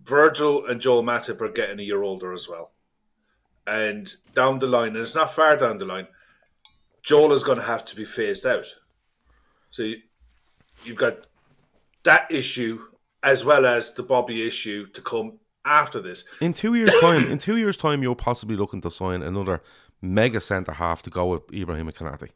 Virgil 0.03 0.65
and 0.65 0.81
Joel 0.81 1.03
Matip 1.03 1.41
are 1.41 1.51
getting 1.51 1.79
a 1.79 1.83
year 1.83 2.01
older 2.01 2.33
as 2.33 2.47
well. 2.47 2.71
And 3.69 4.11
down 4.33 4.57
the 4.57 4.65
line, 4.67 4.89
and 4.89 4.97
it's 4.97 5.13
not 5.13 5.31
far 5.31 5.55
down 5.55 5.77
the 5.77 5.85
line, 5.85 6.07
Joel 7.03 7.33
is 7.33 7.43
going 7.43 7.59
to 7.59 7.63
have 7.63 7.85
to 7.85 7.95
be 7.95 8.03
phased 8.03 8.45
out. 8.45 8.65
So 9.69 9.83
you, 9.83 9.97
you've 10.83 10.97
got 10.97 11.27
that 12.03 12.31
issue 12.31 12.79
as 13.21 13.45
well 13.45 13.65
as 13.67 13.93
the 13.93 14.01
Bobby 14.03 14.47
issue 14.47 14.87
to 14.87 15.01
come 15.01 15.39
after 15.65 16.01
this. 16.01 16.23
In 16.41 16.53
two 16.53 16.73
years' 16.73 16.93
time, 17.01 17.29
in 17.31 17.37
two 17.37 17.57
years' 17.57 17.77
time, 17.77 18.01
you're 18.01 18.15
possibly 18.15 18.55
looking 18.55 18.81
to 18.81 18.89
sign 18.89 19.21
another 19.21 19.61
mega 20.01 20.39
centre 20.39 20.71
half 20.71 21.03
to 21.03 21.09
go 21.11 21.27
with 21.27 21.41
Ibrahim 21.53 21.91
Konaté. 21.91 22.29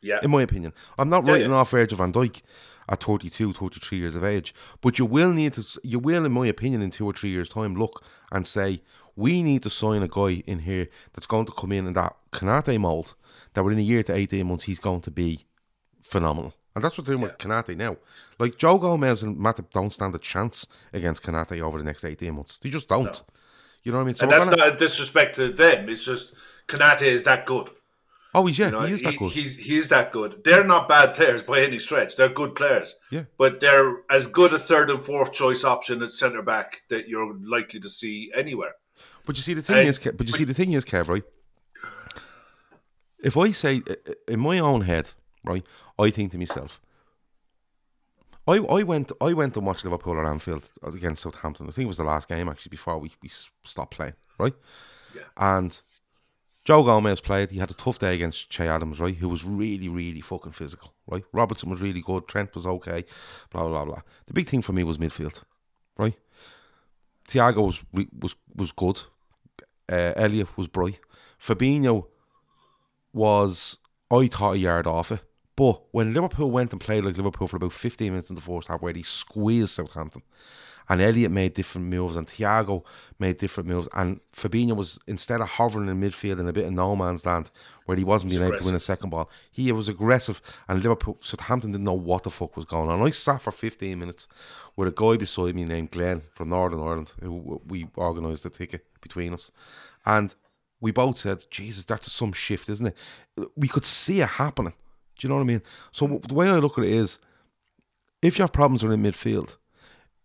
Yeah. 0.00 0.20
in 0.22 0.30
my 0.30 0.42
opinion. 0.42 0.72
I'm 0.96 1.08
not 1.08 1.24
Yeah, 1.26 1.32
writing 1.32 1.50
yeah. 1.50 1.56
off 1.56 1.70
Virgil 1.70 1.98
van 1.98 2.12
Dijk 2.12 2.40
at 2.88 3.02
32, 3.02 3.52
33 3.52 3.98
years 3.98 4.16
of 4.16 4.24
age, 4.24 4.54
but 4.80 4.98
you 4.98 5.04
will 5.04 5.32
need 5.32 5.52
to, 5.54 5.64
you 5.82 5.98
will, 5.98 6.24
in 6.24 6.32
my 6.32 6.46
opinion, 6.46 6.82
in 6.82 6.90
two 6.90 7.06
or 7.06 7.12
three 7.12 7.30
years' 7.30 7.48
time, 7.48 7.74
look 7.74 8.02
and 8.32 8.46
say, 8.46 8.82
we 9.16 9.42
need 9.42 9.62
to 9.64 9.70
sign 9.70 10.02
a 10.02 10.08
guy 10.08 10.42
in 10.46 10.60
here 10.60 10.88
that's 11.12 11.26
going 11.26 11.46
to 11.46 11.52
come 11.52 11.72
in 11.72 11.86
in 11.86 11.92
that 11.94 12.16
Konaté 12.32 12.78
mould, 12.78 13.14
that 13.54 13.64
within 13.64 13.80
a 13.80 13.82
year 13.82 14.02
to 14.04 14.14
18 14.14 14.46
months, 14.46 14.64
he's 14.64 14.78
going 14.78 15.00
to 15.02 15.10
be 15.10 15.44
phenomenal. 16.02 16.54
And 16.74 16.84
that's 16.84 16.96
what 16.96 17.06
they're 17.06 17.16
doing 17.16 17.24
with 17.24 17.38
Konaté 17.38 17.76
now. 17.76 17.96
Like, 18.38 18.56
Joe 18.56 18.78
Gomez 18.78 19.24
and 19.24 19.36
Matip 19.36 19.70
don't 19.72 19.92
stand 19.92 20.14
a 20.14 20.18
chance 20.18 20.66
against 20.92 21.24
Konaté 21.24 21.60
over 21.60 21.78
the 21.78 21.84
next 21.84 22.04
18 22.04 22.32
months. 22.32 22.58
They 22.58 22.70
just 22.70 22.88
don't. 22.88 23.22
You 23.82 23.92
know 23.92 23.98
what 23.98 24.02
I 24.02 24.06
mean? 24.06 24.14
So 24.14 24.24
and 24.24 24.32
that's 24.32 24.44
gonna- 24.44 24.56
not 24.56 24.74
a 24.74 24.76
disrespect 24.76 25.36
to 25.36 25.48
them. 25.48 25.88
It's 25.88 26.04
just 26.04 26.34
Konaté 26.68 27.02
is 27.02 27.24
that 27.24 27.46
good. 27.46 27.70
Oh, 28.34 28.46
he's, 28.46 28.58
yeah, 28.58 28.66
You 28.66 28.72
know, 28.72 28.80
he 28.82 28.94
is 28.94 29.02
that 29.02 29.16
good. 29.18 29.32
He's 29.32 29.56
he's 29.56 29.88
that 29.88 30.12
good. 30.12 30.42
They're 30.44 30.64
not 30.64 30.88
bad 30.88 31.14
players 31.14 31.42
by 31.42 31.60
any 31.60 31.78
stretch. 31.78 32.16
They're 32.16 32.28
good 32.28 32.54
players. 32.54 32.94
Yeah. 33.10 33.24
But 33.36 33.60
they're 33.60 33.96
as 34.10 34.26
good 34.26 34.52
a 34.52 34.58
third 34.58 34.90
and 34.90 35.02
fourth 35.02 35.32
choice 35.32 35.64
option 35.64 36.02
at 36.02 36.10
centre 36.10 36.42
back 36.42 36.82
that 36.90 37.08
you're 37.08 37.34
likely 37.42 37.80
to 37.80 37.88
see 37.88 38.30
anywhere. 38.34 38.72
But 39.26 39.36
you 39.36 39.42
see, 39.42 39.54
the 39.54 39.62
thing 39.62 39.78
And- 39.78 39.88
is, 39.88 39.98
but 39.98 40.26
you 40.26 40.32
see, 40.32 40.44
the 40.44 40.54
thing 40.54 40.72
is, 40.72 40.84
Kev, 40.84 41.08
right? 41.08 41.24
If 43.22 43.36
I 43.36 43.50
say 43.50 43.82
in 44.28 44.40
my 44.40 44.58
own 44.60 44.82
head, 44.82 45.12
right, 45.44 45.64
I 45.98 46.10
think 46.10 46.30
to 46.32 46.38
myself, 46.38 46.80
I, 48.46 48.58
I 48.58 48.82
went 48.84 49.10
I 49.20 49.32
went 49.34 49.54
to 49.54 49.60
watch 49.60 49.84
Liverpool 49.84 50.18
at 50.20 50.24
Anfield 50.26 50.70
against 50.82 51.22
Southampton. 51.22 51.66
I 51.66 51.72
think 51.72 51.84
it 51.84 51.88
was 51.88 51.96
the 51.98 52.04
last 52.04 52.28
game 52.28 52.48
actually 52.48 52.70
before 52.70 52.98
we, 52.98 53.10
we 53.22 53.28
stopped 53.64 53.94
playing, 53.96 54.14
right? 54.38 54.54
Yeah. 55.14 55.22
And 55.36 55.78
Joe 56.68 56.82
Gomez 56.82 57.22
played. 57.22 57.50
He 57.50 57.60
had 57.60 57.70
a 57.70 57.74
tough 57.74 57.98
day 57.98 58.14
against 58.14 58.50
Che 58.50 58.68
Adams, 58.68 59.00
right? 59.00 59.14
Who 59.14 59.30
was 59.30 59.42
really, 59.42 59.88
really 59.88 60.20
fucking 60.20 60.52
physical, 60.52 60.92
right? 61.06 61.24
Robertson 61.32 61.70
was 61.70 61.80
really 61.80 62.02
good. 62.02 62.28
Trent 62.28 62.54
was 62.54 62.66
okay. 62.66 63.06
Blah 63.48 63.66
blah 63.68 63.86
blah. 63.86 64.02
The 64.26 64.34
big 64.34 64.48
thing 64.50 64.60
for 64.60 64.74
me 64.74 64.84
was 64.84 64.98
midfield, 64.98 65.44
right? 65.96 66.14
Thiago 67.26 67.64
was 67.68 67.82
was 68.20 68.36
was 68.54 68.72
good. 68.72 69.00
Uh, 69.90 70.12
Elliott 70.14 70.58
was 70.58 70.68
bright. 70.68 71.00
Fabinho 71.42 72.08
was 73.14 73.78
I 74.10 74.26
thought 74.26 74.56
a 74.56 74.58
yard 74.58 74.86
off 74.86 75.10
it. 75.10 75.22
But 75.56 75.80
when 75.92 76.12
Liverpool 76.12 76.50
went 76.50 76.72
and 76.72 76.80
played 76.82 77.02
like 77.02 77.16
Liverpool 77.16 77.48
for 77.48 77.56
about 77.56 77.72
15 77.72 78.12
minutes 78.12 78.28
in 78.28 78.36
the 78.36 78.42
first 78.42 78.68
half, 78.68 78.82
where 78.82 78.92
they 78.92 79.00
squeezed 79.00 79.70
Southampton, 79.70 80.20
and 80.88 81.00
Elliott 81.00 81.30
made 81.30 81.54
different 81.54 81.86
moves, 81.86 82.16
and 82.16 82.26
Thiago 82.26 82.84
made 83.18 83.38
different 83.38 83.68
moves, 83.68 83.88
and 83.94 84.20
Fabinho 84.32 84.74
was 84.76 84.98
instead 85.06 85.40
of 85.40 85.48
hovering 85.48 85.88
in 85.88 86.00
midfield 86.00 86.40
in 86.40 86.48
a 86.48 86.52
bit 86.52 86.66
of 86.66 86.72
no 86.72 86.96
man's 86.96 87.26
land 87.26 87.50
where 87.84 87.96
he 87.96 88.04
wasn't 88.04 88.30
being 88.30 88.42
able 88.42 88.58
to 88.58 88.64
win 88.64 88.74
a 88.74 88.80
second 88.80 89.10
ball, 89.10 89.30
he 89.50 89.70
was 89.72 89.88
aggressive, 89.88 90.40
and 90.68 90.82
Liverpool 90.82 91.18
Southampton 91.20 91.72
didn't 91.72 91.84
know 91.84 91.92
what 91.92 92.22
the 92.22 92.30
fuck 92.30 92.56
was 92.56 92.64
going 92.64 92.90
on. 92.90 93.06
I 93.06 93.10
sat 93.10 93.42
for 93.42 93.50
15 93.50 93.98
minutes 93.98 94.28
with 94.76 94.88
a 94.88 94.92
guy 94.92 95.16
beside 95.16 95.54
me 95.54 95.64
named 95.64 95.90
Glenn 95.90 96.22
from 96.32 96.50
Northern 96.50 96.80
Ireland, 96.80 97.12
who 97.20 97.60
we 97.66 97.88
organised 97.96 98.44
the 98.44 98.50
ticket 98.50 98.86
between 99.00 99.34
us, 99.34 99.50
and 100.06 100.34
we 100.80 100.92
both 100.92 101.18
said, 101.18 101.44
Jesus, 101.50 101.84
that's 101.84 102.10
some 102.12 102.32
shift, 102.32 102.68
isn't 102.68 102.86
it? 102.86 102.96
We 103.56 103.68
could 103.68 103.84
see 103.84 104.20
it 104.20 104.28
happening. 104.28 104.74
Do 105.18 105.26
you 105.26 105.28
know 105.28 105.34
what 105.36 105.42
I 105.42 105.46
mean? 105.46 105.62
So 105.90 106.20
the 106.26 106.34
way 106.34 106.48
I 106.48 106.58
look 106.58 106.78
at 106.78 106.84
it 106.84 106.92
is, 106.92 107.18
if 108.22 108.38
your 108.38 108.48
problems 108.48 108.84
are 108.84 108.92
in 108.92 109.02
midfield, 109.02 109.56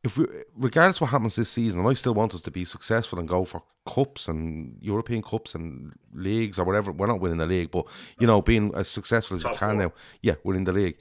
if 0.04 0.18
we, 0.18 0.26
regardless 0.56 1.00
what 1.00 1.12
happens 1.12 1.36
this 1.36 1.50
season, 1.50 1.80
and 1.80 1.90
I 1.90 1.94
still 1.94 2.14
want 2.14 2.34
us 2.36 2.42
to 2.42 2.52
be 2.52 2.66
successful 2.66 3.20
and 3.20 3.28
go 3.28 3.46
for 3.46 3.64
cups 3.86 4.28
and 4.28 4.78
European 4.82 5.22
cups 5.22 5.56
and 5.56 5.94
leagues 6.14 6.60
or 6.60 6.66
whatever. 6.66 6.92
We're 6.92 7.08
not 7.08 7.22
winning 7.22 7.38
the 7.38 7.46
league, 7.46 7.72
but 7.72 7.86
you 8.20 8.28
know, 8.28 8.42
being 8.42 8.74
as 8.76 8.90
successful 8.90 9.38
as 9.38 9.44
we 9.44 9.50
Top 9.50 9.60
can 9.60 9.76
four. 9.76 9.84
now, 9.84 9.94
yeah, 10.22 10.36
we're 10.44 10.56
in 10.56 10.66
the 10.66 10.74
league. 10.74 10.98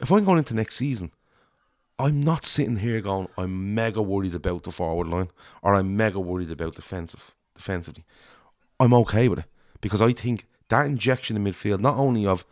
If 0.00 0.10
I'm 0.10 0.24
going 0.24 0.38
into 0.38 0.54
next 0.54 0.76
season, 0.76 1.12
I'm 1.98 2.22
not 2.22 2.44
sitting 2.44 2.76
here 2.76 3.00
going, 3.00 3.28
I'm 3.38 3.74
mega 3.74 4.02
worried 4.02 4.34
about 4.34 4.64
the 4.64 4.72
forward 4.72 5.06
line 5.06 5.30
or 5.62 5.74
I'm 5.74 5.96
mega 5.96 6.18
worried 6.18 6.50
about 6.50 6.74
defensive 6.74 7.34
defensively. 7.54 8.04
I'm 8.80 8.92
okay 8.94 9.28
with 9.28 9.40
it 9.40 9.44
because 9.80 10.02
I 10.02 10.12
think 10.12 10.46
that 10.68 10.86
injection 10.86 11.36
in 11.36 11.44
midfield, 11.44 11.80
not 11.80 11.96
only 11.96 12.26
of 12.26 12.44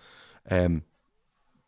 um, 0.51 0.85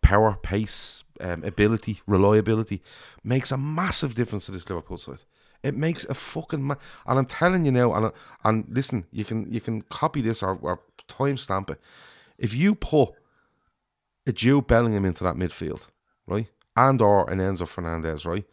power, 0.04 0.36
pace, 0.42 1.02
um, 1.20 1.42
ability, 1.44 2.02
reliability, 2.06 2.82
makes 3.24 3.50
a 3.50 3.56
massive 3.56 4.14
difference 4.14 4.46
to 4.46 4.52
this 4.52 4.68
Liverpool 4.68 4.98
side. 4.98 5.24
It 5.62 5.74
makes 5.74 6.04
a 6.04 6.14
fucking 6.14 6.62
ma- 6.62 6.76
and 7.06 7.18
I'm 7.18 7.24
telling 7.24 7.64
you 7.64 7.72
now, 7.72 7.94
and 7.94 8.12
and 8.44 8.66
listen, 8.68 9.06
you 9.10 9.24
can 9.24 9.50
you 9.50 9.62
can 9.62 9.80
copy 9.82 10.20
this 10.20 10.42
or, 10.42 10.58
or 10.60 10.80
timestamp 11.08 11.70
it. 11.70 11.80
If 12.36 12.52
you 12.54 12.74
put 12.74 13.14
a 14.26 14.32
Jude 14.32 14.66
Bellingham 14.66 15.06
into 15.06 15.24
that 15.24 15.36
midfield, 15.36 15.88
right, 16.26 16.50
and 16.76 17.00
or 17.00 17.30
an 17.30 17.38
Enzo 17.38 17.66
Fernandez, 17.66 18.26
right, 18.26 18.44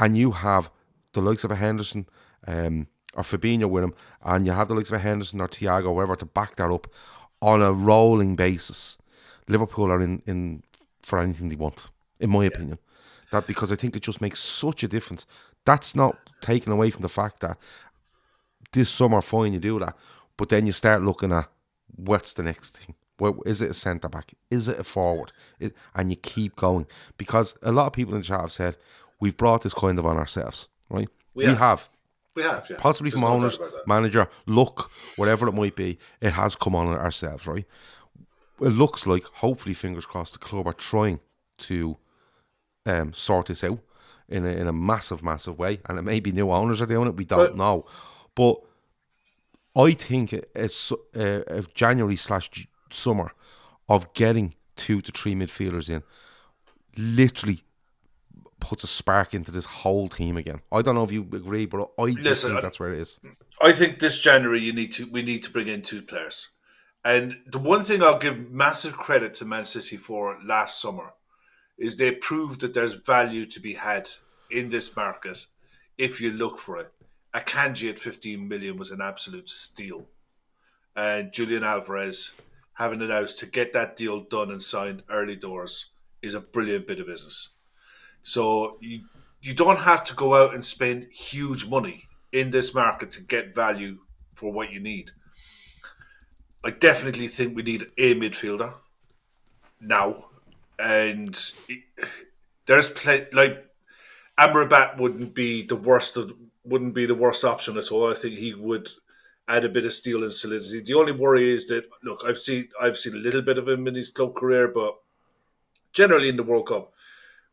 and 0.00 0.18
you 0.18 0.32
have 0.32 0.70
the 1.12 1.22
likes 1.22 1.44
of 1.44 1.52
a 1.52 1.56
Henderson, 1.56 2.08
um, 2.48 2.88
or 3.14 3.22
Fabinho 3.22 3.70
with 3.70 3.84
him, 3.84 3.94
and 4.24 4.44
you 4.44 4.50
have 4.50 4.66
the 4.66 4.74
likes 4.74 4.90
of 4.90 4.96
a 4.96 5.04
Henderson 5.08 5.40
or 5.40 5.46
Thiago, 5.48 5.86
or 5.86 5.94
whatever, 5.94 6.16
to 6.16 6.26
back 6.26 6.56
that 6.56 6.72
up 6.72 6.88
on 7.40 7.62
a 7.62 7.72
rolling 7.72 8.34
basis. 8.34 8.98
Liverpool 9.48 9.92
are 9.92 10.00
in, 10.00 10.22
in 10.26 10.62
for 11.06 11.20
anything 11.20 11.48
they 11.48 11.54
want, 11.54 11.88
in 12.18 12.30
my 12.30 12.44
opinion. 12.44 12.78
That 13.30 13.46
because 13.46 13.70
I 13.70 13.76
think 13.76 13.94
it 13.94 14.02
just 14.02 14.20
makes 14.20 14.40
such 14.40 14.82
a 14.82 14.88
difference. 14.88 15.24
That's 15.64 15.94
not 15.94 16.16
taken 16.40 16.72
away 16.72 16.90
from 16.90 17.02
the 17.02 17.08
fact 17.08 17.40
that 17.40 17.58
this 18.72 18.90
summer, 18.90 19.22
fine, 19.22 19.52
you 19.52 19.60
do 19.60 19.78
that, 19.78 19.96
but 20.36 20.48
then 20.48 20.66
you 20.66 20.72
start 20.72 21.02
looking 21.02 21.32
at 21.32 21.48
what's 21.94 22.32
the 22.32 22.42
next 22.42 22.78
thing. 22.78 22.96
Well, 23.20 23.40
is 23.46 23.62
it 23.62 23.70
a 23.70 23.74
centre 23.74 24.08
back? 24.08 24.34
Is 24.50 24.66
it 24.66 24.80
a 24.80 24.84
forward? 24.84 25.32
It, 25.60 25.74
and 25.94 26.10
you 26.10 26.16
keep 26.16 26.56
going 26.56 26.86
because 27.18 27.56
a 27.62 27.70
lot 27.70 27.86
of 27.86 27.92
people 27.92 28.14
in 28.14 28.20
the 28.20 28.26
chat 28.26 28.40
have 28.40 28.52
said 28.52 28.76
we've 29.20 29.36
brought 29.36 29.62
this 29.62 29.74
kind 29.74 29.98
of 30.00 30.06
on 30.06 30.16
ourselves, 30.16 30.66
right? 30.90 31.08
We 31.34 31.44
We, 31.44 31.50
have. 31.50 31.58
have 31.58 31.88
We 32.34 32.42
have, 32.42 32.66
yeah. 32.68 32.76
possibly 32.78 33.10
There's 33.10 33.20
from 33.20 33.30
no 33.30 33.36
owners, 33.36 33.58
manager, 33.86 34.28
look, 34.46 34.90
whatever 35.14 35.46
it 35.46 35.54
might 35.54 35.76
be, 35.76 35.98
it 36.20 36.32
has 36.32 36.56
come 36.56 36.74
on 36.74 36.88
ourselves, 36.88 37.46
right? 37.46 37.64
It 38.60 38.68
looks 38.70 39.06
like, 39.06 39.24
hopefully, 39.24 39.74
fingers 39.74 40.06
crossed, 40.06 40.32
the 40.32 40.38
club 40.38 40.66
are 40.66 40.72
trying 40.72 41.20
to 41.58 41.98
um, 42.86 43.12
sort 43.12 43.46
this 43.46 43.62
out 43.64 43.80
in 44.28 44.44
a, 44.46 44.48
in 44.48 44.66
a 44.66 44.72
massive, 44.72 45.22
massive 45.22 45.58
way. 45.58 45.80
And 45.88 45.98
it 45.98 46.02
may 46.02 46.20
be 46.20 46.32
new 46.32 46.50
owners 46.50 46.80
are 46.80 46.86
doing 46.86 47.08
it, 47.08 47.16
we 47.16 47.24
don't 47.24 47.50
But- 47.50 47.56
know. 47.56 47.86
But 48.34 48.60
I 49.74 49.92
think 49.92 50.32
it's 50.32 50.92
uh, 51.14 51.62
January 51.74 52.16
slash 52.16 52.66
summer 52.90 53.32
of 53.88 54.12
getting 54.14 54.54
two 54.74 55.00
to 55.02 55.12
three 55.12 55.34
midfielders 55.34 55.88
in 55.90 56.02
literally 56.96 57.62
puts 58.58 58.84
a 58.84 58.86
spark 58.86 59.34
into 59.34 59.50
this 59.50 59.66
whole 59.66 60.08
team 60.08 60.36
again. 60.36 60.60
I 60.72 60.80
don't 60.82 60.94
know 60.94 61.04
if 61.04 61.12
you 61.12 61.22
agree, 61.32 61.66
but 61.66 61.90
I 61.98 62.06
just 62.12 62.20
Listen, 62.22 62.50
think 62.52 62.62
that's 62.62 62.80
where 62.80 62.92
it 62.92 62.98
is. 63.00 63.20
I 63.60 63.72
think 63.72 63.98
this 63.98 64.18
January 64.18 64.60
you 64.60 64.72
need 64.72 64.92
to 64.94 65.06
we 65.06 65.22
need 65.22 65.42
to 65.44 65.50
bring 65.50 65.68
in 65.68 65.82
two 65.82 66.02
players. 66.02 66.48
And 67.06 67.36
the 67.46 67.60
one 67.60 67.84
thing 67.84 68.02
I'll 68.02 68.18
give 68.18 68.50
massive 68.50 68.96
credit 68.96 69.32
to 69.36 69.44
Man 69.44 69.64
City 69.64 69.96
for 69.96 70.40
last 70.44 70.80
summer 70.82 71.12
is 71.78 71.96
they 71.96 72.10
proved 72.10 72.62
that 72.62 72.74
there's 72.74 72.94
value 72.94 73.46
to 73.46 73.60
be 73.60 73.74
had 73.74 74.10
in 74.50 74.70
this 74.70 74.96
market 74.96 75.46
if 75.96 76.20
you 76.20 76.32
look 76.32 76.58
for 76.58 76.78
it. 76.78 76.92
A 77.32 77.38
Akanji 77.38 77.88
at 77.90 78.00
15 78.00 78.48
million 78.48 78.76
was 78.76 78.90
an 78.90 79.00
absolute 79.00 79.48
steal. 79.48 80.08
And 80.96 81.32
Julian 81.32 81.62
Alvarez 81.62 82.32
having 82.72 83.00
announced 83.00 83.38
to 83.38 83.46
get 83.46 83.72
that 83.72 83.96
deal 83.96 84.22
done 84.22 84.50
and 84.50 84.60
signed 84.60 85.04
early 85.08 85.36
doors 85.36 85.90
is 86.22 86.34
a 86.34 86.40
brilliant 86.40 86.88
bit 86.88 86.98
of 86.98 87.06
business. 87.06 87.50
So 88.24 88.78
you 88.80 89.02
you 89.40 89.54
don't 89.54 89.78
have 89.78 90.02
to 90.06 90.14
go 90.14 90.34
out 90.34 90.54
and 90.54 90.64
spend 90.64 91.06
huge 91.12 91.68
money 91.68 92.08
in 92.32 92.50
this 92.50 92.74
market 92.74 93.12
to 93.12 93.20
get 93.20 93.54
value 93.54 93.98
for 94.34 94.50
what 94.52 94.72
you 94.72 94.80
need. 94.80 95.12
I 96.66 96.70
definitely 96.70 97.28
think 97.28 97.54
we 97.54 97.62
need 97.62 97.86
a 97.96 98.16
midfielder 98.16 98.74
now, 99.80 100.24
and 100.80 101.38
there's 102.66 102.90
plenty 102.90 103.26
like 103.32 103.64
Amrabat 104.36 104.98
wouldn't 104.98 105.32
be 105.32 105.64
the 105.64 105.76
worst 105.76 106.16
of 106.16 106.32
wouldn't 106.64 106.92
be 106.92 107.06
the 107.06 107.14
worst 107.14 107.44
option 107.44 107.78
at 107.78 107.92
all. 107.92 108.10
I 108.10 108.16
think 108.16 108.34
he 108.34 108.52
would 108.52 108.88
add 109.46 109.64
a 109.64 109.68
bit 109.68 109.84
of 109.84 109.92
steel 109.92 110.24
and 110.24 110.32
solidity. 110.32 110.80
The 110.80 110.94
only 110.94 111.12
worry 111.12 111.48
is 111.48 111.68
that 111.68 111.88
look, 112.02 112.22
I've 112.26 112.38
seen 112.38 112.68
I've 112.80 112.98
seen 112.98 113.14
a 113.14 113.18
little 113.18 113.42
bit 113.42 113.58
of 113.58 113.68
him 113.68 113.86
in 113.86 113.94
his 113.94 114.10
club 114.10 114.34
career, 114.34 114.66
but 114.66 114.96
generally 115.92 116.28
in 116.28 116.36
the 116.36 116.42
World 116.42 116.66
Cup, 116.66 116.92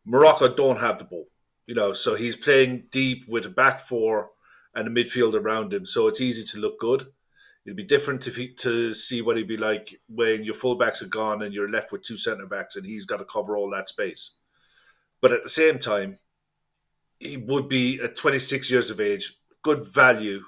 Morocco 0.06 0.56
don't 0.56 0.80
have 0.80 0.98
the 0.98 1.06
ball. 1.06 1.28
You 1.68 1.76
know, 1.76 1.94
so 1.94 2.16
he's 2.16 2.36
playing 2.36 2.86
deep 2.90 3.28
with 3.28 3.46
a 3.46 3.50
back 3.50 3.80
four 3.80 4.32
and 4.74 4.88
a 4.88 4.92
midfield 4.92 5.36
around 5.36 5.72
him, 5.72 5.86
so 5.86 6.08
it's 6.08 6.20
easy 6.20 6.44
to 6.46 6.58
look 6.58 6.80
good. 6.80 7.06
It'd 7.66 7.78
be 7.78 7.84
different 7.84 8.28
if 8.28 8.36
he, 8.36 8.50
to 8.56 8.94
see 8.94 9.22
what 9.22 9.38
he'd 9.38 9.48
be 9.48 9.58
like 9.58 10.00
when 10.10 10.44
your 10.44 10.56
fullbacks 10.56 11.02
are 11.02 11.08
gone 11.08 11.44
and 11.44 11.54
you're 11.54 11.70
left 11.70 11.92
with 11.92 12.04
two 12.04 12.18
centre 12.18 12.46
backs 12.46 12.76
and 12.76 12.86
he's 12.86 13.06
got 13.06 13.18
to 13.18 13.26
cover 13.26 13.56
all 13.56 13.72
that 13.72 13.90
space. 13.90 14.38
But 15.22 15.32
at 15.32 15.44
the 15.44 15.50
same 15.50 15.80
time, 15.80 16.18
he 17.20 17.38
would 17.38 17.70
be 17.70 18.02
at 18.02 18.18
26 18.18 18.70
years 18.70 18.90
of 18.90 19.00
age, 19.00 19.38
good 19.62 19.86
value 19.86 20.42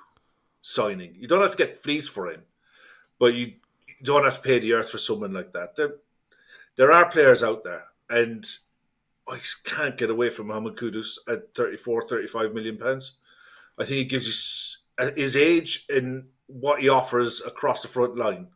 signing. 0.61 1.15
You 1.17 1.27
don't 1.27 1.41
have 1.41 1.51
to 1.51 1.57
get 1.57 1.81
fleas 1.81 2.09
for 2.09 2.29
him, 2.29 2.41
but 3.17 3.33
you 3.33 3.53
you 3.87 4.03
don't 4.03 4.25
have 4.25 4.35
to 4.35 4.41
pay 4.41 4.59
the 4.59 4.73
earth 4.73 4.89
for 4.89 4.97
someone 4.97 5.33
like 5.33 5.53
that. 5.53 5.75
There, 5.75 5.95
there 6.75 6.91
are 6.91 7.09
players 7.09 7.43
out 7.43 7.63
there, 7.63 7.85
and 8.09 8.45
I 9.27 9.39
can't 9.63 9.97
get 9.97 10.09
away 10.09 10.29
from 10.29 10.47
Mohamed 10.47 10.75
Kudus 10.75 11.17
at 11.27 11.55
34, 11.55 12.07
35 12.07 12.53
million 12.53 12.77
pounds. 12.77 13.17
I 13.79 13.85
think 13.85 13.97
he 13.97 14.05
gives 14.05 14.27
you 14.27 15.05
uh, 15.05 15.11
his 15.15 15.35
age 15.35 15.85
and 15.89 16.27
what 16.47 16.81
he 16.81 16.89
offers 16.89 17.41
across 17.45 17.81
the 17.81 17.87
front 17.87 18.17
line. 18.17 18.47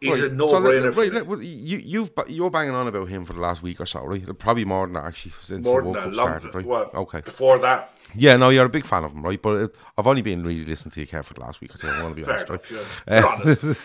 He's 0.00 0.20
a 0.20 0.24
Right, 0.24 0.32
no 0.32 0.48
so 0.48 0.58
let- 0.58 0.82
brainer. 0.82 0.96
right, 1.14 1.26
well, 1.26 1.40
you 1.40 1.78
you've 1.78 2.10
you're 2.28 2.50
banging 2.50 2.74
on 2.74 2.86
about 2.88 3.08
him 3.08 3.24
for 3.24 3.32
the 3.32 3.40
last 3.40 3.62
week 3.62 3.80
or 3.80 3.86
so, 3.86 4.04
right? 4.04 4.22
Probably 4.38 4.64
more 4.66 4.86
than 4.86 4.94
that 4.94 5.04
actually 5.04 5.32
since 5.44 5.64
more 5.66 5.80
the 5.80 5.88
World 5.88 5.96
a 5.96 6.00
Cup 6.04 6.12
long, 6.12 6.26
started, 6.26 6.54
right? 6.54 6.66
well, 6.66 6.90
okay. 6.94 7.20
Before 7.22 7.58
that, 7.60 7.90
Yeah, 8.14 8.36
no, 8.36 8.50
you're 8.50 8.66
a 8.66 8.68
big 8.68 8.84
fan 8.84 9.04
of 9.04 9.12
him, 9.12 9.22
right? 9.22 9.40
But 9.40 9.54
it, 9.56 9.74
I've 9.96 10.06
only 10.06 10.20
been 10.22 10.42
really 10.44 10.64
listening 10.64 10.92
to 10.92 11.00
you, 11.00 11.06
care 11.06 11.22
for 11.22 11.32
the 11.34 11.40
last 11.40 11.60
week 11.62 11.74
or 11.74 11.78
two. 11.78 11.88
I 11.88 12.02
want 12.02 12.16
to 12.16 12.18
be 12.20 12.22
fair 12.22 12.44
honest, 12.46 12.70
enough. 12.70 13.02
right? 13.08 13.22
You're 13.22 13.32
honest. 13.32 13.80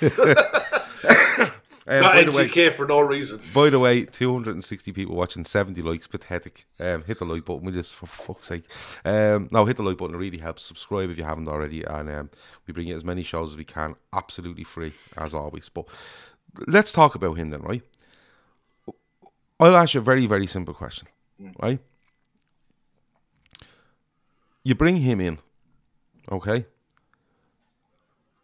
Um, 1.89 2.01
Not 2.01 2.35
way, 2.35 2.69
for 2.69 2.85
no 2.85 2.99
reason. 2.99 3.41
By 3.51 3.71
the 3.71 3.79
way, 3.79 4.05
260 4.05 4.91
people 4.91 5.15
watching, 5.15 5.43
70 5.43 5.81
likes, 5.81 6.05
pathetic. 6.05 6.67
Um, 6.79 7.03
hit 7.03 7.17
the 7.17 7.25
like 7.25 7.45
button 7.45 7.65
with 7.65 7.73
this, 7.73 7.91
for 7.91 8.05
fuck's 8.05 8.47
sake. 8.47 8.65
Um, 9.03 9.49
no, 9.51 9.65
hit 9.65 9.77
the 9.77 9.81
like 9.81 9.97
button, 9.97 10.13
it 10.13 10.19
really 10.19 10.37
helps. 10.37 10.61
Subscribe 10.61 11.09
if 11.09 11.17
you 11.17 11.23
haven't 11.23 11.47
already. 11.47 11.83
And 11.83 12.07
um, 12.11 12.29
we 12.67 12.73
bring 12.73 12.89
you 12.89 12.95
as 12.95 13.03
many 13.03 13.23
shows 13.23 13.53
as 13.53 13.57
we 13.57 13.63
can, 13.63 13.95
absolutely 14.13 14.63
free, 14.63 14.93
as 15.17 15.33
always. 15.33 15.67
But 15.69 15.85
let's 16.67 16.91
talk 16.91 17.15
about 17.15 17.39
him 17.39 17.49
then, 17.49 17.61
right? 17.61 17.81
I'll 19.59 19.75
ask 19.75 19.95
you 19.95 20.01
a 20.01 20.03
very, 20.03 20.27
very 20.27 20.45
simple 20.45 20.75
question, 20.75 21.07
right? 21.59 21.79
You 24.63 24.75
bring 24.75 24.97
him 24.97 25.19
in, 25.19 25.39
okay? 26.31 26.67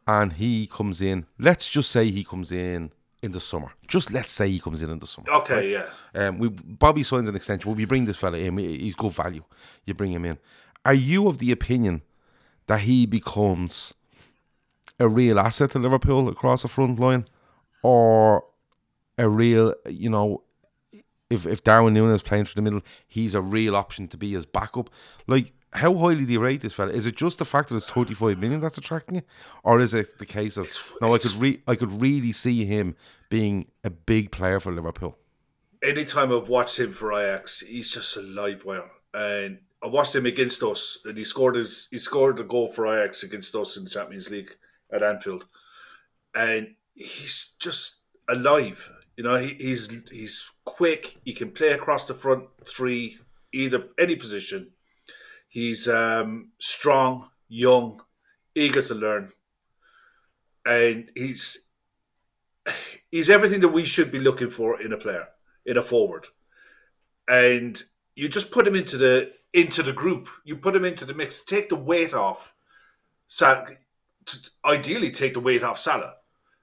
And 0.08 0.34
he 0.34 0.66
comes 0.66 1.00
in, 1.00 1.28
let's 1.38 1.70
just 1.70 1.92
say 1.92 2.10
he 2.10 2.24
comes 2.24 2.52
in 2.52 2.92
in 3.26 3.32
the 3.32 3.40
summer. 3.40 3.72
Just 3.88 4.12
let's 4.14 4.32
say 4.32 4.50
he 4.50 4.60
comes 4.60 4.82
in 4.84 4.90
in 4.90 5.00
the 5.00 5.08
summer. 5.08 5.28
Okay, 5.42 5.72
yeah. 5.72 5.88
Um, 6.14 6.38
we 6.40 6.48
Bobby 6.50 7.04
signs 7.04 7.28
an 7.28 7.36
extension. 7.36 7.70
Well, 7.70 7.76
we 7.78 7.86
bring 7.86 8.06
this 8.06 8.18
fella 8.18 8.38
in. 8.38 8.58
he- 8.58 8.78
He's 8.80 8.96
good 8.96 9.12
value. 9.14 9.44
You 9.86 9.94
bring 9.94 10.12
him 10.12 10.26
in. 10.26 10.38
Are 10.86 10.94
you 10.94 11.28
of 11.28 11.40
the 11.40 11.52
opinion 11.52 12.02
that 12.68 12.82
he 12.82 13.06
becomes 13.06 13.94
a 15.00 15.08
real 15.10 15.40
asset 15.40 15.72
to 15.72 15.80
Liverpool 15.80 16.30
across 16.30 16.62
the 16.62 16.68
front 16.68 17.00
line, 17.00 17.26
or 17.84 18.46
a 19.18 19.28
real, 19.28 19.74
you 19.90 20.10
know, 20.10 20.44
if 21.30 21.46
if 21.46 21.64
Darwin 21.64 21.94
Núñez 21.96 22.16
is 22.16 22.24
playing 22.24 22.46
through 22.46 22.56
the 22.62 22.62
middle, 22.62 22.82
he's 23.08 23.34
a 23.36 23.42
real 23.42 23.76
option 23.76 24.08
to 24.10 24.18
be 24.18 24.32
his 24.34 24.46
backup. 24.46 24.90
Like, 25.28 25.54
how 25.74 25.94
highly 25.96 26.26
do 26.26 26.34
you 26.34 26.40
rate 26.40 26.62
this 26.62 26.74
fella? 26.74 26.92
Is 26.92 27.06
it 27.06 27.16
just 27.16 27.38
the 27.40 27.46
fact 27.46 27.70
that 27.70 27.76
it's 27.76 27.90
thirty 27.90 28.14
five 28.14 28.38
million 28.40 28.62
that's 28.62 28.78
attracting 28.78 29.16
you, 29.16 29.22
or 29.64 29.80
is 29.80 29.94
it 29.94 30.20
the 30.20 30.26
case 30.26 30.58
of 30.58 30.70
no? 31.02 31.14
I 31.14 31.18
could 31.18 31.34
re- 31.34 31.62
I 31.68 31.76
could 31.76 32.02
really 32.02 32.32
see 32.32 32.66
him 32.66 32.96
being 33.30 33.68
a 33.84 33.90
big 33.90 34.32
player 34.32 34.60
for 34.60 34.72
Liverpool. 34.72 35.18
anytime 35.84 36.32
I've 36.34 36.50
watched 36.50 36.80
him 36.80 36.94
for 36.94 37.14
Ajax, 37.14 37.60
he's 37.62 37.92
just 37.94 38.18
a 38.18 38.22
live 38.22 38.66
wire. 38.66 38.90
And 39.14 39.60
I 39.84 39.88
watched 39.88 40.16
him 40.16 40.26
against 40.26 40.64
us, 40.64 40.98
and 41.06 41.18
he 41.18 41.24
scored 41.26 41.56
his 41.56 41.88
he 41.92 41.98
scored 41.98 42.40
a 42.40 42.44
goal 42.44 42.68
for 42.72 42.88
Ajax 42.88 43.24
against 43.24 43.56
us 43.56 43.78
in 43.78 43.84
the 43.84 43.90
Champions 43.90 44.30
League 44.30 44.52
at 44.92 45.04
Anfield, 45.04 45.46
and 46.34 46.76
he's 46.94 47.54
just 47.60 48.02
alive. 48.30 48.90
You 49.18 49.24
know, 49.24 49.38
he, 49.38 49.50
he's 49.56 49.92
he's 50.12 50.52
quick. 50.66 51.18
He 51.24 51.34
can 51.34 51.52
play 51.52 51.70
across 51.70 52.06
the 52.06 52.14
front 52.14 52.46
three, 52.68 53.20
either 53.54 53.88
any 54.00 54.16
position. 54.16 54.72
He's 55.56 55.88
um, 55.88 56.52
strong, 56.60 57.30
young, 57.48 58.02
eager 58.56 58.82
to 58.82 58.94
learn, 58.94 59.32
and 60.66 61.10
he's 61.16 61.70
he's 63.10 63.30
everything 63.30 63.62
that 63.62 63.70
we 63.70 63.86
should 63.86 64.12
be 64.12 64.20
looking 64.20 64.50
for 64.50 64.82
in 64.82 64.92
a 64.92 64.98
player, 64.98 65.30
in 65.66 65.78
a 65.78 65.82
forward. 65.82 66.28
And 67.30 67.82
you 68.18 68.28
just 68.28 68.52
put 68.52 68.68
him 68.68 68.76
into 68.76 68.98
the 68.98 69.32
into 69.54 69.82
the 69.82 69.94
group. 69.94 70.28
You 70.44 70.58
put 70.58 70.76
him 70.76 70.84
into 70.84 71.06
the 71.06 71.14
mix. 71.14 71.46
Take 71.46 71.70
the 71.70 71.78
weight 71.78 72.14
off. 72.14 72.54
Sal- 73.30 73.66
ideally, 74.66 75.10
take 75.10 75.36
the 75.36 75.40
weight 75.40 75.64
off 75.64 75.80
Salah, 75.80 76.16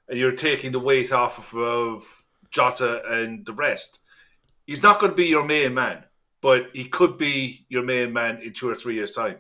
and 0.07 0.19
you're 0.19 0.37
taking 0.37 0.71
the 0.71 0.79
weight 0.79 1.13
off 1.13 1.55
of, 1.55 1.59
of 1.59 2.25
Jota 2.51 3.03
and 3.09 3.47
the 3.47 3.55
rest. 3.55 4.01
He's 4.67 4.83
not 4.83 5.01
going 5.01 5.13
to 5.13 5.17
be 5.17 5.29
your 5.29 5.47
main 5.47 5.73
man, 5.73 6.05
but 6.43 6.71
he 6.75 6.85
could 6.85 7.17
be 7.17 7.65
your 7.71 7.85
main 7.85 8.13
man 8.13 8.43
in 8.43 8.53
two 8.53 8.69
or 8.69 8.75
three 8.75 8.95
years' 8.95 9.13
time. 9.13 9.37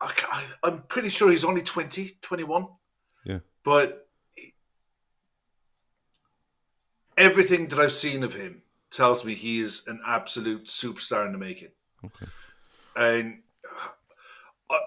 I, 0.00 0.12
I, 0.32 0.44
I'm 0.64 0.82
pretty 0.88 1.10
sure 1.10 1.30
he's 1.30 1.44
only 1.44 1.62
20, 1.62 2.16
21. 2.22 2.66
Yeah. 3.26 3.40
But 3.62 4.08
everything 7.16 7.68
that 7.68 7.78
I've 7.78 7.92
seen 7.92 8.22
of 8.22 8.34
him 8.34 8.62
tells 8.90 9.24
me 9.24 9.34
he 9.34 9.60
is 9.60 9.86
an 9.86 10.00
absolute 10.06 10.66
superstar 10.66 11.26
in 11.26 11.32
the 11.32 11.38
making. 11.38 11.68
Okay. 12.04 12.26
And 12.96 13.42
uh, 13.70 13.88
I, 14.70 14.78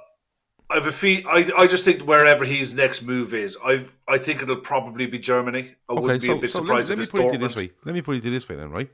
I 0.71 0.75
have 0.75 0.87
a 0.87 0.91
feel. 0.91 1.21
I, 1.27 1.51
I 1.55 1.67
just 1.67 1.85
think 1.85 2.01
wherever 2.01 2.43
his 2.43 2.73
next 2.73 3.03
move 3.03 3.35
is, 3.35 3.57
I 3.63 3.85
I 4.07 4.17
think 4.17 4.41
it'll 4.41 4.55
probably 4.57 5.05
be 5.05 5.19
Germany. 5.19 5.75
I 5.87 5.93
Okay, 5.93 6.01
wouldn't 6.01 6.21
be 6.21 6.27
so, 6.27 6.37
a 6.37 6.41
bit 6.41 6.51
so 6.51 6.59
let, 6.59 6.65
surprised 6.65 6.89
let 6.89 6.97
me 6.97 7.03
if 7.03 7.11
put 7.11 7.25
it's 7.25 7.35
it 7.35 7.39
this 7.39 7.55
way. 7.55 7.71
Let 7.85 7.93
me 7.93 8.01
put 8.01 8.15
it 8.15 8.23
this 8.23 8.49
way 8.49 8.55
then, 8.55 8.71
right? 8.71 8.89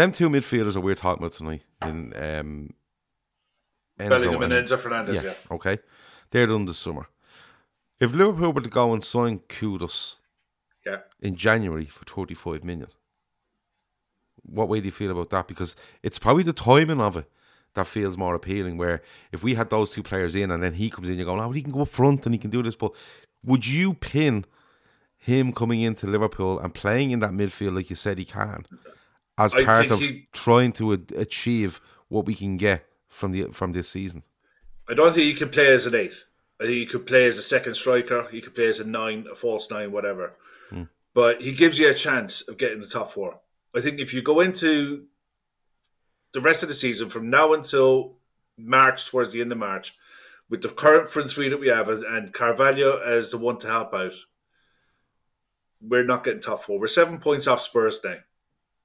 Them 0.00 0.12
two 0.12 0.30
midfielders 0.30 0.76
are 0.76 0.80
we're 0.80 0.94
talking 0.94 1.22
about 1.22 1.34
tonight 1.34 1.62
in 1.82 2.14
um, 2.16 2.72
Enzo 3.98 4.08
Bellingham 4.08 4.42
and 4.44 4.52
Enzo 4.54 4.78
Fernandez. 4.78 5.22
Yeah. 5.22 5.34
Okay. 5.50 5.78
They're 6.30 6.46
done 6.46 6.64
this 6.64 6.78
summer. 6.78 7.06
If 8.00 8.14
Liverpool 8.14 8.54
were 8.54 8.62
to 8.62 8.70
go 8.70 8.94
and 8.94 9.04
sign 9.04 9.40
Kudus 9.40 10.16
yeah. 10.86 11.00
in 11.20 11.36
January 11.36 11.84
for 11.84 12.04
35 12.04 12.64
million, 12.64 12.88
what 14.40 14.70
way 14.70 14.80
do 14.80 14.86
you 14.86 14.90
feel 14.90 15.10
about 15.10 15.28
that? 15.28 15.46
Because 15.46 15.76
it's 16.02 16.18
probably 16.18 16.44
the 16.44 16.54
timing 16.54 17.02
of 17.02 17.18
it 17.18 17.30
that 17.74 17.86
feels 17.86 18.16
more 18.16 18.34
appealing. 18.34 18.78
Where 18.78 19.02
if 19.32 19.42
we 19.42 19.54
had 19.54 19.68
those 19.68 19.90
two 19.90 20.02
players 20.02 20.34
in 20.34 20.50
and 20.50 20.62
then 20.62 20.72
he 20.72 20.88
comes 20.88 21.10
in, 21.10 21.16
you're 21.16 21.26
going, 21.26 21.40
oh, 21.40 21.42
well, 21.42 21.52
he 21.52 21.60
can 21.60 21.72
go 21.72 21.82
up 21.82 21.88
front 21.88 22.24
and 22.24 22.34
he 22.34 22.38
can 22.38 22.48
do 22.48 22.62
this. 22.62 22.74
But 22.74 22.92
would 23.44 23.66
you 23.66 23.92
pin 23.92 24.46
him 25.18 25.52
coming 25.52 25.82
into 25.82 26.06
Liverpool 26.06 26.58
and 26.58 26.72
playing 26.72 27.10
in 27.10 27.20
that 27.20 27.32
midfield 27.32 27.76
like 27.76 27.90
you 27.90 27.96
said 27.96 28.16
he 28.16 28.24
can 28.24 28.64
as 29.40 29.54
I 29.54 29.64
part 29.64 29.90
of 29.90 30.00
he- 30.00 30.28
trying 30.32 30.72
to 30.72 30.92
achieve 31.16 31.80
what 32.08 32.26
we 32.26 32.34
can 32.34 32.56
get 32.56 32.86
from 33.08 33.32
the 33.32 33.46
from 33.52 33.72
this 33.72 33.88
season? 33.88 34.22
I 34.88 34.94
don't 34.94 35.12
think 35.14 35.24
he 35.26 35.34
could 35.34 35.52
play 35.52 35.68
as 35.72 35.86
an 35.86 35.94
eight. 35.94 36.24
I 36.60 36.64
think 36.64 36.74
he 36.74 36.86
could 36.86 37.06
play 37.06 37.26
as 37.26 37.38
a 37.38 37.42
second 37.42 37.74
striker. 37.74 38.28
He 38.30 38.40
could 38.40 38.54
play 38.54 38.66
as 38.66 38.80
a 38.80 38.84
nine, 38.86 39.26
a 39.32 39.34
false 39.34 39.70
nine, 39.70 39.92
whatever. 39.92 40.34
Hmm. 40.68 40.84
But 41.14 41.40
he 41.40 41.52
gives 41.52 41.78
you 41.78 41.88
a 41.88 41.94
chance 41.94 42.46
of 42.48 42.58
getting 42.58 42.80
the 42.80 42.86
top 42.86 43.12
four. 43.12 43.40
I 43.74 43.80
think 43.80 43.98
if 43.98 44.12
you 44.12 44.20
go 44.20 44.40
into 44.40 45.04
the 46.34 46.40
rest 46.40 46.62
of 46.62 46.68
the 46.68 46.74
season 46.74 47.08
from 47.08 47.30
now 47.30 47.54
until 47.54 48.16
March, 48.58 49.06
towards 49.06 49.30
the 49.32 49.40
end 49.40 49.52
of 49.52 49.58
March, 49.58 49.96
with 50.50 50.60
the 50.62 50.68
current 50.68 51.08
front 51.10 51.30
three 51.30 51.48
that 51.48 51.60
we 51.60 51.68
have 51.68 51.88
and- 51.88 52.04
and 52.04 52.34
Carvalho 52.34 52.98
as 52.98 53.30
the 53.30 53.38
one 53.38 53.58
to 53.60 53.68
help 53.68 53.94
out, 53.94 54.12
we're 55.80 56.04
not 56.04 56.24
getting 56.24 56.40
top 56.42 56.64
four. 56.64 56.78
We're 56.78 56.88
seven 56.88 57.18
points 57.20 57.46
off 57.46 57.60
Spurs 57.60 58.00
now. 58.04 58.16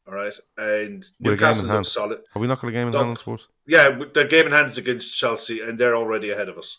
All 0.07 0.13
right. 0.13 0.33
And 0.57 1.01
game 1.01 1.31
Newcastle 1.31 1.63
in 1.63 1.69
hand. 1.69 1.77
looks 1.79 1.91
solid. 1.91 2.19
Are 2.35 2.39
we 2.39 2.47
not 2.47 2.61
got 2.61 2.67
a 2.67 2.71
game 2.71 2.87
in 2.87 2.93
Look, 2.93 3.03
hand, 3.03 3.17
I 3.17 3.19
suppose? 3.19 3.47
Yeah, 3.65 3.89
with 3.89 4.13
the 4.13 4.25
game 4.25 4.45
in 4.45 4.51
hand 4.51 4.67
is 4.67 4.77
against 4.77 5.17
Chelsea, 5.17 5.61
and 5.61 5.79
they're 5.79 5.95
already 5.95 6.29
ahead 6.29 6.49
of 6.49 6.57
us. 6.57 6.77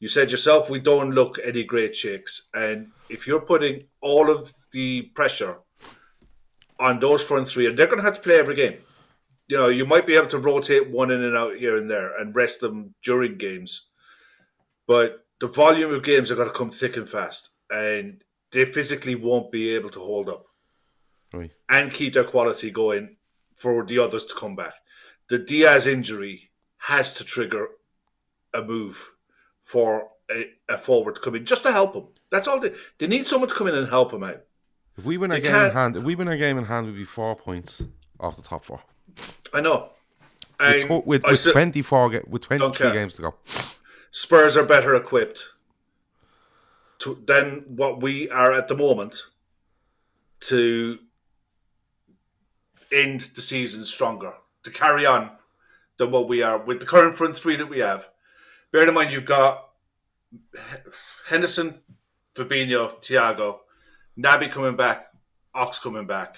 You 0.00 0.08
said 0.08 0.30
yourself, 0.30 0.70
we 0.70 0.80
don't 0.80 1.12
look 1.12 1.38
any 1.42 1.64
great 1.64 1.94
shakes. 1.94 2.48
And 2.54 2.90
if 3.08 3.26
you're 3.26 3.40
putting 3.40 3.84
all 4.00 4.30
of 4.30 4.52
the 4.72 5.02
pressure 5.14 5.58
on 6.80 7.00
those 7.00 7.22
front 7.22 7.48
three, 7.48 7.66
and 7.66 7.78
they're 7.78 7.86
going 7.86 7.98
to 7.98 8.04
have 8.04 8.16
to 8.16 8.22
play 8.22 8.38
every 8.38 8.54
game, 8.54 8.78
you 9.48 9.56
know, 9.56 9.68
you 9.68 9.84
might 9.84 10.06
be 10.06 10.16
able 10.16 10.28
to 10.28 10.38
rotate 10.38 10.90
one 10.90 11.10
in 11.10 11.22
and 11.22 11.36
out 11.36 11.56
here 11.56 11.76
and 11.76 11.90
there 11.90 12.16
and 12.18 12.34
rest 12.34 12.60
them 12.60 12.94
during 13.02 13.36
games. 13.36 13.88
But 14.86 15.24
the 15.40 15.48
volume 15.48 15.92
of 15.92 16.02
games 16.02 16.30
are 16.30 16.36
going 16.36 16.48
to 16.48 16.54
come 16.54 16.70
thick 16.70 16.96
and 16.96 17.08
fast, 17.08 17.50
and 17.70 18.22
they 18.52 18.64
physically 18.64 19.14
won't 19.14 19.52
be 19.52 19.70
able 19.74 19.90
to 19.90 20.00
hold 20.00 20.28
up 20.28 20.46
Right. 21.34 21.50
and 21.68 21.92
keep 21.92 22.14
their 22.14 22.24
quality 22.24 22.70
going 22.70 23.16
for 23.54 23.84
the 23.84 23.98
others 23.98 24.24
to 24.26 24.34
come 24.34 24.54
back. 24.56 24.74
The 25.28 25.38
Diaz 25.38 25.86
injury 25.86 26.50
has 26.78 27.12
to 27.14 27.24
trigger 27.24 27.68
a 28.52 28.62
move 28.62 29.10
for 29.62 30.10
a, 30.30 30.50
a 30.68 30.78
forward 30.78 31.16
to 31.16 31.20
come 31.20 31.34
in 31.34 31.44
just 31.44 31.62
to 31.64 31.72
help 31.72 31.94
him. 31.94 32.04
That's 32.30 32.46
all 32.48 32.60
they 32.60 32.72
they 32.98 33.06
need 33.06 33.26
someone 33.26 33.48
to 33.48 33.54
come 33.54 33.66
in 33.68 33.74
and 33.74 33.88
help 33.88 34.12
him 34.12 34.22
out. 34.24 34.42
If 34.96 35.04
we 35.04 35.16
win 35.18 35.32
a 35.32 35.34
They 35.34 35.40
game 35.42 35.54
in 35.54 35.70
hand, 35.72 35.96
if 35.96 36.04
we 36.04 36.14
win 36.14 36.28
a 36.28 36.36
game 36.36 36.56
in 36.58 36.64
hand, 36.66 36.86
we'd 36.86 36.94
be 36.96 37.04
four 37.04 37.34
points 37.34 37.82
off 38.20 38.36
the 38.36 38.42
top 38.42 38.64
four. 38.64 38.80
I 39.52 39.60
know. 39.60 39.90
With, 40.60 40.88
with, 41.06 41.24
with 41.24 41.38
still- 41.40 41.52
24 41.52 42.22
with 42.28 42.42
23 42.42 42.72
care. 42.72 42.92
games 42.92 43.14
to 43.14 43.22
go. 43.22 43.34
Spurs 44.12 44.56
are 44.56 44.64
better 44.64 44.94
equipped 44.94 45.48
to, 47.00 47.20
than 47.26 47.64
what 47.66 48.00
we 48.00 48.30
are 48.30 48.52
at 48.52 48.68
the 48.68 48.76
moment 48.76 49.20
to 50.40 50.98
end 52.94 53.22
the 53.34 53.42
season 53.42 53.84
stronger, 53.84 54.34
to 54.62 54.70
carry 54.70 55.06
on 55.06 55.30
than 55.98 56.10
what 56.10 56.28
we 56.28 56.42
are 56.42 56.58
with 56.58 56.80
the 56.80 56.86
current 56.86 57.16
front 57.16 57.36
three 57.36 57.56
that 57.56 57.68
we 57.68 57.78
have. 57.80 58.08
Bear 58.72 58.86
in 58.88 58.94
mind, 58.94 59.12
you've 59.12 59.24
got 59.24 59.70
Henderson, 61.26 61.80
Fabinho, 62.34 63.00
Thiago, 63.02 63.60
Naby 64.18 64.50
coming 64.50 64.76
back, 64.76 65.06
Ox 65.54 65.78
coming 65.78 66.06
back. 66.06 66.36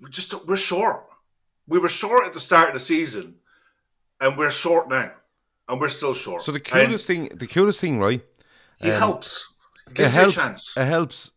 We're 0.00 0.08
just 0.08 0.46
we're 0.46 0.56
short. 0.56 1.06
We 1.66 1.78
were 1.78 1.88
short 1.88 2.26
at 2.26 2.32
the 2.32 2.40
start 2.40 2.68
of 2.68 2.74
the 2.74 2.80
season, 2.80 3.36
and 4.20 4.36
we're 4.38 4.50
short 4.50 4.88
now, 4.88 5.12
and 5.68 5.80
we're 5.80 5.88
still 5.88 6.14
short. 6.14 6.42
So 6.42 6.52
the 6.52 6.58
And 6.58 6.86
coolest 6.86 7.06
thing, 7.06 7.28
the 7.34 7.46
coolest 7.46 7.80
thing, 7.80 7.98
right? 7.98 8.24
he 8.78 8.90
um, 8.90 8.98
helps. 8.98 9.54
He 9.86 9.90
It 9.92 9.94
gives 9.96 10.14
you 10.14 10.18
a 10.20 10.22
helps. 10.22 10.34
chance. 10.34 10.76
It 10.76 10.84
helps 10.86 11.32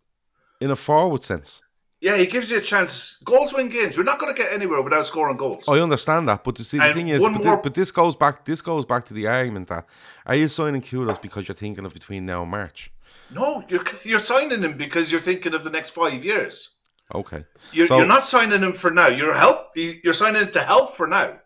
in 0.61 0.69
a 0.71 0.75
forward 0.75 1.23
sense. 1.23 1.61
Yeah, 2.01 2.17
he 2.17 2.25
gives 2.25 2.49
you 2.49 2.57
a 2.57 2.61
chance. 2.61 3.17
Goals 3.23 3.53
win 3.53 3.69
games. 3.69 3.95
We're 3.95 4.03
not 4.03 4.19
going 4.19 4.33
to 4.33 4.41
get 4.41 4.51
anywhere 4.51 4.81
without 4.81 5.05
scoring 5.05 5.37
goals. 5.37 5.69
I 5.69 5.79
understand 5.79 6.27
that, 6.29 6.43
but 6.43 6.55
the, 6.55 6.63
see, 6.63 6.79
the 6.79 6.85
And 6.85 6.93
thing 6.95 7.07
is, 7.09 7.21
but, 7.21 7.29
more- 7.31 7.55
thi- 7.57 7.61
but 7.61 7.75
this 7.75 7.91
goes 7.91 8.15
back. 8.15 8.43
This 8.43 8.59
goes 8.61 8.85
back 8.85 9.05
to 9.05 9.13
the 9.13 9.27
argument 9.27 9.67
that 9.67 9.85
are 10.25 10.35
you 10.35 10.47
signing 10.47 10.81
Kudus 10.81 11.21
because 11.21 11.47
you're 11.47 11.55
thinking 11.55 11.85
of 11.85 11.93
between 11.93 12.25
now 12.25 12.41
and 12.41 12.49
March? 12.51 12.91
No, 13.33 13.63
you're 13.69 13.83
you're 14.03 14.19
signing 14.19 14.63
him 14.63 14.77
because 14.77 15.11
you're 15.11 15.21
thinking 15.21 15.53
of 15.53 15.63
the 15.63 15.69
next 15.69 15.91
five 15.91 16.25
years. 16.25 16.75
Okay, 17.13 17.43
You're, 17.73 17.87
So- 17.87 17.97
you're 17.97 18.05
not 18.07 18.23
signing 18.23 18.61
him 18.61 18.73
for 18.73 18.89
now. 18.89 19.07
You're 19.07 19.33
help. 19.35 19.67
You're 19.75 20.13
signing 20.13 20.41
him 20.43 20.51
to 20.53 20.61
help 20.63 20.95
for 20.95 21.07
now. 21.07 21.39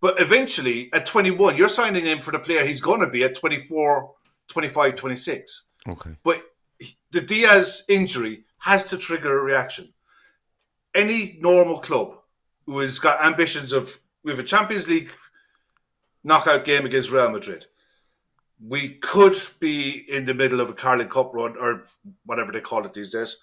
But 0.00 0.20
eventually, 0.20 0.90
at 0.92 1.06
21, 1.06 1.56
you're 1.56 1.68
signing 1.68 2.04
him 2.04 2.20
for 2.20 2.30
the 2.30 2.38
player 2.38 2.64
he's 2.64 2.80
going 2.80 3.00
to 3.00 3.08
be 3.08 3.24
at 3.24 3.34
24, 3.34 4.14
25, 4.46 4.94
26. 4.94 5.66
okay. 5.88 6.10
But 6.22 6.42
the 7.10 7.20
Diaz 7.22 7.84
injury 7.88 8.44
has 8.58 8.84
to 8.84 8.98
trigger 8.98 9.38
a 9.38 9.42
reaction. 9.42 9.92
Any 10.94 11.38
normal 11.40 11.78
club 11.78 12.18
who 12.66 12.78
has 12.80 12.98
got 12.98 13.24
ambitions 13.24 13.72
of 13.72 13.98
we 14.24 14.30
have 14.30 14.40
a 14.40 14.44
Champions 14.44 14.88
League 14.88 15.10
knockout 16.24 16.64
game 16.64 16.84
against 16.84 17.10
Real 17.10 17.30
Madrid. 17.30 17.66
We 18.60 18.90
could 18.96 19.40
be 19.60 20.04
in 20.10 20.24
the 20.24 20.34
middle 20.34 20.60
of 20.60 20.68
a 20.68 20.74
Carling 20.74 21.08
Cup 21.08 21.32
run 21.32 21.56
or 21.58 21.84
whatever 22.26 22.52
they 22.52 22.60
call 22.60 22.84
it 22.84 22.92
these 22.92 23.10
days. 23.10 23.38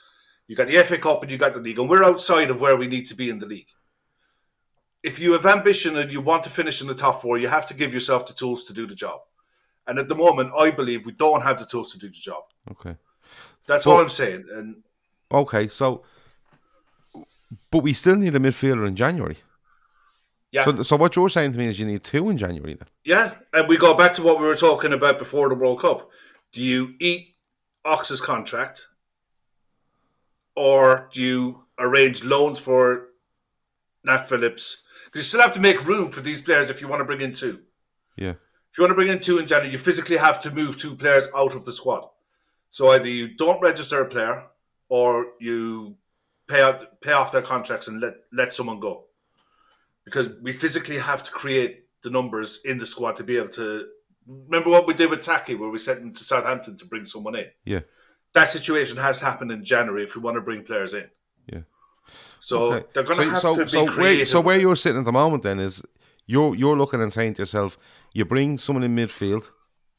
You 0.47 0.55
got 0.55 0.67
the 0.67 0.83
FA 0.83 0.97
Cup 0.97 1.23
and 1.23 1.31
you 1.31 1.37
got 1.37 1.53
the 1.53 1.59
league, 1.59 1.79
and 1.79 1.89
we're 1.89 2.03
outside 2.03 2.49
of 2.49 2.59
where 2.59 2.75
we 2.75 2.87
need 2.87 3.07
to 3.07 3.15
be 3.15 3.29
in 3.29 3.39
the 3.39 3.45
league. 3.45 3.69
If 5.01 5.17
you 5.19 5.31
have 5.31 5.45
ambition 5.45 5.97
and 5.97 6.11
you 6.11 6.21
want 6.21 6.43
to 6.43 6.49
finish 6.49 6.81
in 6.81 6.87
the 6.87 6.95
top 6.95 7.21
four, 7.21 7.37
you 7.37 7.47
have 7.47 7.67
to 7.67 7.73
give 7.73 7.93
yourself 7.93 8.27
the 8.27 8.33
tools 8.33 8.63
to 8.65 8.73
do 8.73 8.85
the 8.85 8.95
job. 8.95 9.21
And 9.87 9.97
at 9.99 10.07
the 10.07 10.15
moment, 10.15 10.51
I 10.57 10.71
believe 10.71 11.05
we 11.05 11.11
don't 11.13 11.41
have 11.41 11.59
the 11.59 11.65
tools 11.65 11.91
to 11.93 11.99
do 11.99 12.07
the 12.07 12.13
job. 12.13 12.43
Okay. 12.71 12.95
That's 13.67 13.87
all 13.87 13.99
I'm 13.99 14.09
saying. 14.09 14.45
And 14.51 14.83
Okay. 15.31 15.67
So, 15.67 16.03
but 17.71 17.79
we 17.79 17.93
still 17.93 18.15
need 18.15 18.35
a 18.35 18.39
midfielder 18.39 18.87
in 18.87 18.95
January. 18.95 19.37
yeah, 20.51 20.65
So, 20.65 20.81
so 20.83 20.95
what 20.95 21.15
you're 21.15 21.29
saying 21.29 21.53
to 21.53 21.59
me 21.59 21.67
is 21.67 21.79
you 21.79 21.85
need 21.85 22.03
two 22.03 22.29
in 22.29 22.37
January 22.37 22.73
then. 22.75 22.87
yeah, 23.03 23.33
and 23.53 23.67
we 23.67 23.77
go 23.77 23.93
back 23.95 24.13
to 24.15 24.23
what 24.23 24.39
we 24.39 24.45
were 24.45 24.55
talking 24.55 24.93
about 24.93 25.19
before 25.19 25.49
the 25.49 25.55
World 25.55 25.81
Cup. 25.81 26.09
Do 26.53 26.63
you 26.63 26.93
eat 26.99 27.35
Ox's 27.83 28.21
contract, 28.21 28.87
or 30.55 31.09
do 31.13 31.21
you 31.21 31.63
arrange 31.79 32.23
loans 32.23 32.59
for 32.59 33.07
Nat 34.03 34.23
Phillips? 34.29 34.83
Because 35.05 35.19
you 35.21 35.27
still 35.27 35.41
have 35.41 35.53
to 35.53 35.59
make 35.59 35.85
room 35.85 36.11
for 36.11 36.21
these 36.21 36.41
players 36.41 36.69
if 36.69 36.81
you 36.81 36.87
want 36.87 37.01
to 37.01 37.05
bring 37.05 37.21
in 37.21 37.33
two. 37.33 37.61
Yeah. 38.15 38.31
If 38.71 38.77
you 38.77 38.83
want 38.83 38.91
to 38.91 38.95
bring 38.95 39.07
in 39.09 39.19
two 39.19 39.37
in 39.39 39.47
January, 39.47 39.71
you 39.71 39.77
physically 39.77 40.17
have 40.17 40.39
to 40.41 40.51
move 40.51 40.77
two 40.77 40.95
players 40.95 41.27
out 41.35 41.55
of 41.55 41.65
the 41.65 41.71
squad. 41.71 42.09
So 42.71 42.89
either 42.91 43.07
you 43.07 43.35
don't 43.35 43.61
register 43.61 44.01
a 44.01 44.05
player, 44.05 44.47
or 44.89 45.27
you 45.39 45.95
pay 46.47 46.61
out 46.61 47.01
pay 47.01 47.11
off 47.11 47.31
their 47.31 47.41
contracts 47.41 47.87
and 47.87 47.99
let 48.01 48.15
let 48.31 48.53
someone 48.53 48.79
go. 48.79 49.05
because 50.05 50.29
we 50.41 50.53
physically 50.53 50.99
have 50.99 51.23
to 51.23 51.31
create 51.31 51.85
the 52.03 52.09
numbers 52.11 52.59
in 52.65 52.77
the 52.77 52.85
squad 52.85 53.15
to 53.15 53.23
be 53.23 53.37
able 53.37 53.49
to. 53.49 53.87
Remember 54.27 54.69
what 54.69 54.85
we 54.87 54.93
did 54.93 55.09
with 55.09 55.21
Taki, 55.21 55.55
where 55.55 55.69
we 55.69 55.77
sent 55.79 55.99
him 56.01 56.13
to 56.13 56.23
Southampton 56.23 56.77
to 56.77 56.85
bring 56.85 57.05
someone 57.05 57.35
in. 57.35 57.45
Yeah. 57.63 57.81
That 58.33 58.49
situation 58.49 58.97
has 58.97 59.19
happened 59.19 59.51
in 59.51 59.63
January 59.63 60.03
if 60.03 60.15
we 60.15 60.21
want 60.21 60.35
to 60.35 60.41
bring 60.41 60.63
players 60.63 60.93
in. 60.93 61.07
Yeah. 61.51 61.61
So 62.39 62.73
Okay. 62.73 62.85
they're 62.93 63.03
going 63.03 63.19
to 63.19 63.29
have 63.29 63.39
so, 63.41 63.55
to 63.55 63.63
be 63.65 63.69
so 63.69 63.85
creative. 63.87 64.17
where, 64.19 64.25
so 64.25 64.41
where 64.41 64.59
you're 64.59 64.75
sitting 64.75 64.99
at 64.99 65.05
the 65.05 65.11
moment 65.11 65.43
then 65.43 65.59
is 65.59 65.81
you're 66.27 66.53
you're 66.55 66.77
looking 66.77 67.01
and 67.01 67.13
saying 67.13 67.35
to 67.35 67.41
yourself, 67.43 67.77
you 68.13 68.25
bring 68.25 68.57
someone 68.59 68.83
in 68.83 68.95
midfield 68.95 69.49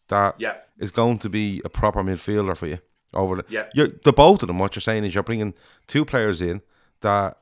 that 0.09 0.35
is 0.79 0.91
Yeah. 0.91 0.95
going 0.95 1.19
to 1.21 1.29
be 1.29 1.61
a 1.65 1.69
proper 1.69 2.03
midfielder 2.03 2.57
for 2.57 2.67
you 2.69 2.79
over 3.17 3.37
the 3.37 3.45
Yeah. 3.49 3.67
You're, 3.75 3.89
the 4.05 4.13
both 4.13 4.43
of 4.43 4.47
them. 4.49 4.59
What 4.59 4.77
you're 4.77 4.81
saying 4.81 5.05
is 5.05 5.15
you're 5.15 5.23
bringing 5.25 5.55
two 5.87 6.05
players 6.05 6.41
in 6.41 6.63
that 7.01 7.39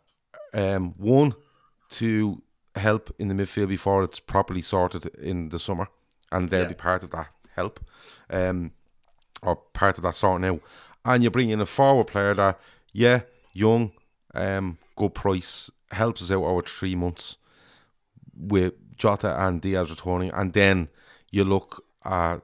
um 0.53 0.95
one 0.99 1.35
to 1.91 2.43
help 2.77 3.15
in 3.19 3.29
the 3.29 3.35
midfield 3.35 3.69
before 3.69 4.03
it's 4.03 4.19
properly 4.21 4.63
sorted 4.63 5.07
in 5.17 5.49
the 5.51 5.59
summer, 5.59 5.89
and 6.33 6.51
they'll 6.51 6.63
Yeah. 6.63 6.69
be 6.69 6.75
part 6.75 7.03
of 7.05 7.11
that 7.11 7.29
help, 7.55 7.79
um, 8.31 8.73
or 9.43 9.57
part 9.57 9.97
of 9.99 10.03
that 10.03 10.15
sorting 10.15 10.49
out. 10.49 10.61
And 11.05 11.23
you 11.23 11.31
bring 11.31 11.51
in 11.51 11.61
a 11.61 11.67
forward 11.67 12.07
player 12.09 12.35
that, 12.35 12.59
yeah, 12.93 13.21
young, 13.53 13.93
um, 14.35 14.79
good 14.97 15.15
price, 15.15 15.71
helps 15.91 16.23
us 16.23 16.31
out 16.33 16.43
over 16.43 16.63
three 16.63 16.95
months 16.97 17.37
with 18.37 18.73
Jota 18.97 19.41
and 19.47 19.61
Diaz 19.61 19.91
returning, 19.91 20.31
and 20.33 20.53
then 20.53 20.89
you 21.31 21.45
look 21.45 21.85
at 22.05 22.41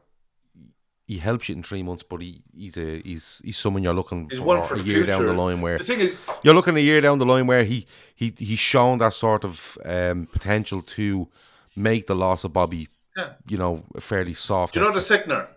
he 1.11 1.18
helps 1.18 1.48
you 1.48 1.56
in 1.56 1.62
three 1.64 1.82
months, 1.82 2.04
but 2.04 2.22
he, 2.22 2.40
he's 2.56 2.76
a 2.78 3.00
he's 3.02 3.42
he's 3.44 3.56
someone 3.58 3.82
you're 3.82 3.98
looking 4.00 4.28
He's 4.30 4.38
for, 4.38 4.62
for 4.62 4.76
a 4.76 4.80
year 4.80 5.04
down 5.04 5.26
the 5.26 5.32
line 5.32 5.61
where 5.61 5.76
The 5.76 5.82
thing 5.82 5.98
is, 5.98 6.16
you're 6.44 6.54
looking 6.54 6.76
a 6.76 6.80
year 6.90 7.00
down 7.00 7.18
the 7.18 7.26
line 7.26 7.48
where 7.48 7.64
he 7.64 7.84
he 8.14 8.32
he's 8.38 8.61
shown 8.61 8.98
that 8.98 9.12
sort 9.14 9.44
of 9.44 9.76
um, 9.84 10.26
potential 10.26 10.82
to 10.82 11.26
make 11.74 12.06
the 12.06 12.14
loss 12.14 12.44
of 12.44 12.52
Bobby, 12.52 12.86
Yeah. 13.16 13.32
you 13.48 13.58
know, 13.58 13.82
fairly 13.98 14.34
soft. 14.34 14.74
do 14.74 14.80
you 14.80 14.86
know 14.86 14.92
the 14.92 15.00
sickener? 15.00 15.48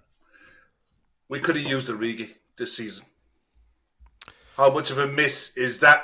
We 1.30 1.40
could 1.40 1.56
have 1.56 1.66
used 1.66 1.88
Origi 1.88 2.30
this 2.58 2.76
season. 2.76 3.06
How 4.58 4.72
much 4.72 4.90
of 4.90 4.98
a 4.98 5.06
miss 5.08 5.56
is 5.56 5.80
that? 5.82 6.00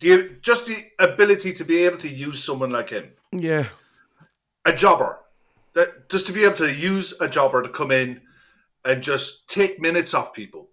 The, 0.00 0.36
just 0.40 0.64
the 0.66 0.78
ability 0.98 1.52
to 1.54 1.64
be 1.64 1.84
able 1.86 1.98
to 1.98 2.08
use 2.08 2.42
someone 2.42 2.70
like 2.70 2.88
him, 2.88 3.12
yeah, 3.32 3.66
a 4.64 4.72
jobber, 4.72 5.18
that 5.74 6.08
just 6.08 6.26
to 6.26 6.32
be 6.32 6.44
able 6.44 6.56
to 6.56 6.72
use 6.72 7.12
a 7.20 7.28
jobber 7.28 7.62
to 7.62 7.68
come 7.68 7.90
in 7.90 8.20
and 8.84 9.02
just 9.02 9.48
take 9.48 9.80
minutes 9.80 10.14
off 10.14 10.32
people, 10.34 10.68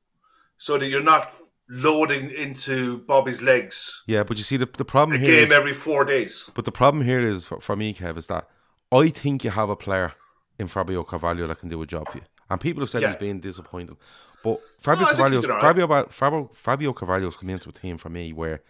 so 0.57 0.77
that 0.77 0.87
you're 0.87 1.01
not 1.03 1.31
loading 1.69 2.29
into 2.31 2.97
Bobby's 3.07 3.41
legs 3.41 4.03
yeah. 4.05 4.23
But 4.23 4.37
you 4.37 4.43
see, 4.43 4.57
the 4.57 4.65
the 4.77 4.83
problem 4.85 5.15
a 5.15 5.19
here 5.19 5.35
game 5.35 5.43
is, 5.45 5.51
every 5.51 5.73
four 5.73 6.03
days. 6.03 6.49
but 6.53 6.65
the 6.65 6.71
problem 6.71 7.05
here 7.05 7.21
is 7.21 7.45
for, 7.45 7.61
for 7.61 7.75
me, 7.77 7.93
Kev, 7.93 8.17
is 8.17 8.27
that 8.27 8.47
I 8.91 9.09
think 9.09 9.43
you 9.45 9.51
have 9.51 9.69
a 9.69 9.75
player 9.77 10.13
in 10.59 10.67
Fabio 10.67 11.03
Carvalho 11.03 11.47
that 11.47 11.59
can 11.59 11.69
do 11.69 11.81
a 11.81 11.85
job 11.87 12.09
for 12.11 12.17
you, 12.17 12.23
and 12.49 12.59
people 12.59 12.81
have 12.81 12.89
said 12.89 13.01
Yeah. 13.01 13.09
he's 13.11 13.17
been 13.17 13.39
disappointing. 13.39 13.97
But 14.43 14.59
Fabio 14.79 15.03
No, 15.03 15.07
I 15.09 15.13
think 15.13 15.33
he's 15.33 15.45
Carvalho's. 15.47 15.61
Fabio, 15.61 16.07
Fabio 16.09 16.49
Fabio 16.53 16.93
Carvalho's 16.93 17.35
come 17.37 17.49
into 17.49 17.69
a 17.69 17.73
team 17.73 17.97
for 17.97 18.09
me 18.09 18.33
where 18.33 18.61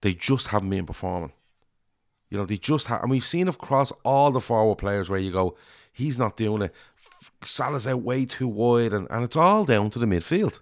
they 0.00 0.14
just 0.14 0.48
haven't 0.48 0.70
been 0.70 0.86
performing. 0.86 1.32
You 2.30 2.38
know, 2.38 2.46
they 2.46 2.56
just 2.56 2.86
have, 2.86 3.02
and 3.02 3.10
we've 3.10 3.24
seen 3.24 3.46
across 3.48 3.92
all 4.04 4.30
the 4.30 4.40
forward 4.40 4.76
players 4.76 5.08
where 5.10 5.18
you 5.18 5.30
go, 5.32 5.56
he's 5.92 6.18
not 6.18 6.36
doing 6.36 6.62
it. 6.62 6.74
Salah's 7.42 7.86
out 7.86 8.02
way 8.02 8.24
too 8.24 8.48
wide, 8.48 8.92
and, 8.92 9.06
and 9.10 9.24
it's 9.24 9.36
all 9.36 9.64
down 9.64 9.90
to 9.90 9.98
the 9.98 10.06
midfield. 10.06 10.60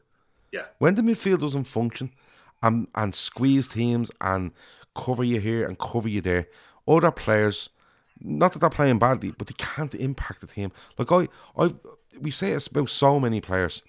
Yeah, 0.52 0.66
When 0.78 0.94
the 0.94 1.02
midfield 1.02 1.40
doesn't 1.40 1.64
function 1.64 2.12
and, 2.62 2.86
and 2.94 3.14
squeeze 3.14 3.66
teams 3.66 4.10
and 4.20 4.52
cover 4.94 5.24
you 5.24 5.40
here 5.40 5.66
and 5.66 5.78
cover 5.78 6.08
you 6.08 6.20
there, 6.20 6.46
other 6.86 7.10
players, 7.10 7.70
not 8.20 8.52
that 8.52 8.60
they're 8.60 8.70
playing 8.70 8.98
badly, 8.98 9.32
but 9.36 9.48
they 9.48 9.54
can't 9.58 9.94
impact 9.96 10.40
the 10.40 10.46
team. 10.46 10.70
Like 10.96 11.10
I, 11.10 11.28
I, 11.56 11.74
we 12.20 12.30
say 12.30 12.52
it's 12.52 12.68
about 12.68 12.90
so 12.90 13.18
many 13.18 13.40
players. 13.40 13.82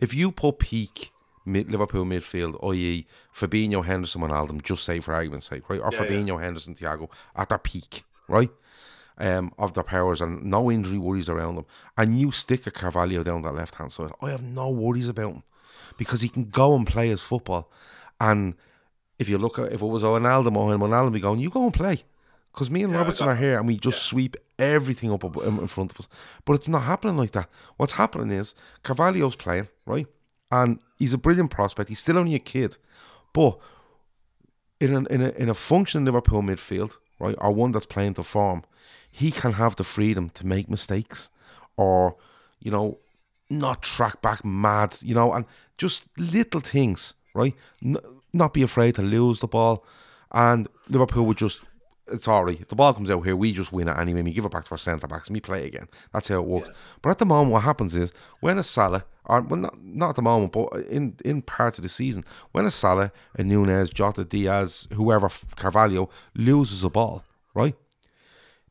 If 0.00 0.12
you 0.12 0.30
put 0.32 0.58
peak 0.58 1.12
mid, 1.46 1.70
Liverpool 1.70 2.04
midfield, 2.04 2.58
i.e., 2.72 3.06
Fabinho, 3.34 3.84
Henderson, 3.84 4.22
and 4.22 4.32
Alden, 4.32 4.60
just 4.60 4.84
say 4.84 5.00
for 5.00 5.14
argument's 5.14 5.46
sake, 5.46 5.70
right, 5.70 5.80
or 5.80 5.92
Yeah, 5.92 6.02
yeah. 6.10 6.40
Henderson, 6.40 6.74
Thiago, 6.74 7.08
at 7.34 7.48
their 7.48 7.58
peak, 7.58 8.02
right, 8.28 8.50
um, 9.18 9.52
of 9.58 9.74
their 9.74 9.84
powers 9.84 10.20
and 10.20 10.44
no 10.44 10.70
injury 10.70 10.98
worries 10.98 11.28
around 11.28 11.56
them, 11.56 11.66
and 11.96 12.18
you 12.18 12.32
stick 12.32 12.66
a 12.66 12.70
Carvalho 12.70 13.22
down 13.22 13.42
that 13.42 13.54
left 13.54 13.76
hand 13.76 13.92
side, 13.92 14.10
I 14.20 14.30
have 14.30 14.42
no 14.42 14.70
worries 14.70 15.08
about 15.08 15.32
him 15.32 15.42
because 15.96 16.20
he 16.20 16.28
can 16.28 16.44
go 16.44 16.74
and 16.74 16.86
play 16.86 17.08
his 17.08 17.20
football. 17.20 17.70
And 18.20 18.54
if 19.18 19.28
you 19.28 19.38
look 19.38 19.58
at 19.58 19.72
if 19.72 19.82
it 19.82 19.86
was 19.86 20.02
Ronaldo 20.02 20.54
or 20.54 20.72
him, 20.72 20.80
would 20.80 21.12
be 21.12 21.20
going, 21.20 21.40
you 21.40 21.50
go 21.50 21.64
and 21.64 21.74
play. 21.74 22.02
Because 22.52 22.70
me 22.70 22.82
and 22.82 22.92
Yeah, 22.92 23.00
Robertson 23.00 23.28
are 23.28 23.34
here 23.34 23.58
and 23.58 23.66
we 23.66 23.76
just 23.76 24.02
sweep 24.02 24.34
everything 24.58 25.12
up 25.12 25.24
in 25.24 25.58
in 25.58 25.66
front 25.66 25.92
of 25.92 26.00
us. 26.00 26.08
But 26.44 26.54
it's 26.54 26.68
not 26.68 26.82
happening 26.82 27.16
like 27.16 27.32
that. 27.32 27.50
What's 27.76 27.94
happening 27.94 28.30
is 28.30 28.54
Carvalho's 28.82 29.36
playing, 29.36 29.68
right? 29.84 30.06
And 30.50 30.78
he's 30.96 31.12
a 31.12 31.18
brilliant 31.18 31.50
prospect. 31.50 31.90
He's 31.90 31.98
still 31.98 32.18
only 32.18 32.34
a 32.34 32.38
kid. 32.38 32.78
But 33.34 33.58
in, 34.80 34.94
an, 34.94 35.06
in, 35.10 35.20
a, 35.22 35.28
in 35.30 35.48
a 35.48 35.54
functioning 35.54 36.06
Liverpool 36.06 36.42
midfield, 36.42 36.96
right, 37.18 37.34
or 37.38 37.52
one 37.52 37.72
that's 37.72 37.86
playing 37.86 38.14
to 38.14 38.22
form, 38.22 38.62
he 39.16 39.30
can 39.30 39.54
have 39.54 39.76
the 39.76 39.84
freedom 39.84 40.28
to 40.28 40.46
make 40.46 40.68
mistakes 40.68 41.30
or, 41.78 42.16
you 42.60 42.70
know, 42.70 42.98
not 43.48 43.80
track 43.80 44.20
back 44.20 44.44
mad, 44.44 44.98
you 45.00 45.14
know, 45.14 45.32
and 45.32 45.46
just 45.78 46.04
little 46.18 46.60
things, 46.60 47.14
right? 47.32 47.54
N- 47.82 47.96
not 48.34 48.52
be 48.52 48.60
afraid 48.60 48.94
to 48.96 49.02
lose 49.02 49.40
the 49.40 49.46
ball. 49.46 49.86
And 50.32 50.68
Liverpool 50.90 51.24
would 51.24 51.38
just, 51.38 51.60
it's 52.08 52.28
all 52.28 52.44
right. 52.44 52.60
If 52.60 52.68
the 52.68 52.74
ball 52.74 52.92
comes 52.92 53.08
out 53.08 53.24
here, 53.24 53.36
we 53.36 53.52
just 53.52 53.72
win 53.72 53.88
it 53.88 53.96
anyway. 53.96 54.20
We 54.20 54.34
give 54.34 54.44
it 54.44 54.50
back 54.50 54.66
to 54.66 54.72
our 54.72 54.76
centre 54.76 55.06
backs 55.06 55.28
and 55.28 55.34
we 55.34 55.40
play 55.40 55.64
again. 55.64 55.88
That's 56.12 56.28
how 56.28 56.36
it 56.36 56.44
works. 56.44 56.68
But 57.00 57.08
at 57.08 57.18
the 57.18 57.24
moment, 57.24 57.52
what 57.52 57.62
happens 57.62 57.96
is 57.96 58.12
when 58.40 58.58
a 58.58 58.62
Salah, 58.62 59.06
or 59.24 59.40
well, 59.40 59.60
not, 59.60 59.82
not 59.82 60.10
at 60.10 60.16
the 60.16 60.22
moment, 60.22 60.52
but 60.52 60.74
in, 60.90 61.16
in 61.24 61.40
parts 61.40 61.78
of 61.78 61.84
the 61.84 61.88
season, 61.88 62.22
when 62.52 62.66
a 62.66 62.70
Salah, 62.70 63.12
a 63.38 63.42
Núñez, 63.42 63.94
Jota, 63.94 64.26
Diaz, 64.26 64.88
whoever, 64.92 65.30
Carvalho, 65.56 66.10
loses 66.34 66.84
a 66.84 66.90
ball, 66.90 67.24
right? 67.54 67.76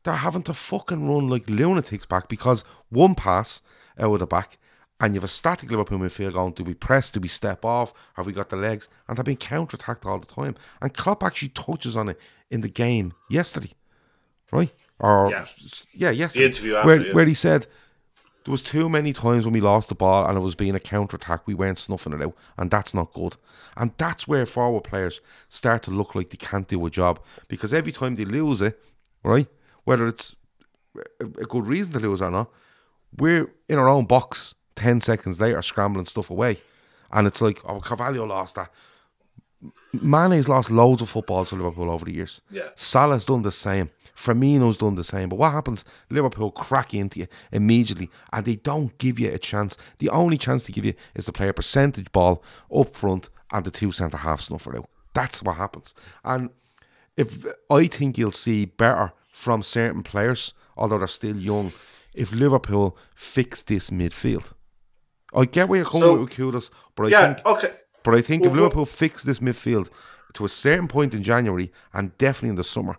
They're 0.06 0.14
having 0.14 0.42
to 0.44 0.54
fucking 0.54 1.08
run 1.08 1.28
like 1.28 1.50
lunatics 1.50 2.06
back 2.06 2.28
because 2.28 2.64
one 2.90 3.14
pass 3.14 3.60
out 3.98 4.14
of 4.14 4.20
the 4.20 4.26
back 4.26 4.56
and 5.00 5.14
you 5.14 5.18
have 5.20 5.24
a 5.24 5.28
static 5.28 5.70
Liverpool 5.70 5.98
midfield 5.98 6.32
going, 6.32 6.52
do 6.52 6.64
we 6.64 6.74
press, 6.74 7.10
do 7.10 7.20
we 7.20 7.28
step 7.28 7.64
off, 7.64 7.92
have 8.14 8.24
we 8.24 8.32
got 8.32 8.48
the 8.48 8.56
legs? 8.56 8.88
And 9.08 9.16
they're 9.18 9.24
being 9.24 9.36
counter-attacked 9.36 10.06
all 10.06 10.18
the 10.18 10.26
time. 10.26 10.54
And 10.80 10.94
Klopp 10.94 11.22
actually 11.22 11.50
touches 11.50 11.96
on 11.96 12.08
it 12.08 12.18
in 12.50 12.62
the 12.62 12.68
game 12.68 13.12
yesterday, 13.28 13.72
right? 14.52 14.72
Or, 14.98 15.30
Yeah. 15.30 15.44
yeah, 15.92 16.10
yesterday. 16.10 16.46
interview 16.46 16.76
after, 16.76 16.86
where, 16.86 17.06
yeah. 17.06 17.12
where 17.12 17.26
he 17.26 17.34
said, 17.34 17.66
there 18.44 18.52
was 18.52 18.62
too 18.62 18.88
many 18.88 19.12
times 19.12 19.44
when 19.44 19.52
we 19.52 19.60
lost 19.60 19.88
the 19.88 19.94
ball 19.96 20.24
and 20.24 20.38
it 20.38 20.40
was 20.40 20.54
being 20.54 20.76
a 20.76 20.80
counter-attack, 20.80 21.46
we 21.46 21.54
weren't 21.54 21.80
snuffing 21.80 22.12
it 22.12 22.22
out, 22.22 22.34
and 22.56 22.70
that's 22.70 22.94
not 22.94 23.12
good. 23.12 23.36
And 23.76 23.90
that's 23.98 24.26
where 24.26 24.46
forward 24.46 24.84
players 24.84 25.20
start 25.48 25.82
to 25.82 25.90
look 25.90 26.14
like 26.14 26.30
they 26.30 26.36
can't 26.36 26.68
do 26.68 26.86
a 26.86 26.90
job 26.90 27.20
because 27.48 27.74
every 27.74 27.92
time 27.92 28.14
they 28.14 28.24
lose 28.24 28.62
it, 28.62 28.82
right, 29.24 29.48
whether 29.86 30.06
it's 30.06 30.34
a 31.20 31.24
good 31.24 31.66
reason 31.66 31.92
to 31.94 32.00
lose 32.00 32.20
or 32.20 32.30
not, 32.30 32.50
we're 33.16 33.50
in 33.68 33.78
our 33.78 33.88
own 33.88 34.04
box 34.04 34.54
10 34.74 35.00
seconds 35.00 35.40
later 35.40 35.62
scrambling 35.62 36.06
stuff 36.06 36.28
away. 36.28 36.58
And 37.12 37.26
it's 37.26 37.40
like, 37.40 37.60
oh, 37.64 37.80
Carvalho 37.80 38.26
lost 38.26 38.56
that. 38.56 38.70
Mane's 39.92 40.48
lost 40.48 40.70
loads 40.70 41.00
of 41.00 41.08
footballs 41.08 41.48
to 41.48 41.56
Liverpool 41.56 41.90
over 41.90 42.04
the 42.04 42.12
years. 42.12 42.42
Yeah. 42.50 42.68
Salah's 42.74 43.24
done 43.24 43.42
the 43.42 43.52
same. 43.52 43.90
Firmino's 44.16 44.76
done 44.76 44.96
the 44.96 45.04
same. 45.04 45.28
But 45.28 45.38
what 45.38 45.52
happens? 45.52 45.84
Liverpool 46.10 46.50
crack 46.50 46.92
into 46.92 47.20
you 47.20 47.28
immediately 47.52 48.10
and 48.32 48.44
they 48.44 48.56
don't 48.56 48.96
give 48.98 49.18
you 49.18 49.32
a 49.32 49.38
chance. 49.38 49.76
The 49.98 50.10
only 50.10 50.36
chance 50.36 50.66
they 50.66 50.72
give 50.72 50.84
you 50.84 50.94
is 51.14 51.26
to 51.26 51.32
play 51.32 51.48
a 51.48 51.54
percentage 51.54 52.10
ball 52.12 52.42
up 52.74 52.94
front 52.94 53.30
and 53.52 53.64
the 53.64 53.70
two 53.70 53.92
centre 53.92 54.16
halves 54.16 54.46
snuff 54.46 54.66
it 54.66 54.74
out. 54.74 54.90
That's 55.14 55.42
what 55.42 55.56
happens. 55.56 55.94
And 56.24 56.50
if 57.16 57.46
I 57.70 57.86
think 57.86 58.18
you'll 58.18 58.32
see 58.32 58.66
better 58.66 59.12
from 59.36 59.62
certain 59.62 60.02
players, 60.02 60.54
although 60.78 60.98
they're 60.98 61.06
still 61.06 61.36
young, 61.36 61.70
if 62.14 62.32
Liverpool 62.32 62.96
fix 63.14 63.60
this 63.62 63.90
midfield. 63.90 64.52
I 65.34 65.44
get 65.44 65.68
where 65.68 65.80
you're 65.80 65.90
coming 65.90 66.08
So- 66.08 66.20
with 66.22 66.30
Kudus, 66.30 66.70
but 66.94 67.02
I 67.06 67.08
yeah, 67.10 67.34
think 67.34 67.46
okay. 67.46 67.72
but 68.02 68.14
I 68.14 68.22
think 68.22 68.42
if 68.42 68.46
Well, 68.46 68.54
well- 68.54 68.62
Liverpool 68.64 68.86
fix 68.86 69.22
this 69.22 69.40
midfield 69.40 69.90
to 70.34 70.44
a 70.44 70.48
certain 70.48 70.88
point 70.88 71.12
in 71.14 71.22
January 71.22 71.70
and 71.92 72.16
definitely 72.16 72.48
in 72.50 72.56
the 72.56 72.64
summer, 72.64 72.96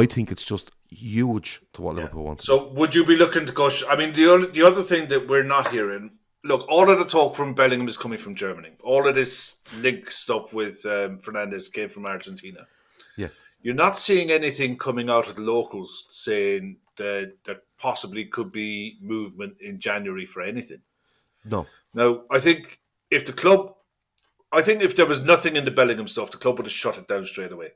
I 0.00 0.06
think 0.06 0.32
it's 0.32 0.44
just 0.44 0.70
huge 0.88 1.60
to 1.74 1.82
what 1.82 1.96
Liverpool 1.96 2.24
wants. 2.24 2.44
So 2.46 2.68
would 2.78 2.94
you 2.94 3.04
be 3.04 3.16
looking 3.16 3.44
to 3.46 3.52
go? 3.52 3.68
sh- 3.68 3.84
I 3.90 3.94
mean, 3.96 4.14
the 4.14 4.26
only, 4.32 4.48
the 4.50 4.62
other 4.62 4.82
thing 4.82 5.08
that 5.08 5.28
we're 5.28 5.42
not 5.56 5.70
hearing. 5.70 6.12
Look, 6.44 6.66
all 6.68 6.88
of 6.90 6.98
the 6.98 7.04
talk 7.06 7.36
from 7.36 7.54
Bellingham 7.54 7.88
is 7.88 7.96
coming 7.98 8.18
from 8.18 8.34
Germany. 8.34 8.70
All 8.82 9.06
of 9.08 9.14
this 9.14 9.56
link 9.80 10.10
stuff 10.10 10.52
with 10.54 10.84
um, 10.86 11.18
Fernandez 11.18 11.68
came 11.68 11.88
from 11.90 12.06
Argentina. 12.06 12.66
yeah, 13.16 13.28
You're 13.64 13.74
not 13.74 13.96
seeing 13.96 14.30
anything 14.30 14.76
coming 14.76 15.08
out 15.08 15.26
of 15.26 15.36
the 15.36 15.42
locals 15.42 16.06
saying 16.10 16.76
that 16.96 17.32
there 17.46 17.62
possibly 17.78 18.26
could 18.26 18.52
be 18.52 18.98
movement 19.00 19.56
in 19.58 19.80
January 19.80 20.26
for 20.26 20.42
anything. 20.42 20.82
no, 21.46 21.66
Now, 21.94 22.24
I 22.30 22.38
think 22.40 22.78
if 23.10 23.24
the 23.24 23.32
club, 23.32 23.74
I 24.52 24.60
think 24.60 24.82
if 24.82 24.94
there 24.94 25.06
was 25.06 25.22
nothing 25.22 25.56
in 25.56 25.64
the 25.64 25.70
Bellingham 25.70 26.08
stuff, 26.08 26.30
the 26.30 26.36
club 26.36 26.58
would 26.58 26.66
have 26.66 26.72
shut 26.72 26.98
it 26.98 27.08
down 27.08 27.24
straight 27.24 27.52
away. 27.52 27.70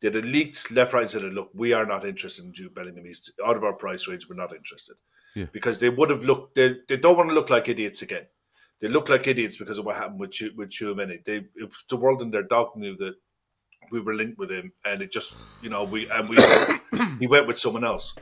They'd 0.00 0.14
have 0.14 0.24
leaked 0.24 0.70
left, 0.70 0.92
right, 0.92 1.02
and 1.02 1.10
center. 1.10 1.30
Look, 1.30 1.50
we 1.52 1.72
are 1.72 1.84
not 1.84 2.04
interested 2.04 2.44
in 2.44 2.52
Jude 2.52 2.74
Bellingham. 2.74 3.04
He's 3.04 3.32
out 3.44 3.56
of 3.56 3.64
our 3.64 3.72
price 3.72 4.06
range. 4.06 4.28
We're 4.28 4.36
not 4.36 4.54
interested. 4.54 4.94
Yeah. 5.34 5.46
Because 5.50 5.80
they 5.80 5.90
would 5.90 6.10
have 6.10 6.24
looked. 6.24 6.54
They, 6.54 6.76
they 6.88 6.96
don't 6.96 7.16
want 7.16 7.30
to 7.30 7.34
look 7.34 7.50
like 7.50 7.68
idiots 7.68 8.02
again. 8.02 8.26
They 8.80 8.86
look 8.88 9.08
like 9.08 9.26
idiots 9.26 9.56
because 9.56 9.78
of 9.78 9.84
what 9.84 9.96
happened 9.96 10.20
with 10.20 10.34
with 10.56 10.70
Tchouaméni. 10.70 11.24
They 11.24 11.46
the 11.88 11.96
world 11.96 12.22
and 12.22 12.32
their 12.32 12.42
dog 12.44 12.76
knew 12.76 12.96
that 12.98 13.14
we 13.90 14.00
were 14.00 14.14
linked 14.14 14.38
with 14.38 14.50
him, 14.50 14.72
and 14.84 15.02
it 15.02 15.10
just 15.10 15.34
you 15.62 15.70
know 15.70 15.84
we 15.84 16.08
and 16.10 16.28
we 16.28 16.36
he 17.18 17.26
went 17.26 17.46
with 17.46 17.58
someone 17.58 17.84
else. 17.84 18.14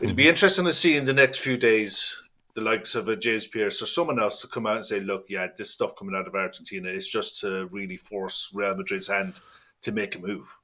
It'd 0.00 0.16
be 0.16 0.28
interesting 0.28 0.64
to 0.64 0.72
see 0.72 0.96
in 0.96 1.04
the 1.04 1.12
next 1.12 1.38
few 1.38 1.56
days 1.56 2.20
the 2.54 2.60
likes 2.60 2.94
of 2.94 3.08
a 3.08 3.16
James 3.16 3.46
Pearce 3.46 3.82
or 3.82 3.86
someone 3.86 4.20
else 4.20 4.40
to 4.40 4.46
come 4.46 4.66
out 4.66 4.76
and 4.76 4.84
say, 4.84 5.00
"Look, 5.00 5.26
yeah, 5.28 5.48
this 5.56 5.70
stuff 5.70 5.96
coming 5.96 6.14
out 6.14 6.26
of 6.26 6.34
Argentina 6.34 6.88
is 6.88 7.08
just 7.08 7.40
to 7.40 7.66
really 7.66 7.96
force 7.96 8.50
Real 8.54 8.74
Madrid's 8.74 9.08
hand 9.08 9.34
to 9.82 9.92
make 9.92 10.14
a 10.14 10.18
move," 10.18 10.56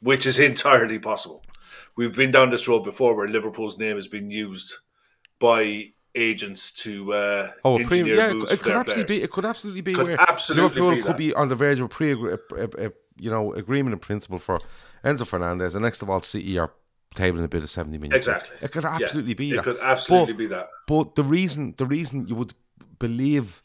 which 0.00 0.26
is 0.26 0.38
entirely 0.50 0.98
possible. 0.98 1.42
We've 1.96 2.16
been 2.16 2.30
down 2.30 2.50
this 2.50 2.68
road 2.68 2.84
before 2.84 3.14
where 3.14 3.28
Liverpool's 3.28 3.78
name 3.78 3.96
has 3.96 4.08
been 4.08 4.30
used 4.30 4.76
by 5.38 5.92
agents 6.14 6.72
to 6.72 7.12
uh, 7.12 7.50
Oh, 7.64 7.78
pre- 7.78 8.02
yeah, 8.02 8.30
it, 8.30 8.34
moves 8.34 8.52
it 8.52 8.56
for 8.56 8.64
could 8.64 8.72
absolutely 8.72 9.16
be. 9.16 9.22
It 9.22 9.30
could 9.30 9.44
absolutely 9.44 9.82
be 9.82 9.94
Could 9.94 10.06
where 10.06 10.20
absolutely 10.20 10.80
Liverpool 10.80 10.96
be 10.96 11.02
could 11.02 11.16
be 11.16 11.34
on 11.34 11.48
the 11.48 11.54
verge 11.54 11.78
of 11.78 11.86
a 11.86 11.88
pre, 11.88 12.12
a, 12.12 12.16
a, 12.16 12.86
a, 12.86 12.92
you 13.18 13.30
know, 13.30 13.52
agreement 13.54 13.92
in 13.94 13.98
principle 13.98 14.38
for 14.38 14.60
Enzo 15.04 15.26
Fernandez, 15.26 15.74
and 15.74 15.84
next 15.84 16.02
of 16.02 16.10
all, 16.10 16.20
City 16.22 16.58
are 16.58 16.72
tabling 17.14 17.44
a 17.44 17.48
bit 17.48 17.62
of 17.62 17.70
seventy 17.70 17.98
million. 17.98 18.16
Exactly. 18.16 18.56
It 18.60 18.70
could 18.72 18.82
Yeah, 18.84 18.96
absolutely 19.02 19.34
be 19.34 19.50
It 19.52 19.56
that. 19.56 19.64
could 19.64 19.78
absolutely 19.80 20.32
But- 20.34 20.38
be 20.38 20.46
that. 20.46 20.70
But 20.86 21.14
the 21.14 21.24
reason, 21.24 21.74
the 21.76 21.86
reason 21.86 22.26
you 22.26 22.34
would 22.34 22.54
believe 22.98 23.62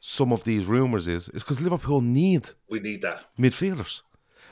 some 0.00 0.32
of 0.32 0.44
these 0.44 0.66
rumors 0.66 1.08
is, 1.08 1.28
is 1.30 1.42
because 1.42 1.60
Liverpool 1.60 2.00
need 2.00 2.50
We 2.68 2.80
need 2.80 3.02
that. 3.02 3.24
midfielders. 3.38 4.02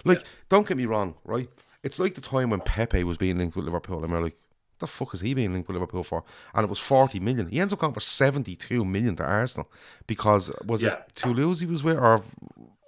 Like, 0.04 0.22
don't 0.48 0.66
get 0.66 0.76
me 0.76 0.84
wrong, 0.86 1.14
right? 1.24 1.48
It's 1.82 1.98
like 1.98 2.14
the 2.14 2.20
time 2.20 2.50
when 2.50 2.60
Pepe 2.60 3.04
was 3.04 3.16
being 3.16 3.38
linked 3.38 3.56
with 3.56 3.64
Liverpool, 3.64 4.02
and 4.02 4.12
we're 4.12 4.20
like, 4.22 4.36
what 4.72 4.80
the 4.80 4.86
fuck 4.86 5.14
is 5.14 5.20
he 5.20 5.34
being 5.34 5.52
linked 5.52 5.68
with 5.68 5.76
Liverpool 5.76 6.02
for? 6.02 6.24
And 6.54 6.64
it 6.64 6.68
was 6.70 6.78
40 6.80 7.20
million. 7.20 7.46
He 7.48 7.60
ends 7.60 7.72
up 7.72 7.78
going 7.78 7.92
for 7.94 8.00
72 8.00 8.84
million 8.84 9.16
to 9.16 9.22
Arsenal 9.24 9.70
because, 10.06 10.50
was 10.64 10.82
Yeah. 10.82 10.94
it 10.94 11.12
Toulouse 11.14 11.60
he 11.60 11.66
was 11.66 11.82
with, 11.82 11.96
or 11.96 12.22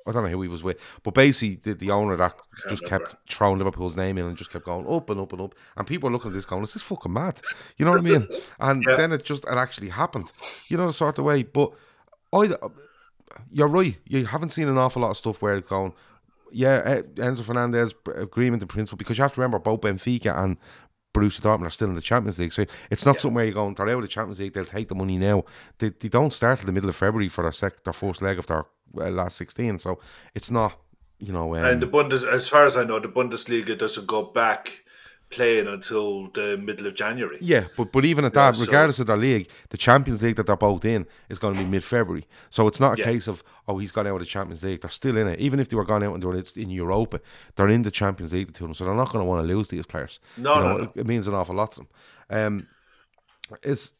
I 0.06 0.12
don't 0.12 0.22
know 0.24 0.28
who 0.30 0.42
he 0.42 0.48
was 0.48 0.62
with, 0.62 0.78
but 1.02 1.14
basically, 1.14 1.56
the, 1.56 1.74
the 1.74 1.90
owner 1.90 2.12
of 2.12 2.18
that 2.18 2.36
just 2.66 2.84
kept 2.84 3.14
throwing 3.30 3.58
Liverpool's 3.58 3.96
name 3.96 4.18
in 4.18 4.26
and 4.26 4.36
just 4.36 4.50
kept 4.50 4.64
going 4.64 4.86
up 4.88 5.08
and 5.10 5.20
up 5.20 5.32
and 5.32 5.40
up. 5.40 5.54
And 5.76 5.86
people 5.86 6.08
are 6.08 6.12
looking 6.12 6.30
at 6.30 6.34
this 6.34 6.44
going, 6.44 6.62
this 6.62 6.74
is 6.76 6.82
fucking 6.82 7.12
mad. 7.12 7.42
You 7.76 7.84
know 7.84 7.92
what 7.92 8.00
I 8.00 8.02
mean? 8.02 8.28
And 8.58 8.84
Yeah. 8.86 8.96
then 8.96 9.12
it 9.12 9.24
just, 9.24 9.44
it 9.44 9.52
actually 9.56 9.90
happened. 9.90 10.32
You 10.68 10.76
know, 10.76 10.86
the 10.88 10.92
sort 10.92 11.18
of 11.18 11.24
way. 11.24 11.44
But 11.44 11.72
I, 12.32 12.50
you're 13.50 13.68
right. 13.68 13.96
You 14.06 14.26
haven't 14.26 14.50
seen 14.50 14.68
an 14.68 14.78
awful 14.78 15.02
lot 15.02 15.10
of 15.10 15.16
stuff 15.16 15.42
where 15.42 15.56
it's 15.56 15.68
going, 15.68 15.94
yeah, 16.50 17.00
Enzo 17.16 17.42
Fernandez 17.44 17.94
agreement 18.14 18.62
in 18.62 18.68
principle 18.68 18.96
because 18.96 19.18
you 19.18 19.22
have 19.22 19.32
to 19.34 19.40
remember 19.40 19.58
both 19.58 19.80
Benfica 19.82 20.36
and 20.36 20.56
Borussia 21.16 21.40
Dortmund 21.40 21.66
are 21.66 21.70
still 21.70 21.88
in 21.88 21.94
the 21.94 22.00
Champions 22.00 22.38
League, 22.38 22.52
so 22.52 22.64
it's 22.90 23.06
not 23.06 23.20
something 23.20 23.34
where 23.34 23.44
you're 23.44 23.54
going. 23.54 23.74
They're 23.74 23.88
out 23.88 23.96
of 23.96 24.02
the 24.02 24.08
Champions 24.08 24.40
League. 24.40 24.52
They'll 24.52 24.64
take 24.64 24.88
the 24.88 24.94
money 24.94 25.18
now. 25.18 25.44
They, 25.78 25.90
they 25.90 26.08
don't 26.08 26.32
start 26.32 26.60
in 26.60 26.66
the 26.66 26.72
middle 26.72 26.88
of 26.88 26.96
February 26.96 27.28
for 27.28 27.42
their 27.42 27.52
sec, 27.52 27.84
their 27.84 27.92
first 27.92 28.22
leg 28.22 28.38
of 28.38 28.46
their 28.46 28.64
uh, 28.98 29.10
last 29.10 29.36
sixteen, 29.36 29.78
so 29.78 30.00
it's 30.34 30.50
not 30.50 30.78
you 31.18 31.32
know. 31.32 31.54
Um, 31.54 31.64
And 31.64 31.82
the 31.82 31.86
Bundes, 31.86 32.24
as 32.24 32.48
far 32.48 32.64
as 32.66 32.76
I 32.76 32.84
know, 32.84 33.00
the 33.00 33.08
Bundesliga 33.08 33.76
doesn't 33.78 34.06
go 34.06 34.22
back 34.22 34.84
playing 35.28 35.66
until 35.66 36.28
the 36.28 36.56
middle 36.56 36.86
of 36.86 36.94
January. 36.94 37.38
Yeah, 37.40 37.66
but 37.76 37.90
but 37.92 38.04
even 38.04 38.24
at 38.24 38.32
Yeah, 38.34 38.50
that, 38.52 38.56
so- 38.56 38.64
regardless 38.64 39.00
of 39.00 39.06
their 39.08 39.16
league, 39.16 39.48
the 39.70 39.76
Champions 39.76 40.22
League 40.22 40.36
that 40.36 40.46
they're 40.46 40.56
both 40.56 40.84
in 40.84 41.06
is 41.28 41.38
going 41.38 41.56
to 41.56 41.62
be 41.64 41.68
mid 41.68 41.82
February. 41.84 42.26
So 42.50 42.68
it's 42.68 42.78
not 42.80 42.94
a 42.96 42.98
Yeah. 43.00 43.04
case 43.06 43.26
of 43.26 43.42
oh 43.66 43.78
he's 43.78 43.92
gone 43.92 44.06
out 44.06 44.14
of 44.14 44.20
the 44.20 44.26
Champions 44.26 44.62
League. 44.62 44.80
They're 44.82 44.90
still 44.90 45.16
in 45.16 45.26
it. 45.26 45.40
Even 45.40 45.58
if 45.58 45.68
they 45.68 45.76
were 45.76 45.84
gone 45.84 46.02
out 46.04 46.14
and 46.14 46.22
they 46.22 46.26
were 46.26 46.42
in 46.56 46.70
Europa, 46.70 47.20
they're 47.56 47.68
in 47.68 47.82
the 47.82 47.90
Champions 47.90 48.32
League 48.32 48.46
the 48.46 48.52
two 48.52 48.64
of 48.64 48.68
them. 48.68 48.74
So 48.74 48.84
they're 48.84 48.94
not 48.94 49.10
going 49.10 49.24
to 49.24 49.28
want 49.28 49.46
to 49.46 49.52
lose 49.54 49.68
these 49.68 49.86
players. 49.86 50.20
No, 50.36 50.54
You 50.54 50.60
no, 50.60 50.68
know, 50.68 50.76
no. 50.78 50.84
It, 50.84 50.90
it 51.00 51.06
means 51.06 51.26
an 51.26 51.34
awful 51.34 51.56
lot 51.56 51.72
to 51.72 51.80
them. 51.80 51.88
Um, 52.30 52.66
is 53.62 53.92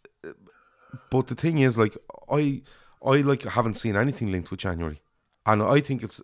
but 1.10 1.26
the 1.26 1.34
thing 1.34 1.58
is, 1.58 1.76
like 1.76 1.96
I 2.30 2.62
I 3.04 3.16
like 3.22 3.42
haven't 3.42 3.74
seen 3.74 3.96
anything 3.96 4.30
linked 4.32 4.50
with 4.50 4.60
January, 4.60 5.02
and 5.44 5.62
I 5.62 5.80
think 5.80 6.02
it's. 6.02 6.20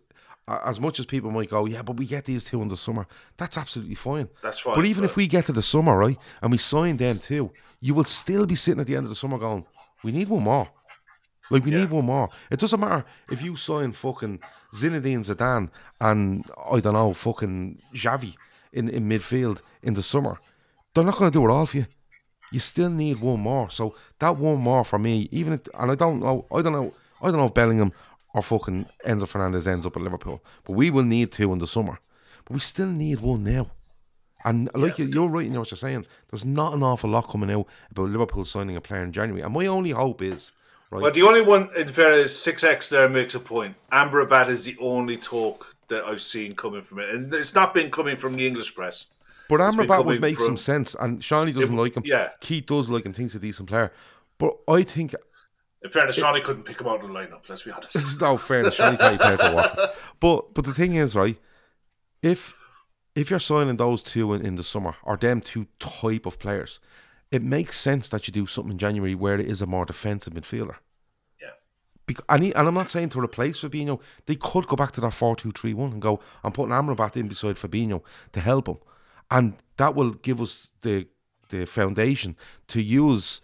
As 0.48 0.80
much 0.80 0.98
as 0.98 1.06
people 1.06 1.30
might 1.30 1.50
go, 1.50 1.66
yeah, 1.66 1.82
but 1.82 1.96
we 1.96 2.04
get 2.04 2.24
these 2.24 2.44
two 2.44 2.60
in 2.62 2.68
the 2.68 2.76
summer. 2.76 3.06
That's 3.36 3.56
absolutely 3.56 3.94
fine. 3.94 4.28
That's 4.42 4.58
fine, 4.58 4.74
But 4.74 4.86
even 4.86 5.04
if 5.04 5.16
we 5.16 5.28
get 5.28 5.46
to 5.46 5.52
the 5.52 5.62
summer, 5.62 5.96
right, 5.96 6.18
and 6.42 6.50
we 6.50 6.58
sign 6.58 6.96
them 6.96 7.20
too, 7.20 7.52
you 7.80 7.94
will 7.94 8.04
still 8.04 8.44
be 8.44 8.56
sitting 8.56 8.80
at 8.80 8.86
the 8.86 8.96
end 8.96 9.04
of 9.04 9.10
the 9.10 9.14
summer 9.14 9.38
going, 9.38 9.64
we 10.02 10.10
need 10.10 10.28
one 10.28 10.42
more. 10.42 10.68
Like, 11.50 11.64
we 11.64 11.70
need 11.70 11.90
one 11.90 12.06
more. 12.06 12.28
It 12.50 12.60
doesn't 12.60 12.80
matter 12.80 13.04
if 13.30 13.42
you 13.42 13.56
sign 13.56 13.92
fucking 13.92 14.40
Zinedine 14.74 15.24
Zidane 15.24 15.70
and, 16.00 16.44
I 16.70 16.80
don't 16.80 16.94
know, 16.94 17.12
fucking 17.12 17.80
Xavi 17.94 18.34
in, 18.72 18.88
in 18.88 19.08
midfield 19.08 19.60
in 19.82 19.94
the 19.94 20.02
summer. 20.02 20.40
They're 20.94 21.04
not 21.04 21.16
going 21.16 21.30
to 21.30 21.38
do 21.38 21.44
it 21.44 21.50
all 21.50 21.66
for 21.66 21.78
you. 21.78 21.86
You 22.52 22.60
still 22.60 22.90
need 22.90 23.20
one 23.20 23.40
more. 23.40 23.70
So 23.70 23.94
that 24.18 24.36
one 24.36 24.58
more 24.60 24.84
for 24.84 24.98
me, 24.98 25.28
even 25.30 25.54
if, 25.54 25.60
and 25.78 25.90
I 25.90 25.94
don't 25.94 26.20
know, 26.20 26.46
I 26.52 26.62
don't 26.62 26.72
know, 26.72 26.94
I 27.20 27.26
don't 27.26 27.38
know 27.38 27.46
if 27.46 27.54
Bellingham 27.54 27.92
or 28.34 28.42
fucking 28.42 28.86
Enzo 29.06 29.28
Fernandez 29.28 29.68
ends 29.68 29.86
up 29.86 29.96
at 29.96 30.02
Liverpool, 30.02 30.42
but 30.64 30.72
we 30.74 30.90
will 30.90 31.02
need 31.04 31.32
two 31.32 31.52
in 31.52 31.58
the 31.58 31.66
summer. 31.66 31.98
But 32.44 32.54
we 32.54 32.60
still 32.60 32.86
need 32.88 33.20
one 33.20 33.44
now. 33.44 33.70
And 34.44 34.68
like 34.74 34.98
you, 34.98 35.06
you're 35.06 35.28
right 35.28 35.46
in 35.46 35.56
what 35.56 35.70
you're 35.70 35.78
saying. 35.78 36.06
There's 36.30 36.44
not 36.44 36.74
an 36.74 36.82
awful 36.82 37.10
lot 37.10 37.28
coming 37.28 37.50
out 37.50 37.66
about 37.90 38.08
Liverpool 38.08 38.44
signing 38.44 38.74
a 38.76 38.80
player 38.80 39.04
in 39.04 39.12
January. 39.12 39.42
And 39.42 39.54
my 39.54 39.66
only 39.66 39.90
hope 39.90 40.20
is, 40.20 40.50
right? 40.90 41.00
Well, 41.02 41.12
the 41.12 41.22
only 41.22 41.42
one 41.42 41.70
in 41.76 41.88
fairness, 41.88 42.36
six 42.36 42.64
X 42.64 42.88
there 42.88 43.08
makes 43.08 43.36
a 43.36 43.40
point. 43.40 43.76
Amrabat 43.92 44.48
is 44.48 44.64
the 44.64 44.76
only 44.80 45.16
talk 45.16 45.66
that 45.88 46.04
I've 46.04 46.22
seen 46.22 46.56
coming 46.56 46.82
from 46.82 46.98
it, 47.00 47.10
and 47.10 47.32
it's 47.34 47.54
not 47.54 47.72
been 47.74 47.90
coming 47.90 48.16
from 48.16 48.34
the 48.34 48.44
English 48.46 48.74
press. 48.74 49.06
But 49.48 49.60
Amrabat 49.60 50.06
would 50.06 50.20
make 50.20 50.36
from- 50.36 50.46
some 50.46 50.56
sense, 50.56 50.96
and 50.98 51.22
Shawnee 51.22 51.52
doesn't 51.52 51.72
Yeah, 51.74 51.80
like 51.80 51.94
him. 51.96 52.02
yeah. 52.06 52.30
Keith 52.40 52.66
does 52.66 52.88
like 52.88 53.04
him, 53.06 53.12
thinks 53.12 53.34
he's 53.34 53.42
a 53.42 53.46
decent 53.46 53.68
player. 53.68 53.92
But 54.38 54.56
I 54.66 54.82
think 54.82 55.14
In 55.84 55.90
fairness, 55.90 56.16
Shawnee 56.16 56.40
couldn't 56.40 56.62
pick 56.62 56.80
him 56.80 56.86
out 56.86 57.02
of 57.02 57.08
the 57.08 57.14
lineup. 57.14 57.48
Let's 57.48 57.62
be 57.62 57.72
honest. 57.72 57.94
This 57.94 58.04
is 58.12 58.20
no 58.20 58.36
fairness. 58.36 58.74
Shawnee 58.74 58.96
he 58.96 59.18
played 59.18 59.38
for 59.40 59.52
Watford. 59.52 59.90
But 60.20 60.54
but 60.54 60.64
the 60.64 60.74
thing 60.74 60.94
is, 60.94 61.16
right? 61.16 61.38
If 62.22 62.54
if 63.14 63.30
you're 63.30 63.40
signing 63.40 63.76
those 63.76 64.02
two 64.02 64.32
in, 64.32 64.44
in 64.44 64.54
the 64.54 64.62
summer 64.62 64.94
or 65.02 65.16
them 65.16 65.40
two 65.40 65.66
type 65.78 66.24
of 66.24 66.38
players, 66.38 66.80
it 67.30 67.42
makes 67.42 67.78
sense 67.78 68.08
that 68.10 68.26
you 68.26 68.32
do 68.32 68.46
something 68.46 68.72
in 68.72 68.78
January 68.78 69.14
where 69.14 69.38
it 69.38 69.46
is 69.46 69.60
a 69.60 69.66
more 69.66 69.84
defensive 69.84 70.32
midfielder. 70.34 70.76
Yeah. 71.40 71.50
Because, 72.06 72.24
and, 72.28 72.44
he, 72.44 72.54
and 72.54 72.68
I'm 72.68 72.74
not 72.74 72.90
saying 72.90 73.10
to 73.10 73.20
replace 73.20 73.60
Fabinho. 73.62 74.00
They 74.26 74.36
could 74.36 74.66
go 74.66 74.76
back 74.76 74.92
to 74.92 75.00
that 75.00 75.12
4 75.12 75.34
2 75.36 75.50
3 75.50 75.74
1 75.74 75.92
and 75.92 76.02
go, 76.02 76.20
I'm 76.44 76.52
putting 76.52 76.72
Amrabat 76.72 77.16
in 77.16 77.28
beside 77.28 77.56
Fabinho 77.56 78.02
to 78.32 78.40
help 78.40 78.68
him. 78.68 78.78
And 79.30 79.56
that 79.78 79.94
will 79.94 80.10
give 80.10 80.40
us 80.40 80.72
the 80.82 81.08
the 81.48 81.66
foundation 81.66 82.36
to 82.66 82.80
use 82.80 83.42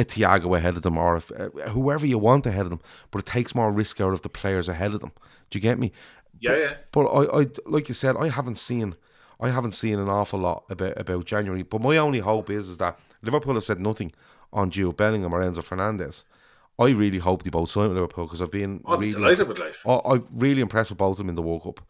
a 0.00 0.04
Thiago 0.04 0.56
ahead 0.56 0.76
of 0.76 0.82
them 0.82 0.98
or 0.98 1.16
if, 1.16 1.30
uh, 1.30 1.50
whoever 1.70 2.06
you 2.06 2.18
want 2.18 2.46
ahead 2.46 2.62
of 2.62 2.70
them. 2.70 2.80
But 3.10 3.20
it 3.20 3.26
takes 3.26 3.54
more 3.54 3.70
risk 3.70 4.00
out 4.00 4.12
of 4.12 4.22
the 4.22 4.28
players 4.28 4.68
ahead 4.68 4.94
of 4.94 5.00
them. 5.00 5.12
Do 5.50 5.58
you 5.58 5.62
get 5.62 5.78
me? 5.78 5.92
Yeah, 6.40 6.56
yeah. 6.56 6.74
But 6.90 7.06
I, 7.06 7.40
I, 7.42 7.46
like 7.66 7.88
you 7.88 7.94
said, 7.94 8.16
I 8.16 8.28
haven't 8.28 8.56
seen, 8.56 8.94
I 9.40 9.50
haven't 9.50 9.72
seen 9.72 9.98
an 9.98 10.08
awful 10.08 10.40
lot 10.40 10.64
about 10.70 10.98
about 10.98 11.26
January. 11.26 11.62
But 11.62 11.82
my 11.82 11.96
only 11.98 12.20
hope 12.20 12.48
is 12.50 12.68
is 12.68 12.78
that 12.78 12.98
Liverpool 13.22 13.54
have 13.54 13.64
said 13.64 13.78
nothing 13.80 14.12
on 14.52 14.70
Jude 14.70 14.96
Bellingham 14.96 15.34
or 15.34 15.42
Enzo 15.42 15.62
Fernandez. 15.62 16.24
I 16.78 16.90
really 16.92 17.18
hope 17.18 17.42
they 17.42 17.50
both 17.50 17.70
sign 17.70 17.88
with 17.88 17.98
Liverpool 17.98 18.24
because 18.24 18.40
I've 18.40 18.50
been 18.50 18.82
I'm 18.86 18.98
really, 19.00 19.12
delighted 19.12 19.48
with 19.48 19.58
life. 19.58 19.86
I, 19.86 20.00
I'm 20.02 20.26
really 20.32 20.62
impressed 20.62 20.90
with 20.90 20.98
both 20.98 21.12
of 21.12 21.18
them 21.18 21.28
in 21.28 21.34
the 21.34 21.42
World 21.42 21.62
Cup. 21.64 21.80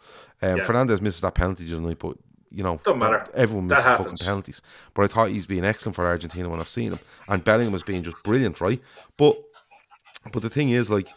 Um, 0.42 0.56
Yeah. 0.58 0.64
Fernandez 0.64 1.00
misses 1.00 1.20
that 1.20 1.36
penalty 1.36 1.68
tonight, 1.68 1.98
but 2.00 2.16
you 2.50 2.62
know, 2.62 2.80
Don't 2.84 2.98
matter. 2.98 3.26
Everyone 3.34 3.66
misses 3.68 3.84
fucking 3.84 4.16
penalties. 4.16 4.60
But 4.94 5.04
I 5.04 5.06
thought 5.06 5.30
he's 5.30 5.46
been 5.46 5.64
excellent 5.64 5.96
for 5.96 6.06
Argentina 6.06 6.48
when 6.48 6.60
I've 6.60 6.68
seen 6.68 6.92
him, 6.92 7.00
and 7.28 7.42
Bellingham 7.44 7.72
has 7.74 7.82
been 7.82 8.02
just 8.02 8.16
brilliant, 8.24 8.60
right? 8.60 8.80
But 9.16 9.40
but 10.32 10.42
the 10.42 10.50
thing 10.50 10.70
is, 10.70 10.90
like, 10.90 11.08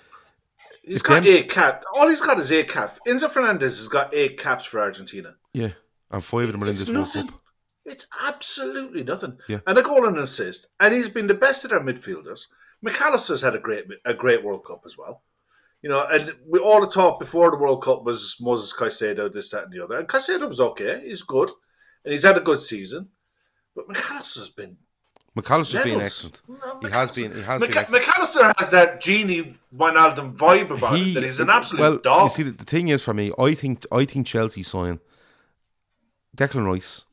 He's 0.84 1.02
got 1.02 1.16
them- 1.24 1.26
eight 1.34 1.50
caps. 1.50 1.86
All 1.96 2.08
he's 2.08 2.22
got 2.22 2.40
is 2.40 2.52
eight 2.52 2.70
caps. 2.70 3.00
Enzo 3.08 3.30
Fernandez 3.30 3.78
has 3.78 3.88
got 3.88 4.14
eight 4.14 4.38
caps 4.38 4.66
for 4.66 4.80
Argentina. 4.80 5.36
yeah, 5.54 5.70
and 6.12 6.24
five 6.24 6.44
of 6.46 6.52
them 6.52 6.64
are 6.64 6.68
in 6.68 6.76
this 6.76 6.90
World. 6.90 7.08
Cup. 7.14 7.40
It's 7.86 8.08
absolutely 8.26 9.04
nothing. 9.04 9.38
Yeah. 9.50 9.60
And 9.68 9.78
a 9.78 9.82
goal 9.82 10.06
and 10.08 10.16
an 10.16 10.24
assist. 10.24 10.68
And 10.80 10.94
he's 10.94 11.10
been 11.10 11.28
the 11.28 11.34
best 11.34 11.66
of 11.66 11.74
our 11.74 11.82
midfielders. 11.82 12.48
McAllister's 12.86 13.42
had 13.42 13.56
a 13.56 13.60
great 13.60 13.86
a 14.06 14.14
great 14.14 14.44
World 14.44 14.64
Cup 14.66 14.84
as 14.86 14.98
well. 14.98 15.22
You 15.84 15.90
know, 15.90 16.06
and 16.10 16.34
we 16.48 16.60
all 16.60 16.80
the 16.82 16.88
talk 16.88 17.20
before 17.20 17.52
the 17.52 17.58
World 17.58 17.84
Cup 17.84 18.04
was 18.04 18.38
Moses 18.40 18.74
Caicedo, 18.74 19.32
this, 19.32 19.52
that, 19.52 19.66
and 19.66 19.74
the 19.74 19.84
other. 19.84 20.00
And 20.00 20.08
Caicedo 20.08 20.48
was 20.48 20.62
okay. 20.62 21.02
He's 21.04 21.22
good. 21.22 21.52
And 22.06 22.14
he's 22.14 22.24
had 22.24 22.38
a 22.38 22.42
good 22.42 22.62
season. 22.62 23.10
But 23.76 23.90
McAllister's 23.90 24.50
been 24.50 24.78
McAllister's 25.36 25.84
been 25.84 26.00
excellent. 26.00 26.42
No, 26.48 26.80
He 26.82 26.90
has 26.90 27.10
McAllister- 27.10 27.16
been. 27.16 27.36
He 27.36 27.42
has 27.42 27.62
Mc- 27.62 27.70
been 27.70 27.78
excellent. 27.78 28.06
McAllister 28.06 28.54
has 28.60 28.70
that 28.70 29.02
Gini 29.02 29.58
Wijnaldum 29.76 30.38
vibe 30.38 30.70
about 30.70 30.98
it. 31.00 31.14
That 31.16 31.24
he's 31.24 31.40
an 31.40 31.50
absolute 31.50 31.82
well, 31.82 31.98
dog. 31.98 32.24
You 32.24 32.30
see, 32.30 32.44
the, 32.44 32.64
thing 32.64 32.88
is 32.90 33.02
for 33.02 33.14
me, 33.14 33.32
I 33.38 33.54
think 33.54 33.86
I 33.92 34.06
think 34.06 34.26
Chelsea 34.28 34.64
sign 34.64 35.00
Declan 36.38 36.66
Rice 36.66 37.06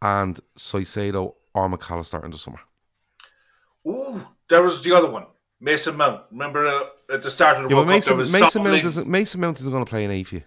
and 0.00 0.38
Caicedo 0.56 1.34
or 1.54 1.68
McAllister 1.68 2.24
in 2.24 2.30
the 2.30 2.38
summer. 2.38 2.60
Ooh, 3.86 4.24
there 4.48 4.62
was 4.62 4.80
the 4.82 4.92
other 4.96 5.10
one. 5.10 5.26
Mason 5.60 5.96
Mount. 5.96 6.22
Remember 6.30 6.66
uh, 6.66 6.80
at 7.14 7.22
the 7.22 7.30
start 7.30 7.56
of 7.58 7.64
the 7.64 7.68
Yeah, 7.70 7.76
World 7.76 7.86
Cup, 7.88 8.04
there 8.04 8.16
Mason, 8.16 8.16
was 8.16 8.32
Mason 8.32 8.62
Mount 8.64 8.84
isn't 8.84 9.08
Mason 9.08 9.40
Mount 9.40 9.60
isn't 9.60 9.72
going 9.72 9.84
to 9.84 9.88
play 9.88 10.04
an 10.04 10.24
for 10.24 10.34
you. 10.36 10.42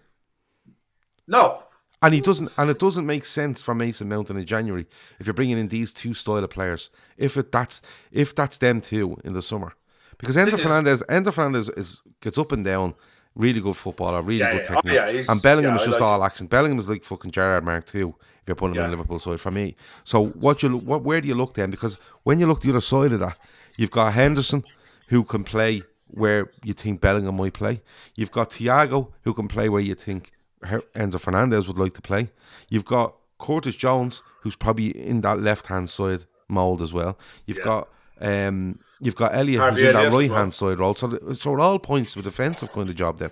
No, 1.27 1.63
And 2.01 2.13
he 2.13 2.21
doesn't, 2.21 2.51
and 2.57 2.69
it 2.71 2.79
doesn't 2.79 3.05
make 3.05 3.23
sense 3.23 3.61
for 3.61 3.75
Mason 3.75 4.09
Mount 4.09 4.29
in 4.31 4.43
January 4.45 4.87
if 5.19 5.27
you're 5.27 5.33
bringing 5.33 5.57
in 5.59 5.67
these 5.67 5.91
two 5.91 6.13
style 6.13 6.37
of 6.43 6.49
players. 6.49 6.89
If 7.17 7.37
it 7.37 7.51
that's 7.51 7.81
if 8.11 8.33
that's 8.35 8.57
them 8.57 8.81
two 8.81 9.17
in 9.23 9.33
the 9.33 9.41
summer, 9.41 9.73
because 10.17 10.35
Enzo 10.37 10.59
Fernandez, 10.59 11.03
Enzo 11.09 11.31
Fernandez 11.33 11.69
is 11.69 11.99
gets 12.21 12.37
up 12.37 12.51
and 12.51 12.65
down, 12.65 12.95
really 13.35 13.59
good 13.61 13.75
footballer, 13.75 14.21
really 14.23 14.39
Yeah, 14.39 14.53
good 14.53 14.61
yeah. 14.61 14.67
Oh, 14.69 14.81
technique, 14.81 14.93
yeah, 15.27 15.31
and 15.31 15.41
Bellingham 15.41 15.75
is 15.75 15.81
just 15.85 15.99
like 15.99 16.01
all 16.01 16.23
action. 16.23 16.47
Bellingham 16.47 16.79
is 16.79 16.89
like 16.89 17.03
fucking 17.03 17.31
Gerrard 17.31 17.63
Mark 17.63 17.85
two. 17.85 18.15
If 18.41 18.47
you're 18.47 18.55
putting 18.55 18.75
him 18.77 18.85
in 18.85 18.91
Liverpool 18.91 19.19
side 19.19 19.39
for 19.39 19.51
me, 19.51 19.75
so 20.03 20.25
what 20.27 20.63
you 20.63 20.69
look- 20.69 20.83
what 20.83 21.03
where 21.03 21.21
do 21.21 21.27
you 21.27 21.35
look 21.35 21.53
then? 21.53 21.69
Because 21.69 21.99
when 22.23 22.39
you 22.39 22.47
look 22.47 22.61
the 22.61 22.69
other 22.69 22.81
side 22.81 23.11
of 23.11 23.19
that, 23.19 23.37
you've 23.77 23.91
got 23.91 24.13
Henderson 24.13 24.63
who 25.09 25.23
can 25.23 25.43
play 25.43 25.83
where 26.07 26.49
you 26.63 26.73
think 26.73 27.01
Bellingham 27.01 27.37
might 27.37 27.53
play. 27.53 27.81
You've 28.15 28.31
got 28.31 28.49
Thiago 28.49 29.11
who 29.23 29.33
can 29.33 29.47
play 29.47 29.69
where 29.69 29.81
you 29.81 29.93
think 29.95 30.31
Enzo 30.63 31.19
Fernandez 31.19 31.67
would 31.67 31.77
like 31.77 31.93
to 31.95 32.01
play. 32.01 32.29
You've 32.69 32.85
got 32.85 33.15
Curtis 33.39 33.75
Jones 33.75 34.23
who's 34.41 34.55
probably 34.55 34.89
in 35.07 35.21
that 35.21 35.39
left 35.39 35.67
hand 35.67 35.89
side 35.89 36.25
mold 36.47 36.81
as 36.81 36.93
well. 36.93 37.17
You've 37.45 37.59
Yeah. 37.59 37.63
got 37.65 37.89
um, 38.21 38.79
you've 38.99 39.15
got 39.15 39.33
Elliott 39.33 39.61
Harvey 39.61 39.79
who's 39.81 39.89
in 39.89 39.93
that 39.95 40.11
right 40.11 40.29
well. 40.29 40.39
hand 40.39 40.53
side 40.53 40.79
role. 40.79 40.93
So, 40.95 41.17
so 41.33 41.53
it 41.53 41.59
all 41.61 41.79
points 41.79 42.13
to 42.13 42.19
a 42.19 42.21
defensive 42.23 42.71
kind 42.73 42.89
of 42.89 42.95
job 42.95 43.17
there. 43.19 43.31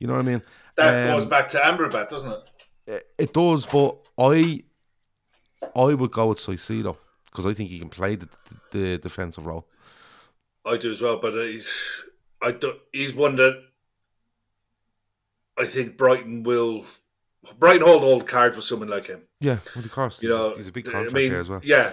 You 0.00 0.08
know 0.08 0.14
what 0.14 0.24
I 0.26 0.28
mean? 0.28 0.42
That 0.76 1.08
Um, 1.10 1.18
goes 1.18 1.24
back 1.28 1.48
to 1.50 1.58
Amrabat, 1.58 2.08
doesn't 2.08 2.32
it? 2.86 3.06
it 3.18 3.32
does, 3.32 3.64
but 3.66 3.96
I 4.18 4.62
I 5.76 5.94
would 5.94 6.10
go 6.10 6.26
with 6.28 6.38
Caicedo 6.38 6.96
because 7.26 7.46
I 7.46 7.52
think 7.54 7.70
he 7.70 7.78
can 7.78 7.88
play 7.88 8.16
the, 8.16 8.28
the, 8.70 8.78
the 8.78 8.98
defensive 8.98 9.46
role. 9.46 9.66
I 10.66 10.76
do 10.76 10.90
as 10.90 11.02
well, 11.02 11.18
but 11.18 11.34
uh, 11.34 11.42
he's 11.42 11.70
I 12.40 12.52
do, 12.52 12.74
he's 12.92 13.14
one 13.14 13.36
that 13.36 13.62
I 15.58 15.66
think 15.66 15.96
Brighton 15.96 16.42
will 16.42 16.84
Brighton 17.58 17.86
hold 17.86 18.02
old 18.02 18.26
cards 18.26 18.56
with 18.56 18.64
someone 18.64 18.88
like 18.88 19.06
him. 19.06 19.22
Yeah, 19.40 19.58
what 19.74 19.82
the 19.82 19.88
cost? 19.88 20.22
You 20.22 20.30
he's, 20.30 20.38
know, 20.38 20.56
he's 20.56 20.68
a 20.68 20.72
big 20.72 20.88
I 20.88 20.92
contract 20.92 21.14
mean, 21.14 21.32
as 21.34 21.48
well. 21.48 21.60
Yeah, 21.62 21.92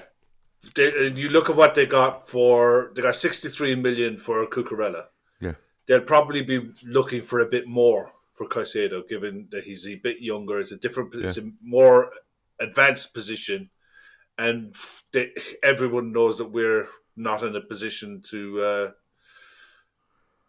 they, 0.76 1.08
and 1.08 1.18
you 1.18 1.30
look 1.30 1.50
at 1.50 1.56
what 1.56 1.76
they 1.76 1.86
got 1.86 2.28
for 2.28 2.92
they 2.96 3.02
got 3.02 3.16
sixty 3.16 3.50
three 3.50 3.76
million 3.76 4.18
for 4.18 4.46
Cucurella. 4.48 5.06
Yeah, 5.40 5.54
They'll 5.88 6.02
probably 6.02 6.42
be 6.42 6.72
looking 6.86 7.22
for 7.22 7.42
a 7.42 7.48
bit 7.48 7.68
more 7.68 8.14
for 8.34 8.48
Caicedo, 8.48 9.08
given 9.08 9.48
that 9.52 9.64
he's 9.64 9.86
a 9.88 9.96
bit 9.96 10.22
younger. 10.22 10.60
It's 10.60 10.72
a 10.72 10.78
different, 10.78 11.14
it's 11.16 11.38
a 11.38 11.52
more 11.62 12.12
advanced 12.60 13.14
position, 13.14 13.70
and 14.38 14.74
they, 15.12 15.32
everyone 15.62 16.14
knows 16.14 16.38
that 16.38 16.52
we're 16.52 16.88
not 17.16 17.44
in 17.44 17.56
a 17.56 17.62
position 17.62 18.22
to 18.30 18.62
uh, 18.62 18.92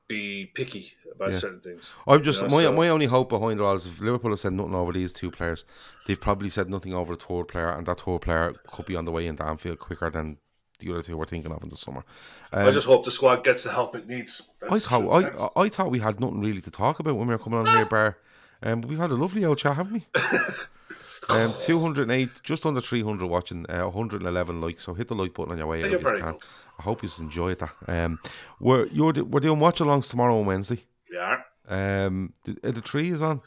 be 0.08 0.46
picky 0.54 0.92
about 1.14 1.32
Yeah. 1.32 1.38
certain 1.38 1.60
things. 1.60 1.92
I'm 2.06 2.22
just 2.22 2.42
You 2.42 2.48
know, 2.48 2.54
my 2.56 2.62
so- 2.64 2.72
my 2.72 2.88
only 2.88 3.06
hope 3.06 3.28
behind 3.30 3.60
it 3.60 3.62
all 3.62 3.74
is 3.74 3.86
if 3.86 4.00
Liverpool 4.00 4.30
have 4.30 4.40
said 4.40 4.52
nothing 4.52 4.74
over 4.74 4.92
these 4.92 5.12
two 5.12 5.30
players, 5.30 5.64
they've 6.06 6.20
probably 6.20 6.48
said 6.48 6.68
nothing 6.68 6.92
over 6.92 7.14
the 7.16 7.22
third 7.24 7.48
player, 7.48 7.70
and 7.70 7.86
that 7.86 8.00
third 8.00 8.20
player 8.20 8.54
could 8.70 8.86
be 8.86 8.96
on 8.96 9.04
the 9.04 9.12
way 9.12 9.26
into 9.26 9.44
Anfield 9.44 9.78
quicker 9.78 10.10
than 10.10 10.38
the 10.80 10.90
other 10.90 11.02
two 11.02 11.16
we're 11.16 11.26
thinking 11.26 11.52
of 11.52 11.62
in 11.62 11.68
the 11.68 11.76
summer. 11.76 12.04
Um, 12.52 12.66
I 12.66 12.70
just 12.72 12.86
hope 12.88 13.04
the 13.04 13.10
squad 13.12 13.44
gets 13.44 13.62
the 13.64 13.70
help 13.70 13.94
it 13.94 14.08
needs. 14.08 14.42
I 14.68 14.78
thought 14.78 15.00
true. 15.00 15.48
I, 15.56 15.62
I 15.64 15.68
thought 15.68 15.90
we 15.90 16.00
had 16.00 16.18
nothing 16.20 16.40
really 16.40 16.60
to 16.60 16.70
talk 16.72 16.98
about 16.98 17.14
when 17.16 17.28
we 17.28 17.34
were 17.34 17.38
coming 17.38 17.60
on 17.60 17.66
here, 17.66 17.86
Bar. 17.86 18.18
Um, 18.64 18.80
we've 18.82 18.98
had 18.98 19.10
a 19.10 19.14
lovely 19.14 19.44
old 19.44 19.58
chat, 19.58 19.76
haven't 19.76 19.92
we? 19.92 20.06
um, 21.30 21.50
208, 21.60 22.40
just 22.42 22.66
under 22.66 22.80
300 22.80 23.26
watching, 23.26 23.66
uh, 23.70 23.84
111 23.84 24.60
likes. 24.60 24.82
So 24.84 24.94
hit 24.94 25.08
the 25.08 25.14
like 25.14 25.34
button 25.34 25.52
on 25.52 25.58
your 25.58 25.66
way 25.66 25.82
out 25.82 25.90
you're 25.90 25.98
if 25.98 26.02
you 26.04 26.08
very 26.08 26.20
can. 26.22 26.34
I 26.78 26.82
hope 26.82 27.02
you 27.02 27.10
enjoyed 27.20 27.58
that. 27.58 27.72
Um, 27.86 28.18
we're 28.60 28.86
you're 28.86 29.12
we're 29.12 29.40
doing 29.40 29.60
watch 29.60 29.78
alongs 29.80 30.08
tomorrow 30.08 30.38
on 30.38 30.46
Wednesday. 30.46 30.80
yeah. 31.12 31.42
Um, 31.68 32.32
the, 32.44 32.72
the 32.72 32.80
tree 32.80 33.10
is 33.10 33.22
on. 33.22 33.40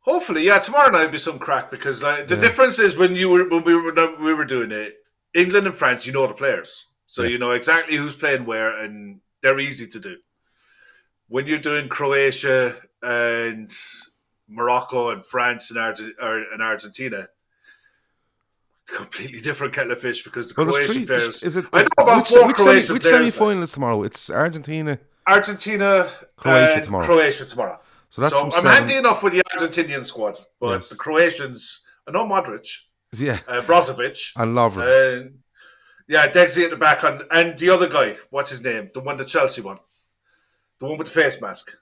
Hopefully, 0.00 0.44
yeah. 0.44 0.58
Tomorrow 0.58 0.90
night 0.90 1.04
will 1.04 1.12
be 1.12 1.18
some 1.18 1.38
crack 1.38 1.70
because 1.70 2.02
like 2.02 2.26
the 2.28 2.36
difference 2.36 2.78
is 2.78 2.96
when 2.96 3.14
you 3.14 3.28
were 3.30 3.48
when 3.48 3.62
we 3.64 3.74
were 3.74 3.92
when 3.94 4.22
we 4.24 4.34
were 4.34 4.44
doing 4.44 4.72
it, 4.72 4.94
England 5.34 5.66
and 5.66 5.76
France, 5.76 6.06
you 6.06 6.12
know 6.12 6.26
the 6.26 6.34
players, 6.34 6.86
so 7.06 7.22
Yeah. 7.22 7.28
you 7.30 7.38
know 7.38 7.52
exactly 7.52 7.96
who's 7.96 8.16
playing 8.16 8.44
where, 8.46 8.72
and 8.76 9.20
they're 9.42 9.60
easy 9.60 9.86
to 9.88 10.00
do. 10.00 10.16
When 11.28 11.46
you're 11.46 11.58
doing 11.58 11.88
Croatia 11.88 12.76
and 13.02 13.72
Morocco 14.52 15.10
and 15.10 15.24
France 15.24 15.70
and, 15.70 15.78
Arge- 15.78 16.14
or, 16.20 16.44
and 16.52 16.62
Argentina, 16.62 17.28
completely 18.86 19.40
different 19.40 19.72
kettle 19.72 19.92
of 19.92 20.00
fish 20.00 20.22
because 20.22 20.48
the 20.48 20.54
Well, 20.56 20.66
Croatian 20.72 20.92
three. 20.94 21.06
players. 21.06 21.42
Is 21.42 21.56
it? 21.56 21.64
I 21.72 21.82
know 21.82 21.88
about 21.98 22.16
which, 22.22 22.28
four 22.28 22.46
which, 22.46 22.56
Croatian 22.56 22.80
semi, 22.86 22.94
which 22.94 23.02
players. 23.02 23.20
like 23.24 23.32
semi-final 23.34 23.62
is 23.62 23.72
tomorrow? 23.72 24.02
It's 24.02 24.30
Argentina. 24.30 24.98
Argentina, 25.26 26.10
Croatia 26.36 26.74
and 26.74 26.84
tomorrow. 26.84 27.04
Croatia 27.06 27.44
tomorrow. 27.44 27.80
So 28.10 28.22
that's 28.22 28.34
so 28.34 28.44
I'm 28.44 28.50
seven- 28.50 28.70
handy 28.70 28.96
enough 28.96 29.22
with 29.22 29.32
the 29.32 29.42
Argentinian 29.56 30.04
squad, 30.04 30.38
but 30.60 30.72
Yes. 30.74 30.88
the 30.88 30.96
Croatians, 30.96 31.82
I 32.06 32.10
know 32.10 32.26
Modric, 32.26 32.68
Yeah, 33.16 33.38
uh, 33.48 33.62
Brozovic, 33.62 34.32
and 34.36 34.54
Lovren. 34.54 35.16
and 35.22 35.38
yeah, 36.08 36.28
Dexy 36.30 36.64
at 36.64 36.70
the 36.70 36.76
back, 36.76 37.04
on, 37.04 37.22
and 37.30 37.58
the 37.58 37.70
other 37.70 37.88
guy, 37.88 38.18
what's 38.30 38.50
his 38.50 38.62
name? 38.62 38.90
The 38.92 39.00
one, 39.00 39.16
the 39.16 39.24
Chelsea 39.24 39.62
one, 39.62 39.78
the 40.80 40.86
one 40.86 40.98
with 40.98 41.06
the 41.06 41.14
face 41.14 41.40
mask. 41.40 41.74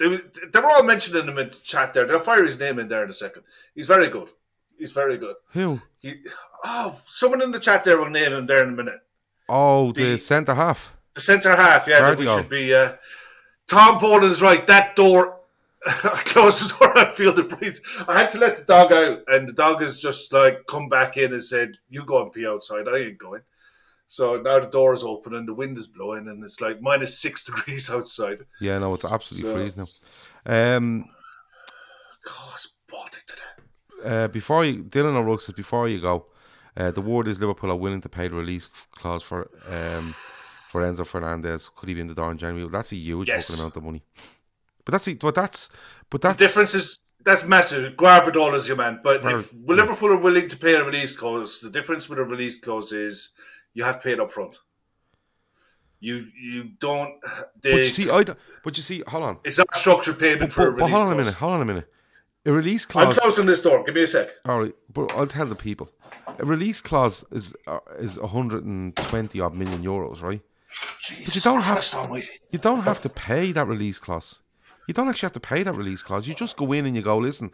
They, 0.00 0.08
were- 0.08 0.24
they 0.52 0.58
were 0.58 0.70
all 0.70 0.82
mentioning 0.82 1.28
him 1.28 1.38
in 1.38 1.50
the 1.50 1.54
chat 1.62 1.94
there. 1.94 2.06
They'll 2.06 2.18
fire 2.18 2.44
his 2.44 2.58
name 2.58 2.78
in 2.80 2.88
there 2.88 3.04
in 3.04 3.10
a 3.10 3.12
second. 3.12 3.42
He's 3.74 3.86
very 3.86 4.08
good. 4.08 4.28
He's 4.78 4.90
very 4.92 5.16
good. 5.18 5.36
Who? 5.52 5.80
He, 5.98 6.14
oh, 6.64 6.98
someone 7.06 7.42
in 7.42 7.50
the 7.52 7.60
chat 7.60 7.84
there 7.84 7.98
will 7.98 8.10
name 8.10 8.32
him 8.32 8.46
there 8.46 8.62
in 8.64 8.70
a 8.70 8.72
minute. 8.72 9.00
Oh, 9.48 9.92
the, 9.92 10.12
The- 10.12 10.18
centre 10.18 10.54
half. 10.54 10.92
The 11.14 11.20
centre 11.20 11.54
half, 11.54 11.86
yeah, 11.86 12.00
that 12.00 12.18
we 12.18 12.26
should 12.26 12.48
be. 12.48 12.72
Uh, 12.74 12.92
Tom 13.66 13.98
Boland's 13.98 14.40
right. 14.40 14.64
That 14.68 14.94
door, 14.96 15.40
I 15.86 16.22
closed 16.24 16.62
the 16.62 16.78
door. 16.78 16.96
I 16.96 17.10
feel 17.10 17.32
the 17.32 17.42
breeze. 17.42 17.80
I 18.08 18.18
had 18.20 18.30
to 18.30 18.38
let 18.38 18.56
the 18.56 18.62
dog 18.64 18.92
out, 18.92 19.22
and 19.26 19.48
the 19.48 19.52
dog 19.52 19.80
has 19.82 19.98
just 20.00 20.32
like 20.32 20.66
come 20.68 20.88
back 20.88 21.16
in 21.16 21.32
and 21.32 21.44
said, 21.44 21.72
"You 21.88 22.04
go 22.04 22.22
and 22.22 22.32
pee 22.32 22.46
outside. 22.46 22.86
I 22.88 22.96
ain't 22.98 23.18
going." 23.18 23.42
So 24.12 24.40
now 24.42 24.58
the 24.58 24.66
door 24.66 24.92
is 24.92 25.04
open 25.04 25.34
and 25.34 25.46
the 25.46 25.54
wind 25.54 25.78
is 25.78 25.86
blowing, 25.86 26.26
and 26.28 26.42
it's 26.42 26.60
like 26.60 26.82
minus 26.82 27.16
six 27.16 27.44
degrees 27.48 27.88
outside. 27.90 28.40
Yeah, 28.60 28.78
no, 28.80 28.92
it's 28.94 29.04
absolutely 29.04 29.48
So- 29.50 29.56
freezing 29.56 29.86
now. 30.46 30.72
Um, 30.76 31.04
it's 32.54 32.72
Baltic 32.90 33.24
today. 33.26 33.52
uh, 34.04 34.28
before 34.28 34.64
you, 34.64 34.82
Dylan 34.82 35.14
O'Rourke 35.14 35.40
says, 35.42 35.54
before 35.54 35.88
you 35.88 36.00
go, 36.00 36.26
uh, 36.76 36.90
the 36.90 37.00
word 37.00 37.28
is 37.28 37.38
Liverpool 37.40 37.70
are 37.70 37.76
willing 37.76 38.00
to 38.00 38.08
pay 38.08 38.26
the 38.26 38.34
release 38.34 38.68
clause 38.92 39.22
for 39.22 39.48
um, 39.68 40.14
for 40.72 40.82
Enzo 40.82 41.06
Fernandez. 41.06 41.68
Could 41.76 41.88
he 41.88 41.94
be 41.94 42.00
in 42.00 42.08
the 42.08 42.14
door 42.14 42.30
in 42.32 42.38
January? 42.38 42.68
That's 42.68 42.90
a 42.92 42.96
huge 42.96 43.28
Yes. 43.28 43.46
fucking 43.46 43.60
amount 43.60 43.76
of 43.76 43.84
money. 43.84 44.02
But 44.84 44.92
that's 44.92 45.08
but 45.24 45.34
that's 45.36 45.68
but 46.10 46.20
that's 46.20 46.38
The 46.38 46.46
difference 46.46 46.74
is 46.74 46.98
that's 47.24 47.44
massive. 47.44 47.94
Gvardiol 47.96 48.54
is 48.54 48.66
your 48.66 48.76
man, 48.76 49.00
but 49.04 49.22
Well, 49.22 49.38
if 49.40 49.52
Liverpool 49.54 50.10
are 50.12 50.16
willing 50.16 50.48
to 50.48 50.56
pay 50.56 50.74
a 50.74 50.84
release 50.84 51.16
clause, 51.16 51.60
the 51.60 51.70
difference 51.70 52.08
with 52.08 52.18
a 52.18 52.24
release 52.24 52.58
clause 52.60 52.90
is 52.92 53.32
you 53.74 53.84
have 53.84 53.96
to 53.96 54.02
pay 54.02 54.20
up 54.20 54.30
front. 54.30 54.58
You 56.00 56.26
you 56.38 56.64
don't. 56.80 57.14
They, 57.60 57.72
But 57.72 57.78
you 57.80 57.84
see, 57.86 58.08
I 58.10 58.22
don't- 58.22 58.38
but 58.64 58.76
you 58.76 58.82
see, 58.82 59.02
hold 59.06 59.22
on. 59.24 59.38
it's 59.44 59.58
not 59.58 59.74
structured 59.76 60.18
payment 60.18 60.40
But, 60.40 60.52
for 60.52 60.68
a 60.68 60.72
but, 60.72 60.78
but 60.80 60.90
hold 60.90 61.02
on 61.06 61.12
a 61.12 61.14
clause. 61.14 61.26
minute. 61.26 61.34
Hold 61.38 61.52
on 61.52 61.62
a 61.62 61.64
minute. 61.66 61.92
A 62.46 62.52
release 62.52 62.86
clause. 62.86 63.14
I'm 63.14 63.20
closing 63.20 63.44
this 63.44 63.60
door. 63.60 63.84
Give 63.84 63.94
me 63.94 64.02
a 64.04 64.06
sec. 64.06 64.30
All 64.46 64.60
right, 64.60 64.74
but 64.92 65.12
I'll 65.14 65.26
tell 65.26 65.44
the 65.46 65.54
people. 65.54 65.90
A 66.38 66.44
release 66.46 66.80
clause 66.80 67.22
is 67.32 67.52
uh, 67.66 67.80
is 67.98 68.18
120 68.18 69.40
odd 69.40 69.54
million 69.54 69.82
euros, 69.84 70.22
right? 70.22 70.40
Jesus 71.02 71.34
you 71.34 71.40
don't 71.42 71.60
have- 71.60 71.74
Christ 71.74 71.94
Almighty. 71.94 72.30
You 72.50 72.58
don't 72.58 72.80
have 72.82 73.00
to 73.02 73.08
pay 73.10 73.52
that 73.52 73.66
release 73.66 73.98
clause. 73.98 74.40
You 74.86 74.94
don't 74.94 75.08
actually 75.08 75.26
have 75.26 75.32
to 75.32 75.40
pay 75.40 75.62
that 75.64 75.74
release 75.74 76.02
clause. 76.02 76.26
You 76.26 76.34
just 76.34 76.56
go 76.56 76.72
in 76.72 76.86
and 76.86 76.96
you 76.96 77.02
go, 77.02 77.18
listen, 77.18 77.50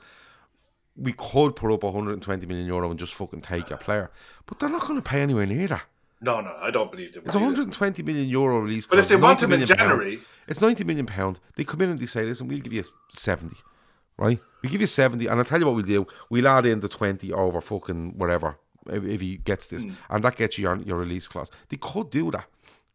we 0.96 1.12
could 1.12 1.56
put 1.56 1.72
up 1.72 1.82
120 1.82 2.46
million 2.46 2.66
euro 2.66 2.88
and 2.90 2.98
just 2.98 3.14
fucking 3.14 3.40
take 3.40 3.70
a 3.72 3.76
player, 3.76 4.10
but 4.46 4.58
they're 4.58 4.68
not 4.70 4.82
going 4.82 4.96
to 4.96 5.02
pay 5.02 5.20
anywhere 5.20 5.46
near 5.46 5.66
that. 5.66 5.82
No, 6.20 6.40
no, 6.40 6.56
I 6.60 6.70
don't 6.70 6.90
believe 6.90 7.12
them. 7.12 7.24
It's 7.26 7.34
120 7.34 8.02
million 8.02 8.28
euro 8.28 8.60
release. 8.60 8.86
But 8.86 8.98
if 8.98 9.08
they 9.08 9.16
want 9.16 9.42
him 9.42 9.52
in 9.52 9.60
pound. 9.60 9.78
January- 9.78 10.20
it's 10.48 10.60
90 10.60 10.84
million 10.84 11.06
pound. 11.06 11.40
They 11.56 11.64
come 11.64 11.82
in 11.82 11.90
and 11.90 12.00
they 12.00 12.06
say, 12.06 12.24
listen, 12.24 12.48
we'll 12.48 12.60
give 12.60 12.72
you 12.72 12.84
70, 13.12 13.56
right? 14.16 14.40
We 14.62 14.68
give 14.68 14.80
you 14.80 14.86
70, 14.86 15.26
and 15.26 15.38
I'll 15.38 15.44
tell 15.44 15.60
you 15.60 15.66
what 15.66 15.74
we'll 15.74 15.84
do. 15.84 16.06
We'll 16.30 16.48
add 16.48 16.66
in 16.66 16.80
the 16.80 16.88
20 16.88 17.32
over 17.32 17.60
fucking 17.60 18.16
whatever 18.16 18.58
if, 18.88 19.04
if 19.04 19.20
he 19.20 19.36
gets 19.38 19.66
this, 19.66 19.84
hmm. 19.84 19.92
and 20.08 20.24
that 20.24 20.36
gets 20.36 20.58
you 20.58 20.62
your, 20.62 20.76
your 20.78 20.98
release 20.98 21.28
clause. 21.28 21.50
They 21.68 21.76
could 21.76 22.10
do 22.10 22.30
that, 22.30 22.46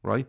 right? 0.04 0.28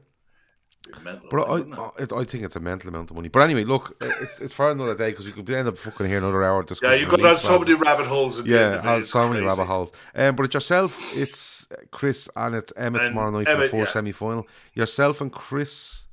But 1.31 1.49
I, 1.49 1.57
it? 1.59 1.67
I, 1.73 1.91
it, 2.03 2.13
I 2.13 2.25
think 2.25 2.45
it's 2.45 2.57
a 2.57 2.61
mental 2.61 2.89
amount 2.89 3.11
of 3.11 3.17
money. 3.17 3.29
But 3.29 3.41
anyway, 3.41 3.65
look, 3.65 3.97
it's 4.01 4.41
it's 4.41 4.53
for 4.53 4.71
another 4.71 4.95
day 4.97 5.11
because 5.11 5.27
we 5.27 5.33
could 5.33 5.49
end 5.51 5.69
up 5.69 5.79
fucking 5.79 6.07
here 6.07 6.19
another 6.19 6.43
hour. 6.43 6.65
yeah, 6.83 6.95
you 6.95 7.07
got 7.07 7.19
release 7.21 7.31
on 7.31 7.37
so 7.39 7.59
many 7.59 7.75
rabbit 7.75 8.07
holes. 8.07 8.39
In 8.39 8.47
the 8.47 8.59
end 8.61 8.85
Yeah, 8.85 8.91
uh, 8.91 9.01
so 9.03 9.29
many 9.29 9.45
rabbit 9.45 9.67
holes. 9.67 9.93
Um, 10.15 10.35
but 10.37 10.45
it's 10.45 10.55
yourself, 10.55 11.01
it's 11.15 11.69
Chris, 11.91 12.29
and 12.37 12.55
it's 12.55 12.73
Emma 12.77 12.99
And 12.99 13.09
tomorrow 13.09 13.31
night 13.31 13.49
for 13.49 13.57
the 13.63 13.69
fourth 13.69 13.89
yeah. 13.89 13.93
semi 13.93 14.13
final. 14.13 14.47
Yourself 14.75 15.21
and 15.21 15.33
Chris, 15.33 16.07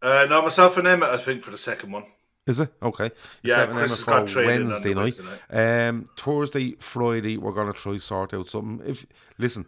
Uh, 0.00 0.26
no, 0.28 0.42
myself 0.42 0.76
and 0.78 0.86
Emma, 0.86 1.06
I 1.10 1.16
think, 1.16 1.42
for 1.42 1.50
the 1.50 1.58
second 1.58 1.90
one. 1.92 2.04
is 2.46 2.60
it 2.60 2.72
okay? 2.82 3.10
Yeah, 3.42 3.66
Chris 3.66 3.90
has 3.90 4.04
got 4.04 4.28
for 4.28 4.34
training 4.34 4.62
on 4.66 4.68
Wednesday 4.68 4.94
night. 4.94 5.18
Wednesday 5.20 5.88
Um, 5.88 6.08
Thursday, 6.16 6.76
Friday, 6.78 7.36
we're 7.36 7.52
gonna 7.52 7.72
try 7.72 7.98
sort 7.98 8.32
out 8.32 8.48
something. 8.48 8.80
If 8.88 9.04
listen, 9.38 9.66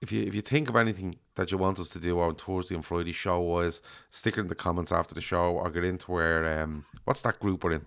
if 0.00 0.12
you 0.12 0.22
if 0.22 0.34
you 0.34 0.40
think 0.40 0.68
of 0.68 0.76
anything 0.76 1.16
that 1.34 1.50
you 1.52 1.58
want 1.58 1.80
us 1.80 1.88
to 1.90 1.98
do 1.98 2.20
on 2.20 2.34
Thursday 2.36 2.74
and 2.74 2.84
Friday 2.84 3.12
show 3.12 3.40
wise, 3.40 3.82
stick 4.10 4.36
it 4.36 4.40
in 4.40 4.46
the 4.46 4.54
comments 4.54 4.92
after 4.92 5.14
the 5.14 5.20
show 5.20 5.52
or 5.56 5.70
get 5.70 5.84
into 5.84 6.10
where 6.10 6.60
um 6.62 6.84
what's 7.04 7.22
that 7.22 7.38
group 7.40 7.64
we're 7.64 7.72
in? 7.72 7.86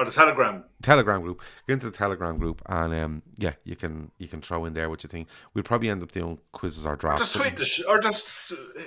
or 0.00 0.04
the 0.04 0.12
Telegram. 0.12 0.62
Telegram 0.80 1.20
group. 1.22 1.42
Get 1.66 1.72
into 1.74 1.86
the 1.90 1.96
Telegram 1.96 2.38
group, 2.38 2.62
and 2.66 2.94
um, 2.94 3.22
yeah, 3.36 3.54
you 3.64 3.74
can 3.74 4.12
you 4.18 4.28
can 4.28 4.40
throw 4.40 4.64
in 4.64 4.72
there 4.72 4.88
what 4.88 5.02
you 5.02 5.08
think. 5.08 5.26
We'll 5.54 5.64
probably 5.64 5.88
end 5.90 6.00
up 6.04 6.12
doing 6.12 6.38
quizzes 6.52 6.86
or 6.86 6.94
drafts. 6.94 7.22
Just 7.22 7.34
tweet 7.34 7.56
the 7.56 7.64
sh- 7.64 7.82
or 7.88 7.98
just 7.98 8.28
uh, 8.52 8.54
uh, 8.54 8.82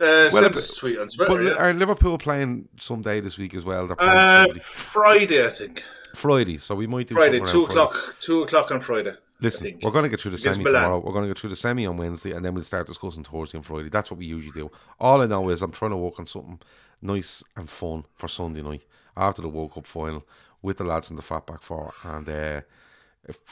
Well, 0.00 0.30
send 0.32 0.56
us 0.56 0.72
a 0.72 0.76
tweet 0.76 0.98
on 0.98 1.08
But 1.16 1.26
Twitter. 1.26 1.44
yeah. 1.44 1.52
are 1.54 1.72
Liverpool 1.72 2.18
playing 2.18 2.68
someday 2.80 3.20
this 3.20 3.38
week 3.38 3.54
as 3.54 3.64
well? 3.64 3.88
Uh. 4.00 4.48
Friday, 4.60 5.46
I 5.46 5.48
think. 5.48 5.84
Friday, 6.16 6.58
so 6.58 6.74
we 6.74 6.88
might 6.88 7.06
do 7.06 7.14
Friday, 7.14 7.38
two 7.38 7.44
around 7.44 7.66
Friday. 7.66 7.80
o'clock. 7.80 8.16
Two 8.18 8.42
o'clock 8.42 8.70
on 8.72 8.80
Friday. 8.80 9.14
Listen, 9.42 9.78
we're 9.82 9.90
going 9.90 10.04
to 10.04 10.08
get 10.08 10.20
through 10.20 10.30
the 10.30 10.38
semi 10.38 10.64
Milan. 10.64 10.82
tomorrow. 10.82 10.98
We're 11.00 11.12
going 11.12 11.24
to 11.24 11.28
get 11.28 11.38
through 11.38 11.50
the 11.50 11.56
semi 11.56 11.86
on 11.86 11.96
Wednesday, 11.96 12.32
and 12.32 12.44
then 12.44 12.54
we'll 12.54 12.64
start 12.64 12.86
discussing 12.86 13.24
Thursday 13.24 13.58
and 13.58 13.66
Friday. 13.66 13.88
That's 13.88 14.10
what 14.10 14.18
we 14.18 14.26
usually 14.26 14.52
do. 14.52 14.70
All 15.00 15.20
I 15.20 15.26
know 15.26 15.48
is 15.48 15.62
I'm 15.62 15.72
trying 15.72 15.90
to 15.90 15.96
work 15.96 16.18
on 16.18 16.26
something 16.26 16.60
nice 17.00 17.42
and 17.56 17.68
fun 17.68 18.04
for 18.14 18.28
Sunday 18.28 18.62
night 18.62 18.84
after 19.16 19.42
the 19.42 19.48
World 19.48 19.74
Cup 19.74 19.86
final 19.86 20.24
with 20.62 20.78
the 20.78 20.84
lads 20.84 21.08
from 21.08 21.16
the 21.16 21.22
Fatback 21.22 21.62
Four, 21.62 21.92
and 22.04 22.28
uh, 22.28 22.60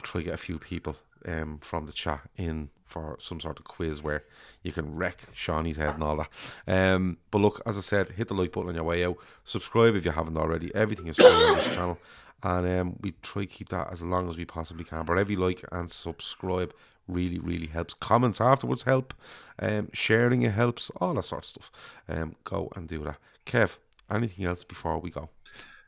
try 0.01 0.21
to 0.21 0.25
get 0.25 0.33
a 0.33 0.37
few 0.37 0.57
people 0.57 0.95
um, 1.27 1.59
from 1.59 1.85
the 1.85 1.93
chat 1.93 2.21
in 2.37 2.69
for 2.85 3.17
some 3.19 3.39
sort 3.39 3.57
of 3.57 3.65
quiz 3.65 4.03
where 4.03 4.23
you 4.63 4.71
can 4.71 4.95
wreck 4.95 5.23
Shawnee's 5.33 5.77
head 5.77 5.93
and 5.93 6.03
all 6.03 6.17
that. 6.17 6.29
Um, 6.67 7.17
but 7.31 7.39
look, 7.39 7.61
as 7.65 7.77
I 7.77 7.81
said, 7.81 8.09
hit 8.09 8.27
the 8.27 8.33
like 8.33 8.51
button 8.51 8.69
on 8.69 8.75
your 8.75 8.83
way 8.83 9.05
out. 9.05 9.17
Subscribe 9.45 9.95
if 9.95 10.03
you 10.05 10.11
haven't 10.11 10.37
already. 10.37 10.73
Everything 10.75 11.07
is 11.07 11.15
free 11.15 11.25
on 11.25 11.55
this 11.55 11.73
channel. 11.73 11.97
And 12.43 12.79
um, 12.79 12.95
we 13.01 13.13
try 13.21 13.43
to 13.43 13.47
keep 13.47 13.69
that 13.69 13.91
as 13.91 14.01
long 14.01 14.29
as 14.29 14.37
we 14.37 14.45
possibly 14.45 14.83
can. 14.83 15.05
But 15.05 15.17
every 15.17 15.35
like 15.35 15.63
and 15.71 15.91
subscribe 15.91 16.73
really, 17.07 17.39
really 17.39 17.67
helps. 17.67 17.93
Comments 17.93 18.39
afterwards 18.41 18.83
help. 18.83 19.13
Um, 19.59 19.89
sharing 19.93 20.41
it 20.41 20.53
helps. 20.53 20.89
All 20.99 21.13
that 21.13 21.23
sort 21.23 21.43
of 21.43 21.49
stuff. 21.49 21.71
Um, 22.09 22.35
go 22.43 22.71
and 22.75 22.87
do 22.87 23.03
that. 23.03 23.17
Kev, 23.45 23.77
anything 24.09 24.45
else 24.45 24.63
before 24.63 24.99
we 24.99 25.11
go? 25.11 25.29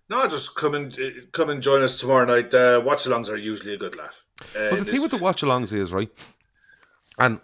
No, 0.10 0.28
just 0.28 0.56
come 0.56 0.76
and 0.76 0.94
uh, 0.94 1.10
come 1.32 1.50
and 1.50 1.62
join 1.62 1.82
us 1.82 2.00
tomorrow 2.00 2.26
night. 2.26 2.54
Uh, 2.54 2.82
watch 2.86 3.06
alongs 3.06 3.30
are 3.30 3.38
usually 3.38 3.74
a 3.74 3.78
good 3.78 3.96
laugh. 3.96 4.22
Uh, 4.56 4.70
But 4.72 4.80
the 4.80 4.86
thing 4.86 5.02
with 5.02 5.12
the 5.12 5.18
watch 5.18 5.42
alongs 5.42 5.72
is, 5.74 5.94
right, 5.94 6.10
and 7.18 7.40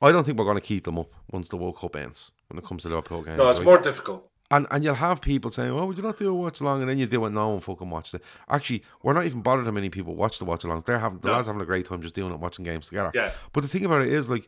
I 0.00 0.12
don't 0.12 0.24
think 0.24 0.38
we're 0.38 0.44
going 0.44 0.56
to 0.56 0.60
keep 0.62 0.84
them 0.84 0.98
up 0.98 1.10
once 1.30 1.48
the 1.48 1.56
World 1.56 1.76
Cup 1.76 1.96
ends 1.96 2.30
when 2.48 2.58
it 2.58 2.64
comes 2.64 2.82
to 2.82 2.88
Liverpool 2.88 3.22
games. 3.22 3.38
no, 3.38 3.50
it's 3.50 3.58
right? 3.58 3.64
more 3.66 3.78
difficult. 3.78 4.30
And 4.54 4.66
and 4.70 4.84
you'll 4.84 4.94
have 4.94 5.20
people 5.20 5.50
saying, 5.50 5.70
"Oh, 5.72 5.86
would 5.86 5.96
you 5.96 6.02
not 6.02 6.18
do 6.18 6.28
a 6.28 6.34
watch 6.34 6.60
along?" 6.60 6.80
And 6.80 6.88
then 6.90 6.98
you 6.98 7.06
do 7.06 7.24
it. 7.24 7.30
No 7.30 7.48
one 7.50 7.60
fucking 7.60 7.90
watched 7.90 8.14
it. 8.14 8.22
Actually, 8.48 8.82
we're 9.02 9.12
not 9.12 9.26
even 9.26 9.40
bothered 9.42 9.64
how 9.66 9.72
many 9.72 9.88
people 9.90 10.14
watch 10.14 10.38
the 10.38 10.44
watch 10.44 10.62
alongs. 10.62 10.84
They're 10.84 10.98
having 10.98 11.18
the 11.20 11.28
No. 11.28 11.34
lads 11.34 11.46
having 11.48 11.62
a 11.62 11.66
great 11.66 11.86
time 11.86 12.02
just 12.02 12.14
doing 12.14 12.32
it, 12.32 12.38
watching 12.40 12.64
games 12.64 12.86
together. 12.88 13.10
Yeah. 13.14 13.32
But 13.52 13.62
the 13.62 13.68
thing 13.68 13.84
about 13.84 14.02
it 14.02 14.08
is, 14.12 14.30
like, 14.30 14.46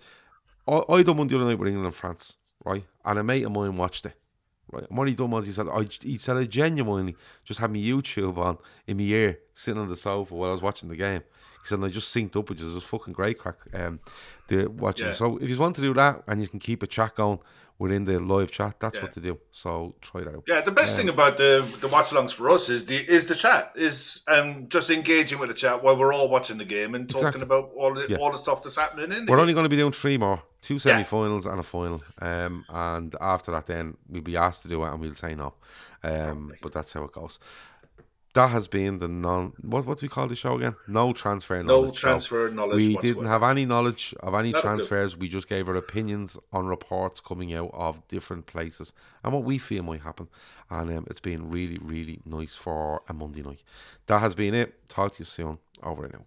I, 0.68 0.82
I 0.88 1.02
done 1.02 1.16
one 1.16 1.26
the 1.28 1.36
other 1.36 1.46
night 1.46 1.58
with 1.58 1.68
England 1.68 1.86
and 1.86 1.94
France, 1.94 2.36
right? 2.64 2.84
And 3.04 3.18
a 3.18 3.24
mate 3.24 3.44
of 3.44 3.52
mine 3.52 3.76
watched 3.76 4.06
it. 4.06 4.14
Right, 4.72 4.84
and 4.88 4.98
what 4.98 5.06
he 5.06 5.14
done 5.14 5.30
was 5.30 5.46
he 5.46 5.52
said, 5.52 5.68
I, 5.68 5.86
he 6.00 6.18
said 6.18 6.36
I 6.36 6.42
genuinely 6.44 7.14
just 7.44 7.60
had 7.60 7.70
my 7.70 7.78
YouTube 7.78 8.36
on 8.36 8.58
in 8.88 8.96
my 8.96 9.04
ear, 9.04 9.38
sitting 9.54 9.80
on 9.80 9.86
the 9.86 9.94
sofa 9.94 10.34
while 10.34 10.48
I 10.48 10.52
was 10.52 10.60
watching 10.62 10.88
the 10.88 10.96
game. 10.96 11.20
He 11.20 11.68
said, 11.68 11.76
and 11.78 11.84
I 11.84 11.88
just 11.88 12.12
synced 12.12 12.34
up, 12.36 12.50
which 12.50 12.60
is 12.60 12.74
just 12.74 12.86
fucking 12.86 13.12
great 13.12 13.38
crack. 13.38 13.58
Um, 13.72 14.00
the 14.48 14.66
watching. 14.66 15.06
Yeah. 15.06 15.12
So 15.12 15.36
if 15.36 15.48
you 15.48 15.56
want 15.56 15.76
to 15.76 15.82
do 15.82 15.94
that 15.94 16.24
and 16.26 16.42
you 16.42 16.48
can 16.48 16.58
keep 16.58 16.82
a 16.82 16.88
chat 16.88 17.14
going 17.14 17.38
within 17.78 18.04
the 18.06 18.18
live 18.18 18.50
chat, 18.50 18.80
that's 18.80 18.96
Yeah. 18.96 19.02
what 19.02 19.12
to 19.12 19.20
do. 19.20 19.38
So 19.52 19.94
try 20.00 20.22
that 20.22 20.34
out. 20.34 20.44
Yeah, 20.48 20.62
the 20.62 20.70
best 20.70 20.96
thing 20.96 21.08
about 21.08 21.36
the 21.36 21.64
the 21.80 21.88
watch 21.88 22.10
alongs 22.10 22.32
for 22.32 22.48
us 22.50 22.68
is 22.68 22.86
the 22.86 22.96
is 22.96 23.26
the 23.26 23.34
chat 23.34 23.72
is 23.76 24.20
um 24.28 24.68
just 24.68 24.88
engaging 24.90 25.38
with 25.38 25.48
the 25.50 25.54
chat 25.54 25.82
while 25.82 25.96
we're 25.96 26.12
all 26.12 26.28
watching 26.28 26.58
the 26.58 26.64
game 26.64 26.94
and 26.94 27.08
talking 27.08 27.26
Exactly. 27.28 27.42
about 27.42 27.70
all 27.76 27.92
the 27.94 28.06
Yeah. 28.08 28.16
all 28.16 28.30
the 28.32 28.38
stuff 28.38 28.62
that's 28.62 28.76
happening 28.76 29.12
in. 29.12 29.26
We're 29.26 29.36
game. 29.36 29.40
only 29.40 29.52
going 29.54 29.64
to 29.64 29.68
be 29.68 29.76
doing 29.76 29.92
three 29.92 30.16
more, 30.18 30.42
two 30.62 30.78
semi-finals 30.78 31.44
and 31.46 31.60
a 31.60 31.62
final. 31.62 32.02
Um, 32.20 32.64
and 32.68 33.14
after 33.20 33.50
that, 33.52 33.66
then 33.66 33.96
we'll 34.08 34.22
be 34.22 34.36
asked 34.36 34.62
to 34.62 34.68
do 34.68 34.82
it, 34.84 34.88
and 34.90 35.00
we'll 35.00 35.14
say 35.14 35.34
no. 35.34 35.54
Um, 36.02 36.52
but 36.62 36.72
that's 36.72 36.92
how 36.92 37.04
it 37.04 37.12
goes. 37.12 37.38
That 38.36 38.50
has 38.50 38.68
been 38.68 38.98
the 38.98 39.08
non. 39.08 39.54
What 39.62 39.86
what 39.86 39.98
do 39.98 40.04
we 40.04 40.10
call 40.10 40.28
the 40.28 40.36
show 40.36 40.56
again? 40.58 40.76
No 40.86 41.12
transfer 41.14 41.56
No 41.62 41.80
knowledge. 41.80 41.96
show. 41.96 42.08
transfer 42.08 42.50
knowledge 42.50 42.76
We 42.76 42.94
whatsoever. 42.94 43.14
didn't 43.14 43.28
have 43.34 43.42
any 43.42 43.64
knowledge 43.64 44.14
of 44.20 44.34
any 44.34 44.52
Not 44.52 44.60
transfers. 44.62 45.16
We 45.16 45.28
just 45.28 45.48
gave 45.48 45.68
our 45.70 45.74
opinions 45.76 46.36
on 46.52 46.66
reports 46.66 47.18
coming 47.20 47.54
out 47.54 47.70
of 47.72 48.06
different 48.08 48.44
places 48.46 48.92
and 49.24 49.32
what 49.32 49.44
we 49.44 49.56
feel 49.56 49.82
might 49.82 50.02
happen. 50.02 50.28
And 50.68 50.90
um, 50.96 51.06
it's 51.08 51.20
been 51.30 51.50
really, 51.50 51.78
really 51.78 52.20
nice 52.26 52.54
for 52.54 53.00
a 53.08 53.14
Monday 53.14 53.42
night. 53.42 53.62
That 54.06 54.20
has 54.20 54.34
been 54.34 54.54
it. 54.54 54.86
Talk 54.88 55.12
to 55.12 55.20
you 55.20 55.24
soon. 55.24 55.58
Over 55.82 56.04
and 56.04 56.14
out. 56.16 56.26